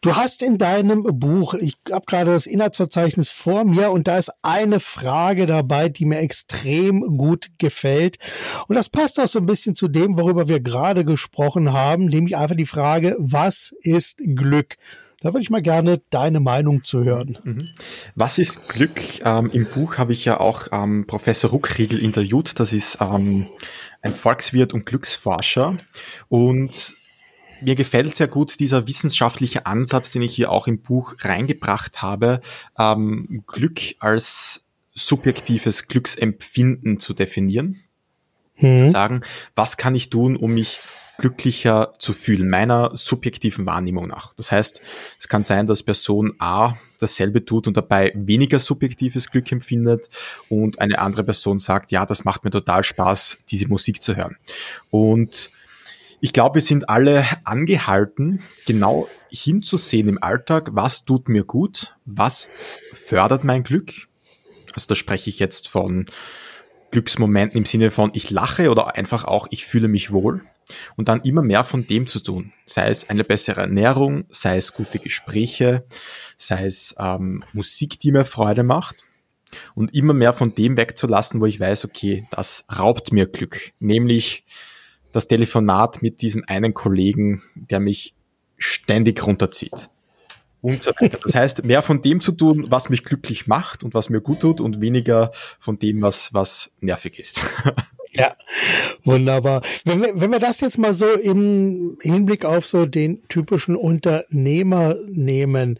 Du 0.00 0.16
hast 0.16 0.42
in 0.42 0.58
deinem 0.58 1.02
Buch, 1.02 1.54
ich 1.54 1.76
habe 1.90 2.04
gerade 2.06 2.32
das 2.32 2.46
Inhaltsverzeichnis 2.46 3.30
vor 3.30 3.64
mir 3.64 3.90
und 3.90 4.06
da 4.06 4.18
ist 4.18 4.30
eine 4.42 4.80
Frage 4.80 5.46
dabei, 5.46 5.88
die 5.88 6.04
mir 6.04 6.18
extrem 6.18 7.16
gut 7.16 7.48
gefällt. 7.58 8.18
Und 8.68 8.76
das 8.76 8.88
passt 8.88 9.18
auch 9.20 9.26
so 9.26 9.38
ein 9.38 9.46
bisschen 9.46 9.74
zu 9.74 9.88
dem, 9.88 10.18
worüber 10.18 10.48
wir 10.48 10.60
gerade 10.60 11.04
gesprochen 11.04 11.72
haben, 11.72 12.06
nämlich 12.06 12.36
einfach 12.36 12.56
die 12.56 12.66
Frage, 12.66 13.16
was 13.18 13.74
ist 13.82 14.18
Glück? 14.18 14.76
Da 15.20 15.32
würde 15.32 15.42
ich 15.42 15.50
mal 15.50 15.62
gerne 15.62 16.00
deine 16.10 16.40
Meinung 16.40 16.84
zu 16.84 17.02
hören. 17.02 17.38
Mhm. 17.42 17.68
Was 18.14 18.38
ist 18.38 18.68
Glück? 18.68 19.00
Ähm, 19.24 19.50
Im 19.52 19.64
Buch 19.64 19.96
habe 19.98 20.12
ich 20.12 20.24
ja 20.24 20.38
auch 20.38 20.68
ähm, 20.72 21.06
Professor 21.06 21.50
Ruckriegel 21.50 21.98
interviewt. 21.98 22.60
Das 22.60 22.72
ist 22.72 22.98
ähm, 23.00 23.46
ein 24.02 24.14
Volkswirt 24.14 24.74
und 24.74 24.84
Glücksforscher. 24.84 25.78
Und 26.28 26.94
mir 27.60 27.74
gefällt 27.74 28.16
sehr 28.16 28.28
gut 28.28 28.58
dieser 28.60 28.86
wissenschaftliche 28.86 29.66
Ansatz, 29.66 30.10
den 30.12 30.22
ich 30.22 30.34
hier 30.34 30.50
auch 30.50 30.66
im 30.66 30.80
Buch 30.80 31.16
reingebracht 31.20 32.02
habe, 32.02 32.40
ähm, 32.78 33.44
Glück 33.46 33.80
als 33.98 34.66
subjektives 34.94 35.88
Glücksempfinden 35.88 36.98
zu 36.98 37.14
definieren. 37.14 37.76
Mhm. 38.56 38.88
Sagen, 38.88 39.20
was 39.54 39.76
kann 39.76 39.94
ich 39.94 40.10
tun, 40.10 40.36
um 40.36 40.54
mich 40.54 40.80
glücklicher 41.18 41.94
zu 41.98 42.12
fühlen, 42.12 42.48
meiner 42.48 42.94
subjektiven 42.94 43.66
Wahrnehmung 43.66 44.06
nach. 44.06 44.34
Das 44.34 44.52
heißt, 44.52 44.82
es 45.18 45.28
kann 45.28 45.44
sein, 45.44 45.66
dass 45.66 45.82
Person 45.82 46.34
A 46.38 46.74
dasselbe 47.00 47.44
tut 47.44 47.66
und 47.66 47.76
dabei 47.76 48.12
weniger 48.14 48.58
subjektives 48.58 49.30
Glück 49.30 49.50
empfindet 49.50 50.08
und 50.48 50.80
eine 50.80 50.98
andere 50.98 51.24
Person 51.24 51.58
sagt, 51.58 51.90
ja, 51.90 52.06
das 52.06 52.24
macht 52.24 52.44
mir 52.44 52.50
total 52.50 52.84
Spaß, 52.84 53.44
diese 53.48 53.68
Musik 53.68 54.02
zu 54.02 54.16
hören. 54.16 54.36
Und 54.90 55.50
ich 56.20 56.32
glaube, 56.32 56.56
wir 56.56 56.62
sind 56.62 56.88
alle 56.88 57.26
angehalten, 57.44 58.42
genau 58.66 59.08
hinzusehen 59.30 60.08
im 60.08 60.22
Alltag, 60.22 60.70
was 60.72 61.04
tut 61.04 61.28
mir 61.28 61.44
gut, 61.44 61.94
was 62.04 62.48
fördert 62.92 63.44
mein 63.44 63.62
Glück. 63.62 63.92
Also 64.72 64.88
da 64.88 64.94
spreche 64.94 65.30
ich 65.30 65.38
jetzt 65.38 65.68
von 65.68 66.06
Glücksmomenten 66.90 67.58
im 67.58 67.66
Sinne 67.66 67.90
von 67.90 68.10
ich 68.14 68.30
lache 68.30 68.70
oder 68.70 68.94
einfach 68.94 69.24
auch 69.24 69.46
ich 69.50 69.66
fühle 69.66 69.88
mich 69.88 70.10
wohl. 70.10 70.42
Und 70.96 71.08
dann 71.08 71.22
immer 71.22 71.42
mehr 71.42 71.62
von 71.62 71.86
dem 71.86 72.08
zu 72.08 72.18
tun, 72.18 72.52
sei 72.64 72.88
es 72.88 73.08
eine 73.08 73.22
bessere 73.22 73.60
Ernährung, 73.60 74.24
sei 74.30 74.56
es 74.56 74.72
gute 74.72 74.98
Gespräche, 74.98 75.86
sei 76.38 76.66
es 76.66 76.94
ähm, 76.98 77.44
Musik, 77.52 78.00
die 78.00 78.10
mir 78.10 78.24
Freude 78.24 78.64
macht. 78.64 79.04
Und 79.76 79.94
immer 79.94 80.12
mehr 80.12 80.32
von 80.32 80.54
dem 80.56 80.76
wegzulassen, 80.76 81.40
wo 81.40 81.46
ich 81.46 81.60
weiß, 81.60 81.84
okay, 81.84 82.26
das 82.30 82.66
raubt 82.76 83.12
mir 83.12 83.26
Glück, 83.26 83.72
nämlich 83.78 84.44
das 85.16 85.28
Telefonat 85.28 86.02
mit 86.02 86.20
diesem 86.20 86.44
einen 86.46 86.74
Kollegen, 86.74 87.42
der 87.54 87.80
mich 87.80 88.14
ständig 88.58 89.26
runterzieht. 89.26 89.88
Und 90.60 90.82
so 90.82 90.90
weiter. 91.00 91.18
Das 91.22 91.34
heißt, 91.34 91.64
mehr 91.64 91.80
von 91.80 92.02
dem 92.02 92.20
zu 92.20 92.32
tun, 92.32 92.66
was 92.68 92.88
mich 92.88 93.04
glücklich 93.04 93.46
macht 93.46 93.84
und 93.84 93.94
was 93.94 94.10
mir 94.10 94.20
gut 94.20 94.40
tut 94.40 94.60
und 94.60 94.80
weniger 94.80 95.30
von 95.58 95.78
dem, 95.78 96.02
was, 96.02 96.34
was 96.34 96.72
nervig 96.80 97.18
ist. 97.18 97.42
Ja, 98.12 98.34
wunderbar. 99.04 99.60
Wenn 99.84 100.00
wir, 100.00 100.18
wenn 100.18 100.32
wir 100.32 100.38
das 100.38 100.60
jetzt 100.62 100.78
mal 100.78 100.94
so 100.94 101.06
im 101.06 101.98
Hinblick 102.00 102.46
auf 102.46 102.64
so 102.64 102.86
den 102.86 103.28
typischen 103.28 103.76
Unternehmer 103.76 104.96
nehmen, 105.10 105.78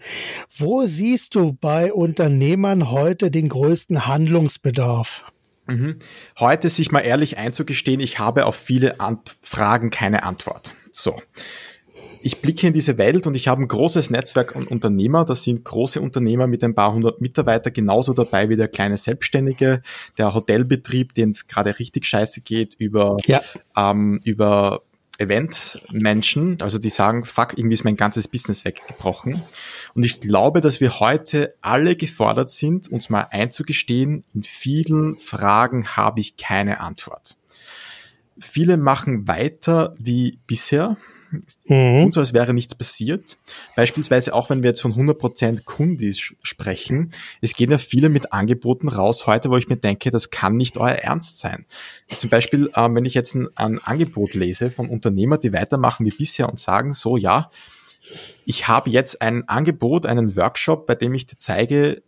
wo 0.54 0.84
siehst 0.84 1.34
du 1.34 1.54
bei 1.54 1.94
Unternehmern 1.94 2.90
heute 2.90 3.30
den 3.30 3.48
größten 3.48 4.06
Handlungsbedarf? 4.06 5.24
Mhm. 5.66 5.96
Heute 6.38 6.68
sich 6.70 6.92
mal 6.92 7.00
ehrlich 7.00 7.38
einzugestehen, 7.38 8.00
ich 8.00 8.18
habe 8.18 8.46
auf 8.46 8.56
viele 8.56 9.00
Ant 9.00 9.36
Fragen 9.42 9.90
keine 9.90 10.22
Antwort. 10.22 10.74
So. 10.92 11.20
Ich 12.22 12.42
blicke 12.42 12.66
in 12.66 12.72
diese 12.72 12.98
Welt 12.98 13.26
und 13.26 13.36
ich 13.36 13.46
habe 13.46 13.62
ein 13.62 13.68
großes 13.68 14.10
Netzwerk 14.10 14.56
an 14.56 14.66
Unternehmer. 14.66 15.24
Das 15.24 15.44
sind 15.44 15.64
große 15.64 16.00
Unternehmer 16.00 16.48
mit 16.48 16.64
ein 16.64 16.74
paar 16.74 16.92
hundert 16.92 17.20
Mitarbeiter 17.20 17.70
genauso 17.70 18.14
dabei 18.14 18.48
wie 18.48 18.56
der 18.56 18.66
kleine 18.66 18.96
Selbstständige, 18.96 19.80
der 20.18 20.34
Hotelbetrieb, 20.34 21.14
den 21.14 21.30
es 21.30 21.46
gerade 21.46 21.78
richtig 21.78 22.04
scheiße 22.04 22.40
geht, 22.40 22.74
über, 22.74 23.16
ja. 23.26 23.40
ähm, 23.76 24.20
über 24.24 24.82
Event-Menschen, 25.18 26.60
also 26.60 26.78
die 26.78 26.90
sagen, 26.90 27.24
fuck, 27.24 27.56
irgendwie 27.56 27.74
ist 27.74 27.84
mein 27.84 27.96
ganzes 27.96 28.28
Business 28.28 28.64
weggebrochen. 28.64 29.42
Und 29.94 30.04
ich 30.04 30.20
glaube, 30.20 30.60
dass 30.60 30.80
wir 30.80 31.00
heute 31.00 31.54
alle 31.60 31.96
gefordert 31.96 32.50
sind, 32.50 32.88
uns 32.88 33.08
mal 33.10 33.28
einzugestehen, 33.30 34.24
in 34.34 34.42
vielen 34.42 35.16
Fragen 35.16 35.96
habe 35.96 36.20
ich 36.20 36.36
keine 36.36 36.80
Antwort. 36.80 37.36
Viele 38.38 38.76
machen 38.76 39.26
weiter 39.26 39.94
wie 39.98 40.38
bisher, 40.46 40.96
mhm. 41.66 42.04
und 42.04 42.14
so, 42.14 42.20
als 42.20 42.32
wäre 42.32 42.54
nichts 42.54 42.74
passiert. 42.74 43.38
Beispielsweise 43.74 44.34
auch, 44.34 44.50
wenn 44.50 44.62
wir 44.62 44.70
jetzt 44.70 44.80
von 44.80 44.94
100% 44.94 45.64
Kundis 45.64 46.34
sprechen. 46.42 47.12
Es 47.40 47.54
gehen 47.54 47.70
ja 47.70 47.78
viele 47.78 48.08
mit 48.08 48.32
Angeboten 48.32 48.88
raus 48.88 49.26
heute, 49.26 49.50
wo 49.50 49.56
ich 49.56 49.68
mir 49.68 49.76
denke, 49.76 50.10
das 50.10 50.30
kann 50.30 50.56
nicht 50.56 50.76
euer 50.76 50.96
Ernst 50.96 51.38
sein. 51.38 51.66
Zum 52.08 52.30
Beispiel, 52.30 52.70
ähm, 52.74 52.94
wenn 52.94 53.04
ich 53.04 53.14
jetzt 53.14 53.34
ein, 53.34 53.48
ein 53.54 53.78
Angebot 53.78 54.34
lese 54.34 54.70
von 54.70 54.88
Unternehmern, 54.88 55.40
die 55.40 55.52
weitermachen 55.52 56.06
wie 56.06 56.10
bisher 56.10 56.48
und 56.48 56.60
sagen 56.60 56.92
so, 56.92 57.16
ja, 57.16 57.50
ich 58.44 58.68
habe 58.68 58.90
jetzt 58.90 59.20
ein 59.22 59.48
Angebot, 59.48 60.06
einen 60.06 60.36
Workshop, 60.36 60.86
bei 60.86 60.94
dem 60.94 61.14
ich 61.14 61.26
dir 61.26 61.36
zeige, 61.36 62.02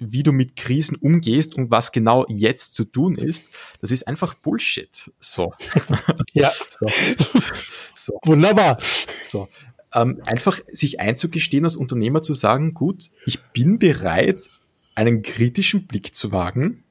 wie 0.00 0.22
du 0.22 0.32
mit 0.32 0.56
Krisen 0.56 0.96
umgehst 0.96 1.54
und 1.54 1.70
was 1.70 1.92
genau 1.92 2.26
jetzt 2.28 2.74
zu 2.74 2.84
tun 2.84 3.16
ist, 3.16 3.50
das 3.80 3.90
ist 3.90 4.06
einfach 4.06 4.34
Bullshit. 4.34 5.10
So. 5.18 5.52
Ja. 6.32 6.52
so. 6.78 6.86
so. 7.94 8.20
Wunderbar. 8.24 8.78
So. 9.22 9.48
Ähm, 9.94 10.20
einfach 10.26 10.60
sich 10.70 11.00
einzugestehen 11.00 11.64
als 11.64 11.76
Unternehmer 11.76 12.22
zu 12.22 12.34
sagen, 12.34 12.74
gut, 12.74 13.10
ich 13.26 13.42
bin 13.52 13.78
bereit, 13.78 14.38
einen 14.94 15.22
kritischen 15.22 15.86
Blick 15.86 16.14
zu 16.14 16.32
wagen 16.32 16.84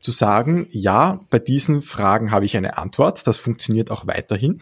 zu 0.00 0.10
sagen, 0.10 0.68
ja, 0.70 1.20
bei 1.30 1.38
diesen 1.38 1.82
Fragen 1.82 2.30
habe 2.30 2.44
ich 2.44 2.56
eine 2.56 2.78
Antwort, 2.78 3.26
das 3.26 3.38
funktioniert 3.38 3.90
auch 3.90 4.06
weiterhin. 4.06 4.60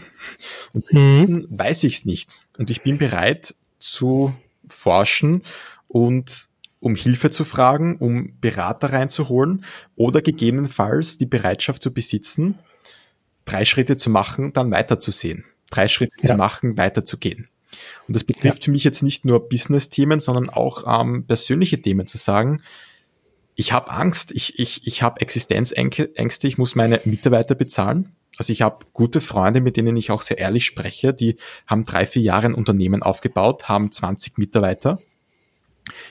Und 0.73 0.87
bei 0.91 0.99
mhm. 0.99 1.19
diesen 1.19 1.59
weiß 1.59 1.85
ich 1.85 1.97
es 1.97 2.05
nicht. 2.05 2.41
Und 2.57 2.71
ich 2.71 2.83
bin 2.83 2.99
bereit 2.99 3.55
zu 3.79 4.35
forschen 4.67 5.43
und 5.89 6.49
um 6.81 6.95
Hilfe 6.95 7.31
zu 7.31 7.45
fragen, 7.45 7.97
um 7.97 8.39
Berater 8.41 8.93
reinzuholen 8.93 9.65
oder 9.97 10.23
gegebenenfalls 10.23 11.19
die 11.19 11.27
Bereitschaft 11.27 11.83
zu 11.83 11.93
besitzen, 11.93 12.59
drei 13.45 13.65
Schritte 13.65 13.97
zu 13.97 14.11
machen, 14.11 14.53
dann 14.53 14.71
weiterzusehen. 14.71 15.45
Drei 15.71 15.89
Schritte 15.89 16.15
ja. 16.23 16.31
zu 16.31 16.37
machen, 16.37 16.77
weiterzugehen. 16.77 17.47
Und 18.07 18.15
das 18.15 18.25
betrifft 18.25 18.63
ja. 18.63 18.65
für 18.67 18.71
mich 18.71 18.85
jetzt 18.85 19.03
nicht 19.03 19.25
nur 19.25 19.49
Business-Themen, 19.49 20.21
sondern 20.21 20.49
auch 20.49 20.85
ähm, 20.87 21.27
persönliche 21.27 21.81
Themen 21.81 22.07
zu 22.07 22.19
sagen, 22.19 22.63
ich 23.59 23.73
habe 23.73 23.91
Angst, 23.91 24.33
ich, 24.33 24.59
ich, 24.59 24.87
ich 24.87 25.03
habe 25.03 25.21
Existenzängste, 25.23 26.47
ich 26.47 26.59
muss 26.59 26.75
meine 26.75 27.01
Mitarbeiter 27.05 27.55
bezahlen. 27.55 28.15
Also 28.37 28.53
ich 28.53 28.61
habe 28.61 28.85
gute 28.93 29.23
Freunde, 29.23 29.63
mit 29.63 29.79
denen 29.79 29.97
ich 29.97 30.11
auch 30.11 30.21
sehr 30.21 30.37
ehrlich 30.37 30.67
spreche, 30.67 31.15
die 31.15 31.37
haben 31.67 31.85
drei, 31.85 32.05
vier 32.05 32.21
Jahre 32.21 32.49
ein 32.49 32.55
Unternehmen 32.55 33.03
aufgebaut, 33.03 33.67
haben 33.67 33.91
20 33.91 34.37
Mitarbeiter. 34.37 34.99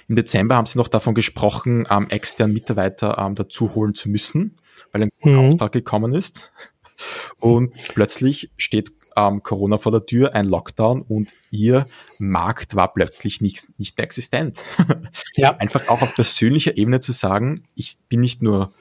Im 0.08 0.16
Dezember 0.16 0.56
haben 0.56 0.66
sie 0.66 0.78
noch 0.78 0.88
davon 0.88 1.16
gesprochen, 1.16 1.88
ähm, 1.90 2.10
externen 2.10 2.54
Mitarbeiter 2.54 3.18
ähm, 3.18 3.36
dazu 3.36 3.76
holen 3.76 3.96
zu 3.96 4.10
müssen, 4.10 4.58
weil 4.92 5.04
ein 5.04 5.10
mhm. 5.24 5.40
Auftrag 5.40 5.72
gekommen 5.72 6.14
ist. 6.14 6.52
Und 7.40 7.76
plötzlich 7.94 8.52
steht 8.58 8.92
ähm, 9.16 9.44
Corona 9.44 9.78
vor 9.78 9.92
der 9.92 10.06
Tür, 10.06 10.34
ein 10.34 10.46
Lockdown 10.46 11.02
und 11.02 11.32
ihr 11.52 11.88
Markt 12.20 12.76
war 12.76 12.94
plötzlich 12.94 13.42
nicht, 13.42 13.78
nicht 13.80 13.98
mehr 13.98 14.04
existent. 14.04 14.64
Ja. 15.36 15.56
Einfach 15.58 15.88
auch 15.90 16.02
auf 16.02 16.16
persönlicher 16.16 16.78
Ebene 16.78 17.00
zu 17.00 17.12
sagen, 17.12 17.64
ich 17.76 17.98
bin 18.10 18.22
nicht 18.22 18.42
nur 18.42 18.72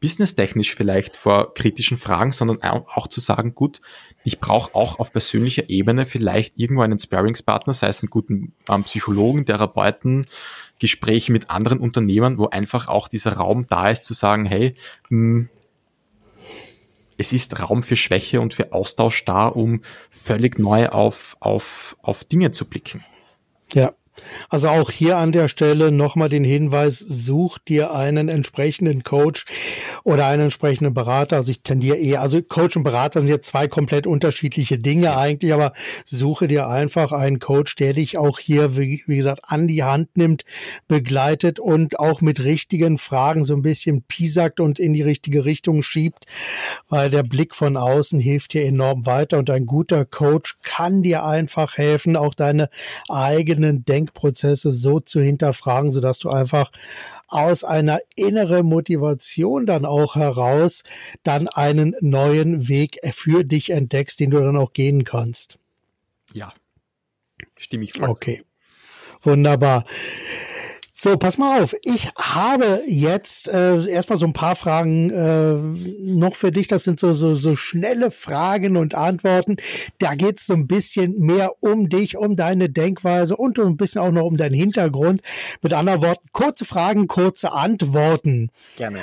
businesstechnisch 0.00 0.74
vielleicht 0.74 1.16
vor 1.16 1.54
kritischen 1.54 1.98
Fragen, 1.98 2.32
sondern 2.32 2.62
auch 2.62 3.06
zu 3.06 3.20
sagen, 3.20 3.54
gut, 3.54 3.80
ich 4.24 4.40
brauche 4.40 4.74
auch 4.74 4.98
auf 4.98 5.12
persönlicher 5.12 5.68
Ebene 5.68 6.06
vielleicht 6.06 6.58
irgendwo 6.58 6.82
einen 6.82 6.98
Sparingspartner, 6.98 7.74
sei 7.74 7.88
es 7.88 8.02
einen 8.02 8.10
guten 8.10 8.54
ähm, 8.68 8.84
Psychologen, 8.84 9.44
Therapeuten, 9.44 10.26
Gespräche 10.78 11.32
mit 11.32 11.50
anderen 11.50 11.78
Unternehmern, 11.78 12.38
wo 12.38 12.48
einfach 12.48 12.88
auch 12.88 13.08
dieser 13.08 13.34
Raum 13.34 13.66
da 13.68 13.90
ist 13.90 14.04
zu 14.04 14.14
sagen, 14.14 14.46
hey, 14.46 14.74
mh, 15.10 15.18
hm, 15.18 15.48
es 17.18 17.34
ist 17.34 17.60
Raum 17.60 17.82
für 17.82 17.96
Schwäche 17.96 18.40
und 18.40 18.54
für 18.54 18.72
Austausch 18.72 19.26
da, 19.26 19.46
um 19.46 19.82
völlig 20.08 20.58
neu 20.58 20.88
auf, 20.88 21.36
auf, 21.40 21.98
auf 22.00 22.24
Dinge 22.24 22.50
zu 22.50 22.64
blicken. 22.64 23.04
Ja. 23.74 23.92
Also 24.48 24.68
auch 24.68 24.90
hier 24.90 25.16
an 25.16 25.32
der 25.32 25.48
Stelle 25.48 25.92
nochmal 25.92 26.28
den 26.28 26.44
Hinweis, 26.44 26.98
such 26.98 27.58
dir 27.58 27.94
einen 27.94 28.28
entsprechenden 28.28 29.02
Coach 29.02 29.44
oder 30.04 30.26
einen 30.26 30.44
entsprechenden 30.44 30.92
Berater. 30.92 31.36
Also 31.36 31.50
ich 31.50 31.62
tendiere 31.62 31.96
eher, 31.96 32.20
also 32.20 32.42
Coach 32.42 32.76
und 32.76 32.82
Berater 32.82 33.20
sind 33.20 33.28
jetzt 33.28 33.46
zwei 33.46 33.68
komplett 33.68 34.06
unterschiedliche 34.06 34.78
Dinge 34.78 35.16
eigentlich, 35.16 35.52
aber 35.52 35.72
suche 36.04 36.48
dir 36.48 36.68
einfach 36.68 37.12
einen 37.12 37.38
Coach, 37.38 37.76
der 37.76 37.92
dich 37.92 38.18
auch 38.18 38.38
hier, 38.38 38.76
wie, 38.76 39.02
wie 39.06 39.16
gesagt, 39.16 39.42
an 39.44 39.68
die 39.68 39.84
Hand 39.84 40.16
nimmt, 40.16 40.44
begleitet 40.88 41.60
und 41.60 41.98
auch 41.98 42.20
mit 42.20 42.42
richtigen 42.42 42.98
Fragen 42.98 43.44
so 43.44 43.54
ein 43.54 43.62
bisschen 43.62 44.02
piesackt 44.02 44.60
und 44.60 44.78
in 44.78 44.92
die 44.92 45.02
richtige 45.02 45.44
Richtung 45.44 45.82
schiebt, 45.82 46.26
weil 46.88 47.10
der 47.10 47.22
Blick 47.22 47.54
von 47.54 47.76
außen 47.76 48.18
hilft 48.18 48.54
dir 48.54 48.64
enorm 48.64 49.06
weiter 49.06 49.38
und 49.38 49.50
ein 49.50 49.66
guter 49.66 50.04
Coach 50.04 50.56
kann 50.62 51.02
dir 51.02 51.24
einfach 51.24 51.78
helfen, 51.78 52.16
auch 52.16 52.34
deine 52.34 52.68
eigenen 53.08 53.84
Denk 53.84 53.99
Denkprozesse 54.00 54.70
so 54.70 55.00
zu 55.00 55.20
hinterfragen, 55.20 55.92
sodass 55.92 56.18
du 56.18 56.30
einfach 56.30 56.72
aus 57.28 57.62
einer 57.62 58.00
inneren 58.16 58.66
Motivation 58.66 59.66
dann 59.66 59.84
auch 59.84 60.16
heraus 60.16 60.82
dann 61.22 61.48
einen 61.48 61.94
neuen 62.00 62.68
Weg 62.68 62.98
für 63.12 63.44
dich 63.44 63.70
entdeckst, 63.70 64.18
den 64.18 64.30
du 64.30 64.40
dann 64.40 64.56
auch 64.56 64.72
gehen 64.72 65.04
kannst. 65.04 65.58
Ja, 66.32 66.52
stimme 67.58 67.84
ich 67.84 67.92
voll. 67.92 68.08
Okay. 68.08 68.42
Wunderbar. 69.22 69.84
So, 71.02 71.16
pass 71.16 71.38
mal 71.38 71.62
auf. 71.62 71.74
Ich 71.80 72.12
habe 72.14 72.82
jetzt 72.86 73.48
äh, 73.48 73.82
erstmal 73.90 74.18
so 74.18 74.26
ein 74.26 74.34
paar 74.34 74.54
Fragen 74.54 75.08
äh, 75.08 75.54
noch 76.04 76.36
für 76.36 76.52
dich. 76.52 76.68
Das 76.68 76.84
sind 76.84 77.00
so, 77.00 77.14
so, 77.14 77.34
so 77.34 77.56
schnelle 77.56 78.10
Fragen 78.10 78.76
und 78.76 78.94
Antworten. 78.94 79.56
Da 79.96 80.14
geht 80.14 80.40
es 80.40 80.44
so 80.44 80.52
ein 80.52 80.66
bisschen 80.66 81.18
mehr 81.18 81.52
um 81.60 81.88
dich, 81.88 82.18
um 82.18 82.36
deine 82.36 82.68
Denkweise 82.68 83.34
und 83.34 83.58
ein 83.58 83.78
bisschen 83.78 84.02
auch 84.02 84.10
noch 84.10 84.26
um 84.26 84.36
deinen 84.36 84.52
Hintergrund. 84.52 85.22
Mit 85.62 85.72
anderen 85.72 86.02
Worten, 86.02 86.28
kurze 86.32 86.66
Fragen, 86.66 87.08
kurze 87.08 87.52
Antworten. 87.52 88.50
Gerne. 88.76 89.00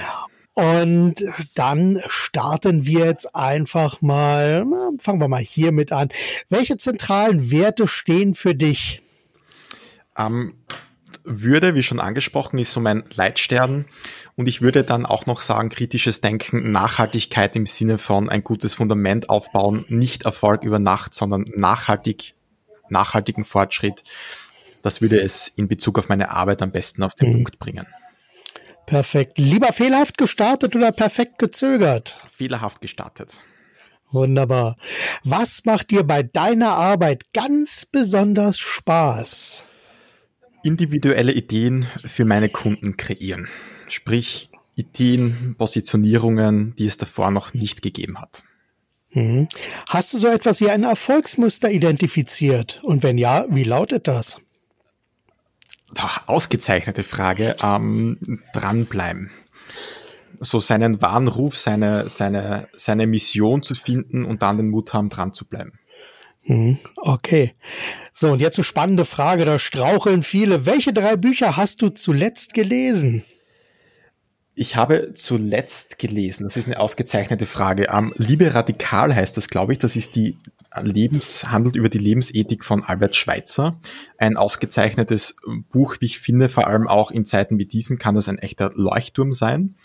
Und 0.53 1.15
dann 1.55 2.03
starten 2.05 2.85
wir 2.85 3.07
jetzt 3.07 3.33
einfach 3.33 4.03
mal, 4.03 4.65
na, 4.69 4.91
fangen 4.99 5.19
wir 5.19 5.29
mal 5.29 5.41
hiermit 5.41 5.91
an. 5.91 6.09
Welche 6.47 6.77
zentralen 6.77 7.49
Werte 7.49 7.87
stehen 7.87 8.35
für 8.35 8.53
dich? 8.53 9.01
Um 10.15 10.53
würde, 11.27 11.75
wie 11.75 11.83
schon 11.83 11.99
angesprochen, 11.99 12.57
ist 12.57 12.71
so 12.71 12.79
mein 12.79 13.03
Leitstern. 13.13 13.85
Und 14.35 14.47
ich 14.47 14.61
würde 14.61 14.83
dann 14.83 15.05
auch 15.05 15.25
noch 15.25 15.41
sagen, 15.41 15.69
kritisches 15.69 16.21
Denken, 16.21 16.71
Nachhaltigkeit 16.71 17.55
im 17.55 17.65
Sinne 17.65 17.97
von 17.97 18.29
ein 18.29 18.43
gutes 18.43 18.73
Fundament 18.73 19.29
aufbauen, 19.29 19.85
nicht 19.89 20.23
Erfolg 20.23 20.63
über 20.63 20.79
Nacht, 20.79 21.13
sondern 21.13 21.45
nachhaltig, 21.55 22.33
nachhaltigen 22.89 23.45
Fortschritt. 23.45 24.03
Das 24.83 25.01
würde 25.01 25.19
es 25.19 25.47
in 25.47 25.67
Bezug 25.67 25.99
auf 25.99 26.09
meine 26.09 26.31
Arbeit 26.31 26.61
am 26.61 26.71
besten 26.71 27.03
auf 27.03 27.13
den 27.13 27.29
mhm. 27.29 27.33
Punkt 27.33 27.59
bringen. 27.59 27.87
Perfekt. 28.85 29.37
Lieber 29.37 29.73
fehlerhaft 29.73 30.17
gestartet 30.17 30.75
oder 30.75 30.93
perfekt 30.93 31.39
gezögert? 31.39 32.17
Fehlerhaft 32.31 32.79
gestartet. 32.79 33.39
Wunderbar. 34.11 34.77
Was 35.25 35.65
macht 35.65 35.91
dir 35.91 36.03
bei 36.03 36.23
deiner 36.23 36.69
Arbeit 36.69 37.33
ganz 37.33 37.85
besonders 37.85 38.57
Spaß? 38.57 39.65
Individuelle 40.63 41.31
Ideen 41.31 41.83
für 41.83 42.25
meine 42.25 42.49
Kunden 42.49 42.97
kreieren. 42.97 43.47
Sprich, 43.87 44.49
Ideen, 44.75 45.55
Positionierungen, 45.57 46.75
die 46.75 46.85
es 46.85 46.97
davor 46.97 47.31
noch 47.31 47.53
nicht 47.53 47.81
gegeben 47.81 48.19
hat. 48.19 48.43
Mhm. 49.11 49.47
Hast 49.87 50.13
du 50.13 50.17
so 50.17 50.27
etwas 50.27 50.61
wie 50.61 50.69
ein 50.69 50.83
Erfolgsmuster 50.83 51.71
identifiziert? 51.71 52.81
Und 52.83 53.03
wenn 53.03 53.17
ja, 53.17 53.45
wie 53.49 53.63
lautet 53.63 54.07
das? 54.07 54.37
Doch, 55.93 56.27
ausgezeichnete 56.27 57.03
Frage. 57.03 57.55
Ähm, 57.63 58.41
dranbleiben. 58.53 59.31
So 60.39 60.59
seinen 60.59 61.01
wahren 61.01 61.27
Ruf, 61.27 61.57
seine, 61.57 62.09
seine, 62.09 62.67
seine 62.75 63.07
Mission 63.07 63.63
zu 63.63 63.73
finden 63.73 64.25
und 64.25 64.43
dann 64.43 64.57
den 64.57 64.69
Mut 64.69 64.93
haben, 64.93 65.09
dran 65.09 65.33
zu 65.33 65.45
bleiben. 65.45 65.79
Mhm. 66.47 66.79
Okay. 66.95 67.53
So, 68.13 68.31
und 68.31 68.41
jetzt 68.41 68.57
eine 68.57 68.63
spannende 68.63 69.05
Frage, 69.05 69.45
da 69.45 69.59
straucheln 69.59 70.23
viele. 70.23 70.65
Welche 70.65 70.93
drei 70.93 71.15
Bücher 71.15 71.57
hast 71.57 71.81
du 71.81 71.89
zuletzt 71.89 72.53
gelesen? 72.53 73.23
Ich 74.55 74.75
habe 74.75 75.13
zuletzt 75.13 75.99
gelesen, 75.99 76.45
das 76.45 76.57
ist 76.57 76.65
eine 76.65 76.79
ausgezeichnete 76.79 77.45
Frage. 77.45 77.89
Um, 77.93 78.11
Liebe 78.15 78.55
radikal 78.55 79.13
heißt 79.13 79.37
das, 79.37 79.49
glaube 79.49 79.73
ich. 79.73 79.79
Das 79.79 79.95
ist 79.95 80.15
die 80.15 80.35
Lebens, 80.81 81.51
handelt 81.51 81.75
über 81.75 81.89
die 81.89 81.99
Lebensethik 81.99 82.65
von 82.65 82.83
Albert 82.83 83.15
Schweitzer. 83.15 83.79
Ein 84.17 84.35
ausgezeichnetes 84.35 85.37
Buch, 85.71 85.97
wie 85.99 86.05
ich 86.05 86.19
finde, 86.19 86.49
vor 86.49 86.65
allem 86.65 86.87
auch 86.87 87.11
in 87.11 87.25
Zeiten 87.25 87.59
wie 87.59 87.65
diesen 87.65 87.99
kann 87.99 88.15
das 88.15 88.29
ein 88.29 88.39
echter 88.39 88.71
Leuchtturm 88.73 89.31
sein. 89.31 89.75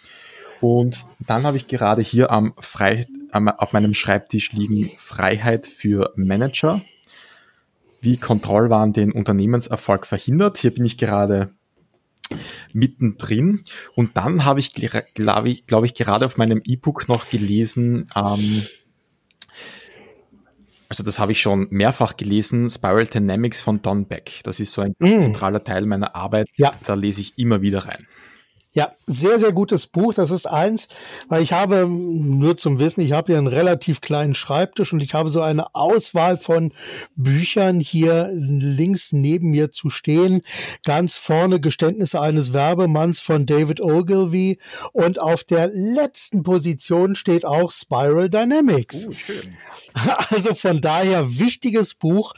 Und 0.63 1.05
dann 1.19 1.43
habe 1.43 1.57
ich 1.57 1.67
gerade 1.67 2.01
hier 2.01 2.31
am 2.31 2.55
Frei, 2.59 3.07
auf 3.33 3.73
meinem 3.73 3.95
Schreibtisch 3.95 4.53
liegen 4.53 4.91
Freiheit 4.97 5.67
für 5.67 6.13
Manager. 6.17 6.83
Wie 8.01 8.17
Kontrollwahn 8.17 8.93
den 8.93 9.13
Unternehmenserfolg 9.13 10.07
verhindert. 10.07 10.59
Hier 10.59 10.75
bin 10.75 10.85
ich 10.85 10.99
gerade 10.99 11.55
mittendrin. 12.73 13.63
Und 13.95 14.17
dann 14.17 14.45
habe 14.45 14.61
ich, 14.61 14.75
glaube 14.75 15.49
ich, 15.49 15.67
glaub 15.67 15.85
ich, 15.85 15.95
gerade 15.95 16.27
auf 16.27 16.37
meinem 16.37 16.61
E-Book 16.65 17.09
noch 17.09 17.29
gelesen, 17.29 18.07
ähm, 18.17 18.67
also 20.93 21.05
das 21.05 21.19
habe 21.19 21.33
ich 21.33 21.41
schon 21.41 21.69
mehrfach 21.71 22.19
gelesen, 22.19 22.69
Spiral 22.69 23.07
Dynamics 23.07 23.63
von 23.63 23.81
Don 23.81 24.05
Beck. 24.05 24.41
Das 24.45 24.61
ist 24.61 24.75
so 24.75 24.83
ein 24.83 24.95
mm. 24.99 25.23
zentraler 25.23 25.65
Teil 25.65 25.87
meiner 25.87 26.15
Arbeit. 26.15 26.49
Ja. 26.57 26.73
Da 26.85 26.93
lese 26.93 27.23
ich 27.23 27.39
immer 27.39 27.63
wieder 27.63 27.87
rein. 27.87 28.07
Ja, 28.75 28.93
sehr, 29.07 29.39
sehr 29.39 29.53
gutes 29.53 29.87
Buch. 29.87 30.15
Das 30.15 30.31
ist 30.31 30.47
eins, 30.47 30.89
weil 31.29 31.43
ich 31.43 31.53
habe, 31.53 31.87
nur 31.87 32.57
zum 32.57 32.81
Wissen, 32.81 33.03
ich 33.03 33.13
habe 33.13 33.33
hier 33.33 33.39
einen 33.39 33.47
relativ 33.47 34.01
kleinen 34.01 34.35
Schreibtisch 34.35 34.95
und 34.95 35.03
ich 35.03 35.13
habe 35.13 35.29
so 35.29 35.43
eine 35.43 35.75
Auswahl 35.75 36.39
von 36.39 36.73
Büchern 37.15 37.81
hier 37.81 38.31
links 38.33 39.13
neben 39.13 39.51
mir 39.51 39.71
zu 39.71 39.91
stehen. 39.91 40.41
Ganz 40.85 41.17
vorne 41.17 41.61
Geständnisse 41.61 42.19
eines 42.23 42.55
Werbemanns 42.55 43.21
von 43.21 43.45
David 43.45 43.83
Ogilvy 43.83 44.59
und 44.93 45.21
auf 45.21 45.45
der 45.45 45.69
letzten 45.69 46.43
Position 46.43 47.15
steht 47.15 47.45
auch 47.45 47.71
Spiral 47.71 48.31
Dynamics. 48.31 49.09
Schön. 49.13 49.57
Also 50.31 50.55
von 50.55 50.81
daher 50.81 51.39
wichtiges 51.39 51.95
Buch, 51.95 52.33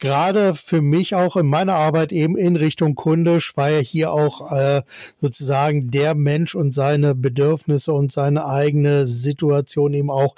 gerade 0.00 0.56
für 0.56 0.80
mich 0.80 1.14
auch 1.14 1.36
in 1.36 1.46
meiner 1.46 1.74
Arbeit 1.74 2.10
eben 2.10 2.36
in 2.36 2.56
Richtung 2.56 2.96
Kundisch, 2.96 3.56
weil 3.56 3.84
hier 3.84 4.12
auch 4.12 4.50
äh, 4.50 4.82
sozusagen 5.20 5.75
sozusagen 5.76 5.90
der 5.90 6.14
Mensch 6.14 6.54
und 6.54 6.72
seine 6.72 7.14
Bedürfnisse 7.14 7.92
und 7.92 8.12
seine 8.12 8.46
eigene 8.46 9.06
Situation 9.06 9.94
eben 9.94 10.10
auch 10.10 10.36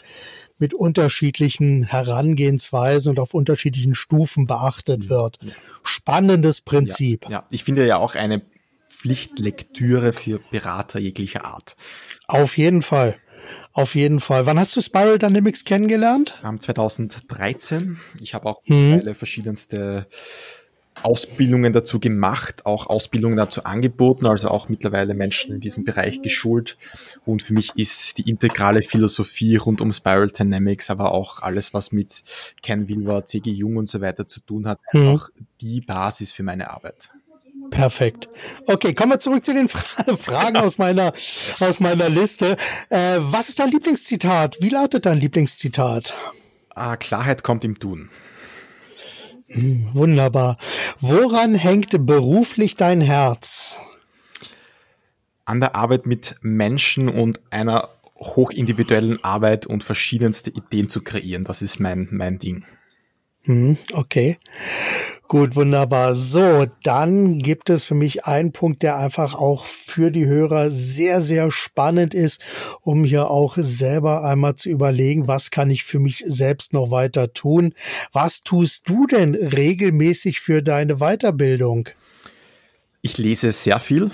mit 0.59 0.75
unterschiedlichen 0.75 1.85
Herangehensweisen 1.85 3.11
und 3.11 3.21
auf 3.21 3.35
unterschiedlichen 3.35 3.95
Stufen 3.95 4.47
beachtet 4.47 5.09
wird. 5.09 5.39
Spannendes 5.85 6.63
Prinzip. 6.63 7.25
Ja, 7.25 7.31
ja. 7.31 7.47
ich 7.51 7.65
finde 7.65 7.87
ja 7.87 7.99
auch 7.99 8.17
eine 8.17 8.43
Pflichtlektüre 8.89 10.13
für 10.13 10.41
Berater 10.51 10.99
jeglicher 10.99 11.45
Art. 11.45 11.77
Auf 12.27 12.59
jeden 12.59 12.83
Fall. 12.83 13.17
Auf 13.73 13.95
jeden 13.95 14.19
Fall. 14.19 14.47
Wann 14.47 14.59
hast 14.59 14.75
du 14.77 14.81
Spiral 14.81 15.19
Dynamics 15.19 15.65
kennengelernt? 15.65 16.41
2013. 16.59 17.99
Ich 18.21 18.35
habe 18.35 18.47
auch 18.47 18.61
hm. 18.65 19.15
verschiedenste 19.15 20.09
Ausbildungen 21.03 21.73
dazu 21.73 22.01
gemacht, 22.01 22.67
auch 22.67 22.87
Ausbildungen 22.87 23.37
dazu 23.37 23.65
angeboten, 23.65 24.27
also 24.27 24.49
auch 24.49 24.69
mittlerweile 24.69 25.15
Menschen 25.15 25.55
in 25.55 25.61
diesem 25.61 25.85
Bereich 25.85 26.23
geschult. 26.23 26.77
Und 27.25 27.43
für 27.43 27.55
mich 27.55 27.73
ist 27.77 28.19
die 28.19 28.29
integrale 28.29 28.83
Philosophie 28.83 29.57
rund 29.57 29.81
um 29.81 29.93
Spiral 29.93 30.29
Dynamics, 30.29 30.91
aber 30.91 31.13
auch 31.13 31.43
alles, 31.43 31.75
was 31.75 31.93
mit 31.93 32.23
Ken 32.63 32.89
Wilber, 32.89 33.25
C.G. 33.25 33.51
Jung 33.51 33.77
und 33.77 33.89
so 33.89 34.01
weiter 34.01 34.27
zu 34.27 34.41
tun 34.41 34.67
hat, 34.67 34.81
mhm. 34.93 35.09
einfach 35.09 35.31
die 35.61 35.81
Basis 35.81 36.33
für 36.33 36.43
meine 36.43 36.71
Arbeit. 36.71 37.11
Perfekt. 37.71 38.29
Okay, 38.67 38.95
kommen 38.95 39.13
wir 39.13 39.21
zurück 39.21 39.45
zu 39.45 39.53
den 39.53 39.69
Fra 39.69 40.17
Fragen 40.17 40.57
aus 40.57 40.79
meiner, 40.79 41.13
aus 41.61 41.81
meiner 41.81 42.09
Liste. 42.09 42.57
Äh, 42.89 43.19
was 43.21 43.49
ist 43.49 43.59
dein 43.59 43.71
Lieblingszitat? 43.71 44.59
Wie 44.61 44.71
lautet 44.71 45.07
dein 45.07 45.19
Lieblingszitat? 45.19 46.17
Ah, 46.75 46.97
Klarheit 46.97 47.43
kommt 47.43 47.65
im 47.65 47.79
Tun. 47.79 48.09
Wunderbar. 49.49 50.59
Woran 51.01 51.55
hängt 51.55 52.07
beruflich 52.07 52.77
dein 52.77 53.01
Herz? 53.01 53.79
An 55.45 55.61
der 55.61 55.75
Arbeit 55.75 56.07
mit 56.07 56.37
Menschen 56.43 57.09
und 57.09 57.41
einer 57.51 57.89
hochindividuellen 58.17 59.23
Arbeit 59.25 59.67
und 59.67 59.85
verschiedenste 59.85 60.51
Ideen 60.51 60.89
zu 60.89 61.03
kreieren. 61.03 61.45
Das 61.45 61.63
ist 61.63 61.81
mein, 61.81 62.09
mein 62.11 62.39
Ding. 62.39 62.65
Hm, 63.49 63.79
okay. 63.95 64.37
Gut, 65.27 65.57
wunderbar. 65.57 66.15
So, 66.15 66.67
dann 66.83 67.39
gibt 67.39 67.71
es 67.71 67.87
für 67.87 67.95
mich 67.95 68.27
einen 68.27 68.53
Punkt, 68.53 68.83
der 68.83 68.99
einfach 68.99 69.35
auch 69.35 69.65
für 69.65 70.11
die 70.11 70.27
Hörer 70.27 70.71
sehr, 70.71 71.23
sehr 71.23 71.51
spannend 71.51 72.13
ist, 72.13 72.43
um 72.83 73.05
hier 73.05 73.31
auch 73.31 73.57
selber 73.59 74.23
einmal 74.23 74.57
zu 74.57 74.69
überlegen, 74.69 75.29
was 75.29 75.51
kann 75.51 75.71
ich 75.71 75.85
für 75.85 75.99
mich 75.99 76.25
selbst 76.27 76.75
noch 76.75 76.91
weiter 76.91 77.33
tun? 77.33 77.73
Was 78.13 78.43
tust 78.43 78.87
du 78.87 79.07
denn 79.07 79.35
regelmäßig 79.35 80.41
für 80.41 80.63
deine 80.63 80.97
Weiterbildung? 80.97 81.89
Ich 83.01 83.17
lese 83.17 83.51
sehr 83.53 83.81
viel. 83.81 84.11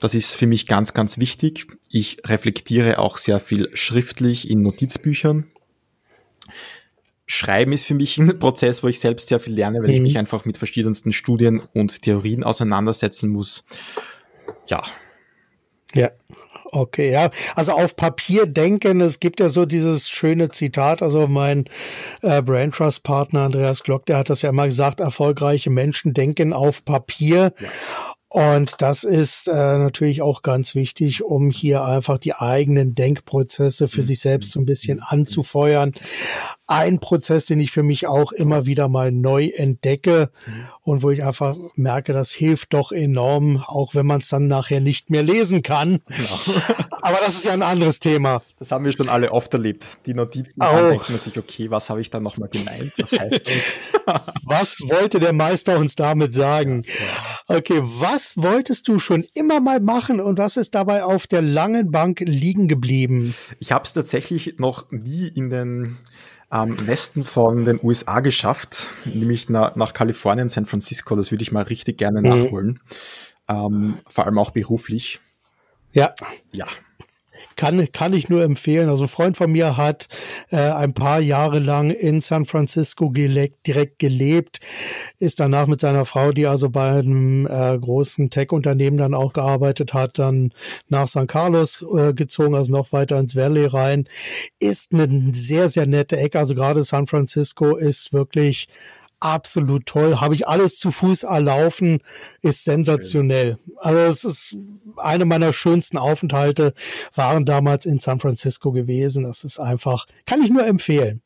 Das 0.00 0.14
ist 0.14 0.34
für 0.34 0.48
mich 0.48 0.66
ganz, 0.66 0.94
ganz 0.94 1.18
wichtig. 1.18 1.68
Ich 1.90 2.18
reflektiere 2.26 2.98
auch 2.98 3.18
sehr 3.18 3.38
viel 3.38 3.70
schriftlich 3.74 4.50
in 4.50 4.62
Notizbüchern. 4.62 5.44
Schreiben 7.26 7.72
ist 7.72 7.86
für 7.86 7.94
mich 7.94 8.18
ein 8.18 8.38
Prozess, 8.38 8.82
wo 8.82 8.88
ich 8.88 9.00
selbst 9.00 9.28
sehr 9.28 9.40
viel 9.40 9.54
lerne, 9.54 9.80
weil 9.80 9.88
mhm. 9.88 9.94
ich 9.94 10.00
mich 10.00 10.18
einfach 10.18 10.44
mit 10.44 10.58
verschiedensten 10.58 11.12
Studien 11.12 11.62
und 11.72 12.02
Theorien 12.02 12.44
auseinandersetzen 12.44 13.30
muss. 13.30 13.64
Ja. 14.68 14.82
Ja. 15.94 16.10
Okay, 16.74 17.12
ja. 17.12 17.30
Also 17.54 17.72
auf 17.72 17.94
Papier 17.94 18.46
denken, 18.46 19.00
es 19.00 19.20
gibt 19.20 19.38
ja 19.38 19.48
so 19.48 19.64
dieses 19.64 20.10
schöne 20.10 20.48
Zitat, 20.48 21.02
also 21.02 21.28
mein 21.28 21.66
äh, 22.22 22.42
Brain 22.42 22.72
Trust 22.72 23.04
Partner 23.04 23.42
Andreas 23.42 23.84
Glock, 23.84 24.06
der 24.06 24.18
hat 24.18 24.28
das 24.28 24.42
ja 24.42 24.50
immer 24.50 24.66
gesagt, 24.66 24.98
erfolgreiche 24.98 25.70
Menschen 25.70 26.14
denken 26.14 26.52
auf 26.52 26.84
Papier. 26.84 27.52
Ja. 27.60 27.68
Und 28.34 28.82
das 28.82 29.04
ist 29.04 29.46
äh, 29.46 29.52
natürlich 29.52 30.20
auch 30.20 30.42
ganz 30.42 30.74
wichtig, 30.74 31.22
um 31.22 31.50
hier 31.50 31.84
einfach 31.84 32.18
die 32.18 32.34
eigenen 32.34 32.96
Denkprozesse 32.96 33.86
für 33.86 34.00
mhm. 34.00 34.06
sich 34.06 34.18
selbst 34.18 34.50
so 34.50 34.58
ein 34.58 34.64
bisschen 34.64 34.98
anzufeuern. 35.00 35.92
Ein 36.66 36.98
Prozess, 36.98 37.46
den 37.46 37.60
ich 37.60 37.70
für 37.70 37.82
mich 37.82 38.06
auch 38.06 38.32
immer 38.32 38.66
wieder 38.66 38.88
mal 38.88 39.12
neu 39.12 39.46
entdecke 39.46 40.30
mhm. 40.46 40.68
und 40.82 41.02
wo 41.02 41.10
ich 41.10 41.22
einfach 41.22 41.56
merke, 41.74 42.12
das 42.12 42.32
hilft 42.32 42.72
doch 42.72 42.90
enorm, 42.90 43.62
auch 43.66 43.94
wenn 43.94 44.06
man 44.06 44.20
es 44.20 44.28
dann 44.28 44.46
nachher 44.46 44.80
nicht 44.80 45.10
mehr 45.10 45.22
lesen 45.22 45.62
kann. 45.62 46.00
Genau. 46.06 46.64
Aber 47.02 47.18
das 47.18 47.34
ist 47.34 47.44
ja 47.44 47.52
ein 47.52 47.62
anderes 47.62 48.00
Thema. 48.00 48.42
Das 48.58 48.72
haben 48.72 48.84
wir 48.84 48.92
schon 48.92 49.08
alle 49.08 49.32
oft 49.32 49.52
erlebt. 49.52 49.84
Die 50.06 50.14
Notizen, 50.14 50.62
oh. 50.62 50.64
dann 50.64 50.90
denkt 50.90 51.10
man 51.10 51.18
sich, 51.18 51.38
okay, 51.38 51.70
was 51.70 51.90
habe 51.90 52.00
ich 52.00 52.10
da 52.10 52.18
nochmal 52.20 52.48
gemeint? 52.48 52.92
Was 52.98 53.12
heißt 53.12 53.42
was 54.44 54.80
wollte 54.80 55.18
der 55.18 55.32
Meister 55.32 55.78
uns 55.78 55.96
damit 55.96 56.34
sagen? 56.34 56.84
Okay, 57.46 57.80
was 57.82 58.36
wolltest 58.36 58.88
du 58.88 58.98
schon 58.98 59.24
immer 59.34 59.60
mal 59.60 59.80
machen 59.80 60.20
und 60.20 60.38
was 60.38 60.56
ist 60.56 60.74
dabei 60.74 61.04
auf 61.04 61.26
der 61.26 61.42
langen 61.42 61.90
Bank 61.90 62.20
liegen 62.20 62.68
geblieben? 62.68 63.34
Ich 63.58 63.72
habe 63.72 63.84
es 63.84 63.92
tatsächlich 63.92 64.56
noch 64.58 64.90
nie 64.90 65.28
in 65.28 65.50
den 65.50 65.98
ähm, 66.54 66.86
Westen 66.86 67.24
von 67.24 67.64
den 67.64 67.80
USA 67.82 68.20
geschafft, 68.20 68.92
nämlich 69.04 69.48
na, 69.48 69.72
nach 69.74 69.92
Kalifornien, 69.92 70.48
San 70.48 70.66
Francisco. 70.66 71.16
Das 71.16 71.32
würde 71.32 71.42
ich 71.42 71.52
mal 71.52 71.64
richtig 71.64 71.98
gerne 71.98 72.20
mhm. 72.20 72.28
nachholen. 72.28 72.80
Ähm, 73.48 73.98
vor 74.06 74.24
allem 74.24 74.38
auch 74.38 74.52
beruflich. 74.52 75.20
Ja. 75.92 76.14
Ja 76.52 76.66
kann, 77.56 77.90
kann 77.92 78.12
ich 78.12 78.28
nur 78.28 78.42
empfehlen. 78.42 78.88
Also 78.88 79.04
ein 79.04 79.08
Freund 79.08 79.36
von 79.36 79.50
mir 79.50 79.76
hat 79.76 80.08
äh, 80.50 80.56
ein 80.56 80.94
paar 80.94 81.20
Jahre 81.20 81.58
lang 81.58 81.90
in 81.90 82.20
San 82.20 82.44
Francisco 82.44 83.10
gelebt, 83.10 83.66
direkt 83.66 83.98
gelebt, 83.98 84.60
ist 85.18 85.40
danach 85.40 85.66
mit 85.66 85.80
seiner 85.80 86.04
Frau, 86.04 86.32
die 86.32 86.46
also 86.46 86.70
bei 86.70 86.90
einem 86.90 87.46
äh, 87.46 87.78
großen 87.78 88.30
Tech-Unternehmen 88.30 88.96
dann 88.96 89.14
auch 89.14 89.32
gearbeitet 89.32 89.94
hat, 89.94 90.18
dann 90.18 90.52
nach 90.88 91.08
San 91.08 91.26
Carlos 91.26 91.84
äh, 91.96 92.12
gezogen, 92.14 92.54
also 92.54 92.72
noch 92.72 92.92
weiter 92.92 93.18
ins 93.18 93.36
Valley 93.36 93.66
rein. 93.66 94.08
Ist 94.58 94.92
eine 94.92 95.32
sehr, 95.32 95.68
sehr 95.68 95.86
nette 95.86 96.16
Ecke. 96.16 96.38
Also 96.38 96.54
gerade 96.54 96.84
San 96.84 97.06
Francisco 97.06 97.76
ist 97.76 98.12
wirklich 98.12 98.68
absolut 99.24 99.86
toll. 99.86 100.20
Habe 100.20 100.34
ich 100.34 100.46
alles 100.46 100.76
zu 100.76 100.90
Fuß 100.90 101.24
erlaufen, 101.24 102.00
ist 102.42 102.64
sensationell. 102.64 103.58
Also 103.78 103.98
es 104.00 104.24
ist 104.24 104.56
eine 104.96 105.24
meiner 105.24 105.52
schönsten 105.52 105.98
Aufenthalte 105.98 106.74
waren 107.14 107.44
damals 107.44 107.86
in 107.86 107.98
San 107.98 108.20
Francisco 108.20 108.72
gewesen. 108.72 109.24
Das 109.24 109.44
ist 109.44 109.58
einfach, 109.58 110.06
kann 110.26 110.42
ich 110.42 110.50
nur 110.50 110.66
empfehlen. 110.66 111.22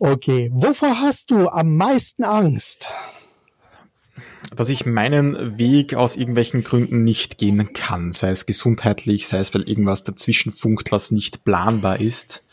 Okay, 0.00 0.50
wovor 0.52 1.00
hast 1.00 1.30
du 1.30 1.48
am 1.48 1.76
meisten 1.76 2.24
Angst? 2.24 2.92
dass 4.54 4.68
ich 4.68 4.86
meinen 4.86 5.58
Weg 5.58 5.94
aus 5.94 6.14
irgendwelchen 6.14 6.62
Gründen 6.62 7.02
nicht 7.02 7.38
gehen 7.38 7.72
kann, 7.72 8.12
sei 8.12 8.30
es 8.30 8.46
gesundheitlich, 8.46 9.26
sei 9.26 9.38
es 9.38 9.52
weil 9.52 9.68
irgendwas 9.68 10.04
dazwischen 10.04 10.52
funkt, 10.52 10.92
was 10.92 11.10
nicht 11.10 11.44
planbar 11.44 11.98
ist. 11.98 12.44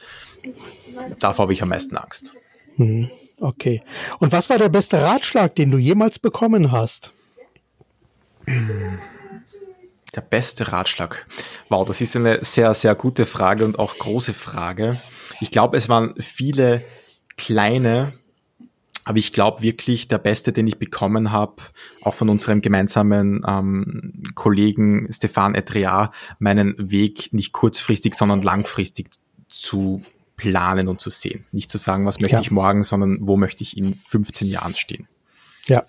Davor 1.20 1.44
habe 1.44 1.54
ich 1.54 1.62
am 1.62 1.70
meisten 1.70 1.98
Angst. 1.98 2.34
Hm. 2.78 3.12
Okay. 3.42 3.82
Und 4.20 4.32
was 4.32 4.52
war 4.52 4.60
der 4.60 4.70
beste 4.70 5.02
Ratschlag, 5.02 5.56
den 5.56 5.72
du 5.72 5.80
jemals 5.80 6.20
bekommen 6.20 6.72
hast? 6.72 7.12
Der 8.46 10.22
beste 10.22 10.72
Ratschlag. 10.72 11.26
Wow, 11.68 11.88
das 11.88 12.02
ist 12.02 12.16
eine 12.16 12.44
sehr, 12.44 12.74
sehr 12.76 12.94
gute 12.94 13.26
Frage 13.26 13.66
und 13.66 13.80
auch 13.80 13.98
große 13.98 14.36
Frage. 14.36 15.02
Ich 15.40 15.50
glaube, 15.50 15.76
es 15.76 15.90
waren 15.90 16.14
viele 16.20 16.86
kleine, 17.36 18.14
aber 19.06 19.18
ich 19.18 19.34
glaube 19.34 19.64
wirklich, 19.64 20.08
der 20.08 20.20
beste, 20.20 20.54
den 20.54 20.68
ich 20.68 20.78
bekommen 20.78 21.32
habe, 21.32 21.64
auch 22.04 22.14
von 22.14 22.30
unserem 22.30 22.62
gemeinsamen 22.62 23.44
ähm, 23.48 24.22
Kollegen 24.36 25.12
Stefan 25.12 25.56
Etria, 25.56 26.12
meinen 26.38 26.76
Weg 26.78 27.34
nicht 27.34 27.54
kurzfristig, 27.54 28.14
sondern 28.14 28.44
langfristig 28.44 29.10
zu 29.50 30.04
planen 30.42 30.88
und 30.88 31.00
zu 31.00 31.12
sehen. 31.12 31.46
Nicht 31.52 31.70
zu 31.70 31.78
sagen, 31.78 32.08
was 32.08 32.20
möchte 32.20 32.38
ja. 32.38 32.42
ich 32.42 32.50
morgen, 32.50 32.84
sondern 32.84 33.20
wo 33.22 33.38
möchte 33.38 33.64
ich 33.64 33.78
in 33.78 33.94
15 33.94 34.48
Jahren 34.48 34.74
stehen. 34.74 35.08
Ja. 35.68 35.86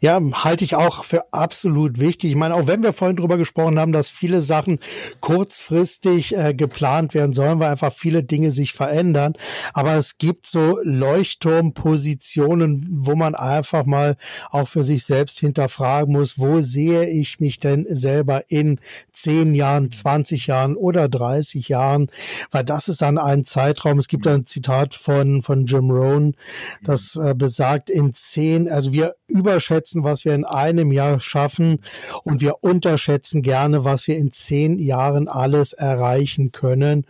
Ja, 0.00 0.20
halte 0.32 0.64
ich 0.64 0.74
auch 0.74 1.04
für 1.04 1.32
absolut 1.32 2.00
wichtig. 2.00 2.30
Ich 2.30 2.36
meine, 2.36 2.54
auch 2.54 2.66
wenn 2.66 2.82
wir 2.82 2.92
vorhin 2.92 3.16
drüber 3.16 3.36
gesprochen 3.36 3.78
haben, 3.78 3.92
dass 3.92 4.10
viele 4.10 4.40
Sachen 4.40 4.80
kurzfristig 5.20 6.36
äh, 6.36 6.54
geplant 6.54 7.14
werden 7.14 7.32
sollen, 7.32 7.60
weil 7.60 7.70
einfach 7.70 7.92
viele 7.92 8.24
Dinge 8.24 8.50
sich 8.50 8.72
verändern. 8.72 9.34
Aber 9.74 9.94
es 9.94 10.18
gibt 10.18 10.46
so 10.46 10.78
Leuchtturmpositionen, 10.82 12.88
wo 12.90 13.14
man 13.14 13.34
einfach 13.34 13.84
mal 13.84 14.16
auch 14.50 14.68
für 14.68 14.84
sich 14.84 15.04
selbst 15.04 15.38
hinterfragen 15.38 16.12
muss, 16.12 16.38
wo 16.38 16.60
sehe 16.60 17.08
ich 17.08 17.40
mich 17.40 17.60
denn 17.60 17.86
selber 17.88 18.44
in 18.48 18.80
10 19.12 19.54
Jahren, 19.54 19.90
20 19.90 20.46
Jahren 20.46 20.76
oder 20.76 21.08
30 21.08 21.68
Jahren? 21.68 22.10
Weil 22.50 22.64
das 22.64 22.88
ist 22.88 23.02
dann 23.02 23.18
ein 23.18 23.44
Zeitraum. 23.44 23.98
Es 23.98 24.08
gibt 24.08 24.26
ein 24.26 24.46
Zitat 24.46 24.94
von, 24.94 25.42
von 25.42 25.66
Jim 25.66 25.90
Rohn, 25.90 26.34
das 26.82 27.16
äh, 27.16 27.34
besagt, 27.34 27.90
in 27.90 28.14
10, 28.14 28.68
also 28.68 28.92
wir 28.92 29.14
überschätzen, 29.42 30.04
was 30.04 30.24
wir 30.24 30.34
in 30.34 30.44
einem 30.44 30.92
Jahr 30.92 31.18
schaffen 31.20 31.80
und 32.22 32.40
wir 32.40 32.62
unterschätzen 32.62 33.42
gerne, 33.42 33.84
was 33.84 34.06
wir 34.06 34.16
in 34.16 34.30
zehn 34.30 34.78
Jahren 34.78 35.28
alles 35.28 35.72
erreichen 35.72 36.52
können. 36.52 37.04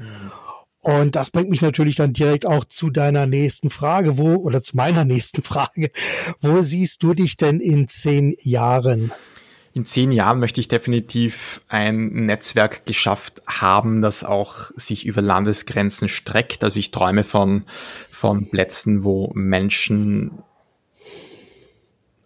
Und 0.80 1.14
das 1.14 1.30
bringt 1.30 1.50
mich 1.50 1.62
natürlich 1.62 1.96
dann 1.96 2.12
direkt 2.12 2.44
auch 2.44 2.64
zu 2.64 2.90
deiner 2.90 3.26
nächsten 3.26 3.70
Frage, 3.70 4.18
wo, 4.18 4.34
oder 4.34 4.62
zu 4.62 4.76
meiner 4.76 5.04
nächsten 5.14 5.42
Frage. 5.42 5.90
Wo 6.40 6.60
siehst 6.60 7.02
du 7.02 7.14
dich 7.14 7.36
denn 7.36 7.60
in 7.60 7.86
zehn 7.86 8.34
Jahren? 8.40 9.12
In 9.74 9.86
zehn 9.86 10.12
Jahren 10.12 10.38
möchte 10.38 10.60
ich 10.60 10.68
definitiv 10.68 11.62
ein 11.68 12.26
Netzwerk 12.26 12.84
geschafft 12.84 13.40
haben, 13.46 14.02
das 14.02 14.22
auch 14.22 14.70
sich 14.76 15.06
über 15.06 15.22
Landesgrenzen 15.22 16.08
streckt. 16.08 16.62
Also 16.62 16.78
ich 16.78 16.90
träume 16.90 17.24
von, 17.24 17.64
von 18.10 18.50
Plätzen, 18.50 19.02
wo 19.02 19.30
Menschen 19.34 20.42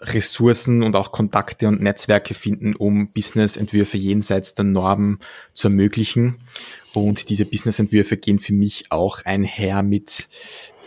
Ressourcen 0.01 0.83
und 0.83 0.95
auch 0.95 1.13
Kontakte 1.13 1.69
und 1.69 1.81
Netzwerke 1.81 2.35
finden, 2.35 2.75
um 2.75 3.13
Businessentwürfe 3.13 3.97
jenseits 3.97 4.55
der 4.55 4.65
Normen 4.65 5.19
zu 5.55 5.69
ermöglichen. 5.69 6.37
Und 6.95 7.29
diese 7.29 7.45
Businessentwürfe 7.45 8.17
gehen 8.17 8.39
für 8.39 8.53
mich 8.53 8.91
auch 8.91 9.25
einher 9.25 9.83
mit 9.83 10.29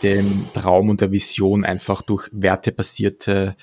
dem 0.02 0.46
Traum 0.54 0.88
und 0.88 1.00
der 1.00 1.12
Vision, 1.12 1.64
einfach 1.64 2.02
durch 2.02 2.28
wertebasierte 2.32 3.56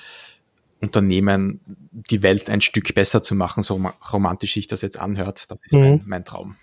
Unternehmen 0.79 1.59
die 1.91 2.21
Welt 2.21 2.49
ein 2.49 2.61
Stück 2.61 2.93
besser 2.93 3.23
zu 3.23 3.33
machen, 3.33 3.63
so 3.63 3.81
romantisch 4.13 4.53
sich 4.53 4.67
das 4.67 4.81
jetzt 4.81 4.99
anhört. 4.99 5.49
Das 5.49 5.59
ist 5.63 5.73
mhm. 5.73 5.81
mein, 5.81 6.03
mein 6.05 6.25
Traum. 6.25 6.55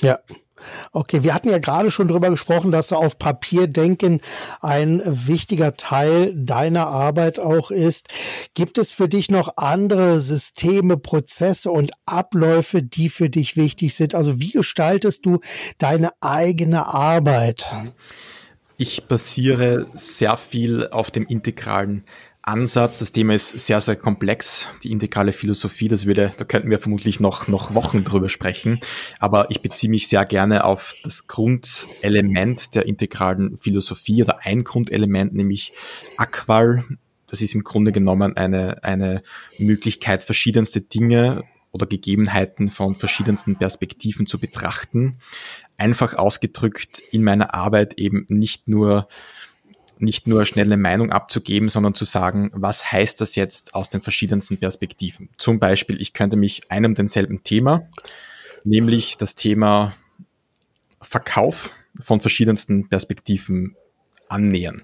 Ja, 0.00 0.18
Okay, 0.92 1.22
wir 1.22 1.34
hatten 1.34 1.50
ja 1.50 1.58
gerade 1.58 1.90
schon 1.90 2.08
drüber 2.08 2.30
gesprochen, 2.30 2.72
dass 2.72 2.92
auf 2.92 3.18
Papier 3.18 3.66
denken 3.66 4.20
ein 4.60 5.02
wichtiger 5.04 5.76
Teil 5.76 6.32
deiner 6.34 6.86
Arbeit 6.86 7.38
auch 7.38 7.70
ist. 7.70 8.08
Gibt 8.54 8.78
es 8.78 8.92
für 8.92 9.08
dich 9.08 9.30
noch 9.30 9.56
andere 9.56 10.20
Systeme, 10.20 10.96
Prozesse 10.96 11.70
und 11.70 11.92
Abläufe, 12.06 12.82
die 12.82 13.08
für 13.08 13.30
dich 13.30 13.56
wichtig 13.56 13.94
sind? 13.94 14.14
Also 14.14 14.40
wie 14.40 14.50
gestaltest 14.50 15.26
du 15.26 15.40
deine 15.78 16.10
eigene 16.20 16.86
Arbeit? 16.86 17.66
Ich 18.78 19.04
basiere 19.04 19.86
sehr 19.94 20.36
viel 20.36 20.88
auf 20.88 21.10
dem 21.10 21.26
integralen 21.26 22.04
Ansatz. 22.46 23.00
Das 23.00 23.10
Thema 23.10 23.34
ist 23.34 23.50
sehr, 23.50 23.80
sehr 23.80 23.96
komplex. 23.96 24.70
Die 24.84 24.92
integrale 24.92 25.32
Philosophie, 25.32 25.88
das 25.88 26.06
würde, 26.06 26.32
da 26.36 26.44
könnten 26.44 26.70
wir 26.70 26.78
vermutlich 26.78 27.18
noch, 27.18 27.48
noch 27.48 27.74
Wochen 27.74 28.04
drüber 28.04 28.28
sprechen. 28.28 28.78
Aber 29.18 29.50
ich 29.50 29.62
beziehe 29.62 29.90
mich 29.90 30.08
sehr 30.08 30.24
gerne 30.24 30.64
auf 30.64 30.94
das 31.02 31.26
Grundelement 31.26 32.74
der 32.76 32.86
integralen 32.86 33.58
Philosophie 33.58 34.22
oder 34.22 34.46
ein 34.46 34.62
Grundelement, 34.62 35.34
nämlich 35.34 35.72
Aqual. 36.16 36.84
Das 37.26 37.42
ist 37.42 37.56
im 37.56 37.64
Grunde 37.64 37.90
genommen 37.90 38.36
eine, 38.36 38.84
eine 38.84 39.24
Möglichkeit, 39.58 40.22
verschiedenste 40.22 40.80
Dinge 40.80 41.42
oder 41.72 41.86
Gegebenheiten 41.86 42.68
von 42.68 42.94
verschiedensten 42.94 43.56
Perspektiven 43.56 44.26
zu 44.26 44.38
betrachten. 44.38 45.18
Einfach 45.78 46.14
ausgedrückt 46.14 47.02
in 47.10 47.24
meiner 47.24 47.54
Arbeit 47.54 47.94
eben 47.94 48.24
nicht 48.28 48.68
nur 48.68 49.08
nicht 49.98 50.26
nur 50.26 50.44
schnell 50.44 50.66
eine 50.66 50.76
Meinung 50.76 51.10
abzugeben, 51.10 51.68
sondern 51.68 51.94
zu 51.94 52.04
sagen, 52.04 52.50
was 52.52 52.92
heißt 52.92 53.20
das 53.20 53.34
jetzt 53.36 53.74
aus 53.74 53.88
den 53.88 54.02
verschiedensten 54.02 54.58
Perspektiven. 54.58 55.28
Zum 55.38 55.58
Beispiel, 55.58 56.00
ich 56.00 56.12
könnte 56.12 56.36
mich 56.36 56.70
einem 56.70 56.94
denselben 56.94 57.42
Thema, 57.42 57.88
nämlich 58.64 59.16
das 59.16 59.34
Thema 59.34 59.94
Verkauf 61.00 61.72
von 62.00 62.20
verschiedensten 62.20 62.88
Perspektiven 62.88 63.76
annähern. 64.28 64.82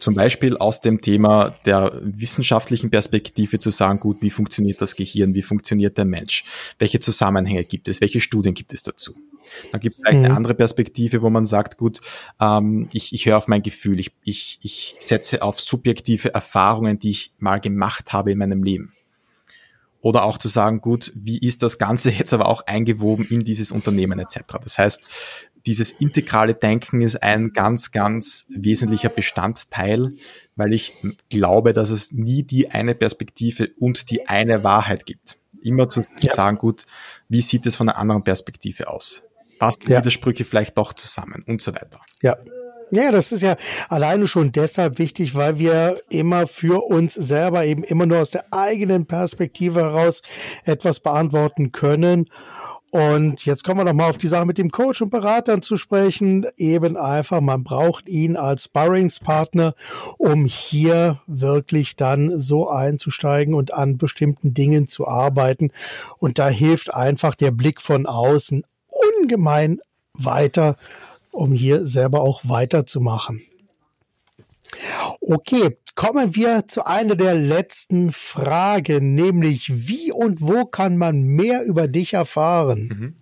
Zum 0.00 0.14
Beispiel 0.14 0.56
aus 0.56 0.80
dem 0.80 1.00
Thema 1.00 1.50
der 1.64 1.98
wissenschaftlichen 2.02 2.90
Perspektive 2.90 3.58
zu 3.58 3.70
sagen, 3.70 4.00
gut, 4.00 4.20
wie 4.20 4.30
funktioniert 4.30 4.82
das 4.82 4.96
Gehirn, 4.96 5.34
wie 5.34 5.42
funktioniert 5.42 5.96
der 5.96 6.04
Mensch, 6.04 6.44
welche 6.78 7.00
Zusammenhänge 7.00 7.64
gibt 7.64 7.88
es, 7.88 8.00
welche 8.00 8.20
Studien 8.20 8.54
gibt 8.54 8.74
es 8.74 8.82
dazu. 8.82 9.14
Dann 9.72 9.80
gibt 9.80 9.96
es 9.96 10.02
vielleicht 10.02 10.18
mhm. 10.18 10.24
eine 10.26 10.36
andere 10.36 10.54
Perspektive, 10.54 11.22
wo 11.22 11.30
man 11.30 11.46
sagt, 11.46 11.76
gut, 11.76 12.00
ähm, 12.40 12.88
ich, 12.92 13.12
ich 13.12 13.26
höre 13.26 13.38
auf 13.38 13.48
mein 13.48 13.62
Gefühl, 13.62 14.00
ich, 14.00 14.12
ich, 14.22 14.58
ich 14.62 14.96
setze 15.00 15.42
auf 15.42 15.60
subjektive 15.60 16.34
Erfahrungen, 16.34 16.98
die 16.98 17.10
ich 17.10 17.32
mal 17.38 17.60
gemacht 17.60 18.12
habe 18.12 18.32
in 18.32 18.38
meinem 18.38 18.62
Leben. 18.62 18.92
Oder 20.00 20.24
auch 20.24 20.36
zu 20.36 20.48
sagen, 20.48 20.82
gut, 20.82 21.12
wie 21.14 21.38
ist 21.38 21.62
das 21.62 21.78
Ganze 21.78 22.10
jetzt 22.18 22.34
aber 22.34 22.48
auch 22.48 22.66
eingewoben 22.66 23.26
in 23.26 23.44
dieses 23.44 23.72
Unternehmen 23.72 24.18
etc. 24.18 24.40
Das 24.62 24.78
heißt, 24.78 25.08
dieses 25.66 25.90
integrale 25.92 26.54
Denken 26.54 27.00
ist 27.00 27.22
ein 27.22 27.52
ganz, 27.52 27.90
ganz 27.90 28.46
wesentlicher 28.54 29.08
Bestandteil, 29.08 30.12
weil 30.56 30.74
ich 30.74 30.92
glaube, 31.30 31.72
dass 31.72 31.88
es 31.90 32.12
nie 32.12 32.42
die 32.42 32.70
eine 32.70 32.94
Perspektive 32.94 33.70
und 33.78 34.10
die 34.10 34.28
eine 34.28 34.62
Wahrheit 34.62 35.06
gibt. 35.06 35.38
Immer 35.62 35.88
zu 35.88 36.02
ja. 36.20 36.34
sagen, 36.34 36.58
gut, 36.58 36.86
wie 37.30 37.40
sieht 37.40 37.64
es 37.64 37.76
von 37.76 37.88
einer 37.88 37.96
anderen 37.96 38.24
Perspektive 38.24 38.88
aus? 38.88 39.22
Passt 39.58 39.88
ja. 39.88 39.98
Widersprüche 39.98 40.44
vielleicht 40.44 40.76
doch 40.78 40.92
zusammen 40.92 41.44
und 41.46 41.62
so 41.62 41.74
weiter. 41.74 42.00
Ja. 42.22 42.36
Ja, 42.90 43.10
das 43.10 43.32
ist 43.32 43.42
ja 43.42 43.56
alleine 43.88 44.28
schon 44.28 44.52
deshalb 44.52 44.98
wichtig, 44.98 45.34
weil 45.34 45.58
wir 45.58 46.00
immer 46.10 46.46
für 46.46 46.84
uns 46.84 47.14
selber 47.14 47.64
eben 47.64 47.82
immer 47.82 48.06
nur 48.06 48.18
aus 48.18 48.30
der 48.30 48.44
eigenen 48.52 49.06
Perspektive 49.06 49.80
heraus 49.80 50.22
etwas 50.64 51.00
beantworten 51.00 51.72
können. 51.72 52.26
Und 52.94 53.44
jetzt 53.44 53.64
kommen 53.64 53.80
wir 53.80 53.84
noch 53.84 53.92
mal 53.92 54.08
auf 54.08 54.18
die 54.18 54.28
Sache 54.28 54.46
mit 54.46 54.56
dem 54.56 54.70
Coach 54.70 55.02
und 55.02 55.10
Beratern 55.10 55.62
zu 55.62 55.76
sprechen. 55.76 56.46
Eben 56.56 56.96
einfach, 56.96 57.40
man 57.40 57.64
braucht 57.64 58.08
ihn 58.08 58.36
als 58.36 58.66
Sparringspartner, 58.66 59.74
um 60.16 60.44
hier 60.44 61.20
wirklich 61.26 61.96
dann 61.96 62.38
so 62.38 62.68
einzusteigen 62.68 63.54
und 63.54 63.74
an 63.74 63.98
bestimmten 63.98 64.54
Dingen 64.54 64.86
zu 64.86 65.08
arbeiten. 65.08 65.72
Und 66.18 66.38
da 66.38 66.48
hilft 66.48 66.94
einfach 66.94 67.34
der 67.34 67.50
Blick 67.50 67.80
von 67.80 68.06
außen 68.06 68.62
ungemein 69.20 69.80
weiter, 70.14 70.76
um 71.30 71.52
hier 71.52 71.84
selber 71.84 72.20
auch 72.20 72.42
weiterzumachen. 72.44 73.42
Okay, 75.20 75.78
kommen 75.94 76.34
wir 76.34 76.66
zu 76.66 76.86
einer 76.86 77.16
der 77.16 77.34
letzten 77.34 78.12
Fragen, 78.12 79.14
nämlich 79.14 79.88
wie 79.88 80.12
und 80.12 80.40
wo 80.40 80.64
kann 80.64 80.96
man 80.96 81.22
mehr 81.22 81.64
über 81.64 81.88
dich 81.88 82.14
erfahren? 82.14 82.88
Mhm. 82.88 83.14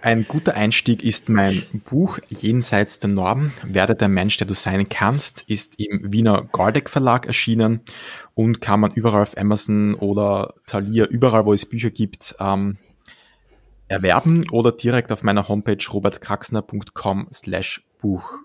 Ein 0.00 0.28
guter 0.28 0.54
Einstieg 0.54 1.02
ist 1.02 1.28
mein 1.28 1.64
Buch 1.88 2.20
Jenseits 2.28 3.00
der 3.00 3.10
Norm, 3.10 3.50
werde 3.64 3.96
der 3.96 4.06
Mensch, 4.06 4.36
der 4.36 4.46
du 4.46 4.54
sein 4.54 4.88
kannst, 4.88 5.42
ist 5.48 5.80
im 5.80 6.12
Wiener 6.12 6.48
Gardeck 6.52 6.88
Verlag 6.88 7.26
erschienen 7.26 7.80
und 8.34 8.60
kann 8.60 8.78
man 8.78 8.92
überall 8.92 9.22
auf 9.22 9.36
Amazon 9.36 9.94
oder 9.94 10.54
Thalia, 10.66 11.04
überall 11.06 11.46
wo 11.46 11.52
es 11.52 11.66
Bücher 11.66 11.90
gibt, 11.90 12.36
ähm, 12.38 12.76
erwerben 13.88 14.44
oder 14.50 14.72
direkt 14.72 15.12
auf 15.12 15.22
meiner 15.22 15.48
Homepage 15.48 15.84
robertkraxner.com 15.92 17.28
slash 17.32 17.84
Buch. 18.00 18.38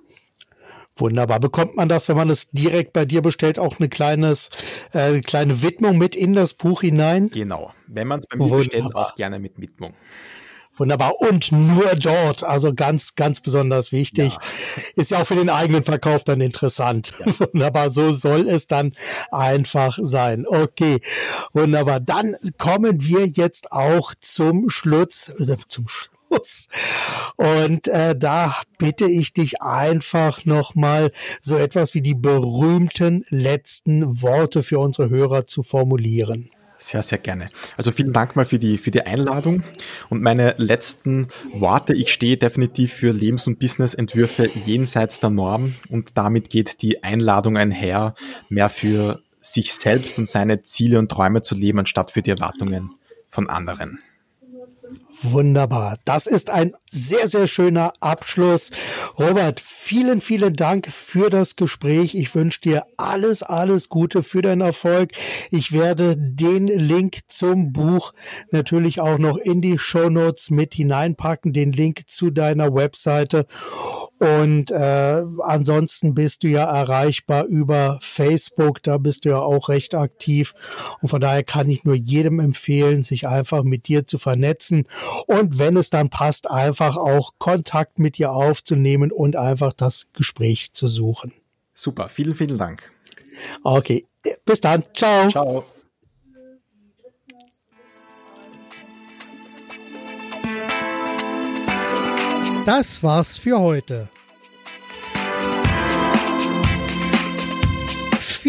Wunderbar. 0.95 1.39
Bekommt 1.39 1.75
man 1.75 1.89
das, 1.89 2.07
wenn 2.07 2.17
man 2.17 2.29
es 2.29 2.49
direkt 2.51 2.93
bei 2.93 3.05
dir 3.05 3.21
bestellt, 3.21 3.57
auch 3.57 3.79
eine 3.79 3.89
kleines, 3.89 4.49
äh, 4.91 5.21
kleine 5.21 5.63
Widmung 5.63 5.97
mit 5.97 6.15
in 6.15 6.33
das 6.33 6.53
Buch 6.53 6.81
hinein? 6.81 7.29
Genau. 7.29 7.73
Wenn 7.87 8.07
man 8.07 8.19
es 8.19 8.27
bei 8.27 8.37
mir 8.37 8.43
Wunderbar. 8.43 8.59
bestellt, 8.59 8.95
auch 8.95 9.15
gerne 9.15 9.39
mit 9.39 9.59
Widmung. 9.59 9.95
Wunderbar. 10.75 11.21
Und 11.21 11.51
nur 11.51 11.95
dort. 11.95 12.43
Also 12.43 12.73
ganz, 12.73 13.15
ganz 13.15 13.39
besonders 13.39 13.91
wichtig. 13.91 14.33
Ja. 14.33 14.39
Ist 14.95 15.11
ja 15.11 15.21
auch 15.21 15.27
für 15.27 15.35
den 15.35 15.49
eigenen 15.49 15.83
Verkauf 15.83 16.23
dann 16.23 16.41
interessant. 16.41 17.13
Ja. 17.19 17.39
Wunderbar. 17.53 17.89
So 17.89 18.11
soll 18.11 18.47
es 18.47 18.67
dann 18.67 18.93
einfach 19.31 19.99
sein. 20.01 20.45
Okay. 20.47 21.01
Wunderbar. 21.53 21.99
Dann 21.99 22.35
kommen 22.57 23.03
wir 23.03 23.27
jetzt 23.27 23.71
auch 23.71 24.13
zum 24.19 24.69
Schluss, 24.69 25.31
oder 25.39 25.57
zum 25.67 25.87
Schluss. 25.87 26.67
Und 27.35 27.87
äh, 27.87 28.15
da 28.17 28.55
bitte 28.79 29.05
ich 29.05 29.33
dich 29.33 29.61
einfach 29.61 30.45
nochmal 30.45 31.11
so 31.41 31.55
etwas 31.55 31.93
wie 31.93 32.01
die 32.01 32.15
berühmten 32.15 33.25
letzten 33.29 34.21
Worte 34.21 34.63
für 34.63 34.79
unsere 34.79 35.09
Hörer 35.09 35.45
zu 35.45 35.61
formulieren. 35.61 36.49
Sehr, 36.83 37.01
sehr 37.01 37.17
gerne. 37.17 37.47
Also 37.77 37.93
vielen 37.93 38.11
Dank 38.11 38.35
mal 38.35 38.43
für 38.43 38.59
die, 38.59 38.77
für 38.77 38.91
die 38.91 39.03
Einladung. 39.03 39.63
Und 40.09 40.21
meine 40.21 40.53
letzten 40.57 41.29
Worte. 41.53 41.93
Ich 41.93 42.11
stehe 42.11 42.35
definitiv 42.35 42.91
für 42.91 43.13
Lebens- 43.13 43.47
und 43.47 43.57
Businessentwürfe 43.57 44.49
jenseits 44.65 45.21
der 45.21 45.29
Norm. 45.29 45.75
Und 45.87 46.17
damit 46.17 46.49
geht 46.49 46.81
die 46.81 47.01
Einladung 47.01 47.55
einher, 47.55 48.15
mehr 48.49 48.67
für 48.67 49.21
sich 49.39 49.73
selbst 49.73 50.17
und 50.17 50.27
seine 50.27 50.63
Ziele 50.63 50.99
und 50.99 51.09
Träume 51.09 51.41
zu 51.41 51.55
leben, 51.55 51.79
anstatt 51.79 52.11
für 52.11 52.21
die 52.21 52.31
Erwartungen 52.31 52.91
von 53.29 53.49
anderen. 53.49 53.99
Wunderbar. 55.23 55.97
Das 56.03 56.27
ist 56.27 56.49
ein 56.49 56.73
sehr, 56.91 57.29
sehr 57.29 57.47
schöner 57.47 57.93
Abschluss. 58.01 58.71
Robert, 59.17 59.61
vielen, 59.61 60.19
vielen 60.19 60.55
Dank 60.55 60.87
für 60.87 61.29
das 61.29 61.55
Gespräch. 61.55 62.13
Ich 62.13 62.35
wünsche 62.35 62.59
dir 62.59 62.83
alles, 62.97 63.41
alles 63.41 63.87
Gute 63.87 64.21
für 64.21 64.41
deinen 64.41 64.61
Erfolg. 64.61 65.11
Ich 65.49 65.71
werde 65.71 66.17
den 66.17 66.67
Link 66.67 67.19
zum 67.27 67.71
Buch 67.71 68.13
natürlich 68.51 68.99
auch 68.99 69.17
noch 69.17 69.37
in 69.37 69.61
die 69.61 69.79
Show 69.79 70.09
Notes 70.09 70.49
mit 70.49 70.73
hineinpacken, 70.73 71.53
den 71.53 71.71
Link 71.71 72.03
zu 72.07 72.29
deiner 72.29 72.75
Webseite. 72.75 73.47
Und 74.19 74.71
äh, 74.71 75.23
ansonsten 75.41 76.13
bist 76.13 76.43
du 76.43 76.47
ja 76.47 76.63
erreichbar 76.63 77.45
über 77.45 77.97
Facebook, 78.01 78.81
da 78.83 78.97
bist 78.97 79.25
du 79.25 79.29
ja 79.29 79.39
auch 79.39 79.69
recht 79.69 79.95
aktiv. 79.95 80.53
Und 81.01 81.09
von 81.09 81.19
daher 81.19 81.43
kann 81.43 81.69
ich 81.69 81.83
nur 81.83 81.95
jedem 81.95 82.39
empfehlen, 82.39 83.03
sich 83.03 83.27
einfach 83.27 83.63
mit 83.63 83.87
dir 83.87 84.05
zu 84.05 84.17
vernetzen 84.17 84.87
und 85.27 85.59
wenn 85.59 85.77
es 85.77 85.89
dann 85.89 86.09
passt, 86.09 86.49
einfach 86.49 86.97
auch 86.97 87.31
Kontakt 87.37 87.99
mit 87.99 88.19
ihr 88.19 88.31
aufzunehmen 88.31 89.11
und 89.11 89.35
einfach 89.35 89.73
das 89.73 90.07
Gespräch 90.13 90.73
zu 90.73 90.87
suchen. 90.87 91.33
Super, 91.73 92.09
vielen, 92.09 92.35
vielen 92.35 92.57
Dank. 92.57 92.91
Okay, 93.63 94.05
bis 94.45 94.61
dann. 94.61 94.83
Ciao. 94.93 95.29
Ciao. 95.29 95.63
Das 102.65 103.03
war's 103.03 103.37
für 103.37 103.59
heute. 103.59 104.07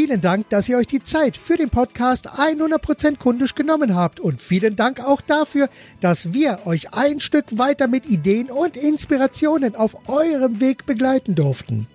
Vielen 0.05 0.21
Dank, 0.21 0.51
dass 0.51 0.69
ihr 0.69 0.77
euch 0.77 0.87
die 0.87 1.03
Zeit 1.03 1.35
für 1.35 1.57
den 1.57 1.71
Podcast 1.71 2.29
100% 2.29 3.17
kundisch 3.17 3.55
genommen 3.55 3.95
habt 3.95 4.21
und 4.21 4.39
vielen 4.39 4.77
Dank 4.77 5.01
auch 5.03 5.23
dafür, 5.23 5.71
dass 6.03 6.35
wir 6.35 6.67
euch 6.67 6.93
ein 6.93 7.21
Stück 7.21 7.47
weiter 7.57 7.89
mit 7.89 8.05
Ideen 8.05 8.51
und 8.51 8.77
Inspirationen 8.77 9.75
auf 9.75 10.07
eurem 10.07 10.61
Weg 10.61 10.85
begleiten 10.85 11.35
durften. 11.35 11.87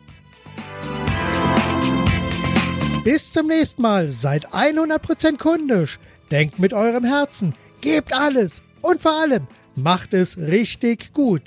Bis 3.03 3.31
zum 3.31 3.45
nächsten 3.45 3.83
Mal, 3.83 4.09
seid 4.09 4.47
100% 4.47 5.37
kundisch, 5.37 5.99
denkt 6.31 6.57
mit 6.57 6.73
eurem 6.73 7.03
Herzen, 7.03 7.53
gebt 7.79 8.11
alles 8.11 8.63
und 8.81 9.03
vor 9.03 9.21
allem 9.21 9.45
macht 9.75 10.15
es 10.15 10.35
richtig 10.35 11.13
gut. 11.13 11.43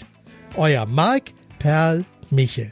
Euer 0.54 0.86
Marc 0.86 1.32
Perl 1.58 2.04
Michel. 2.30 2.70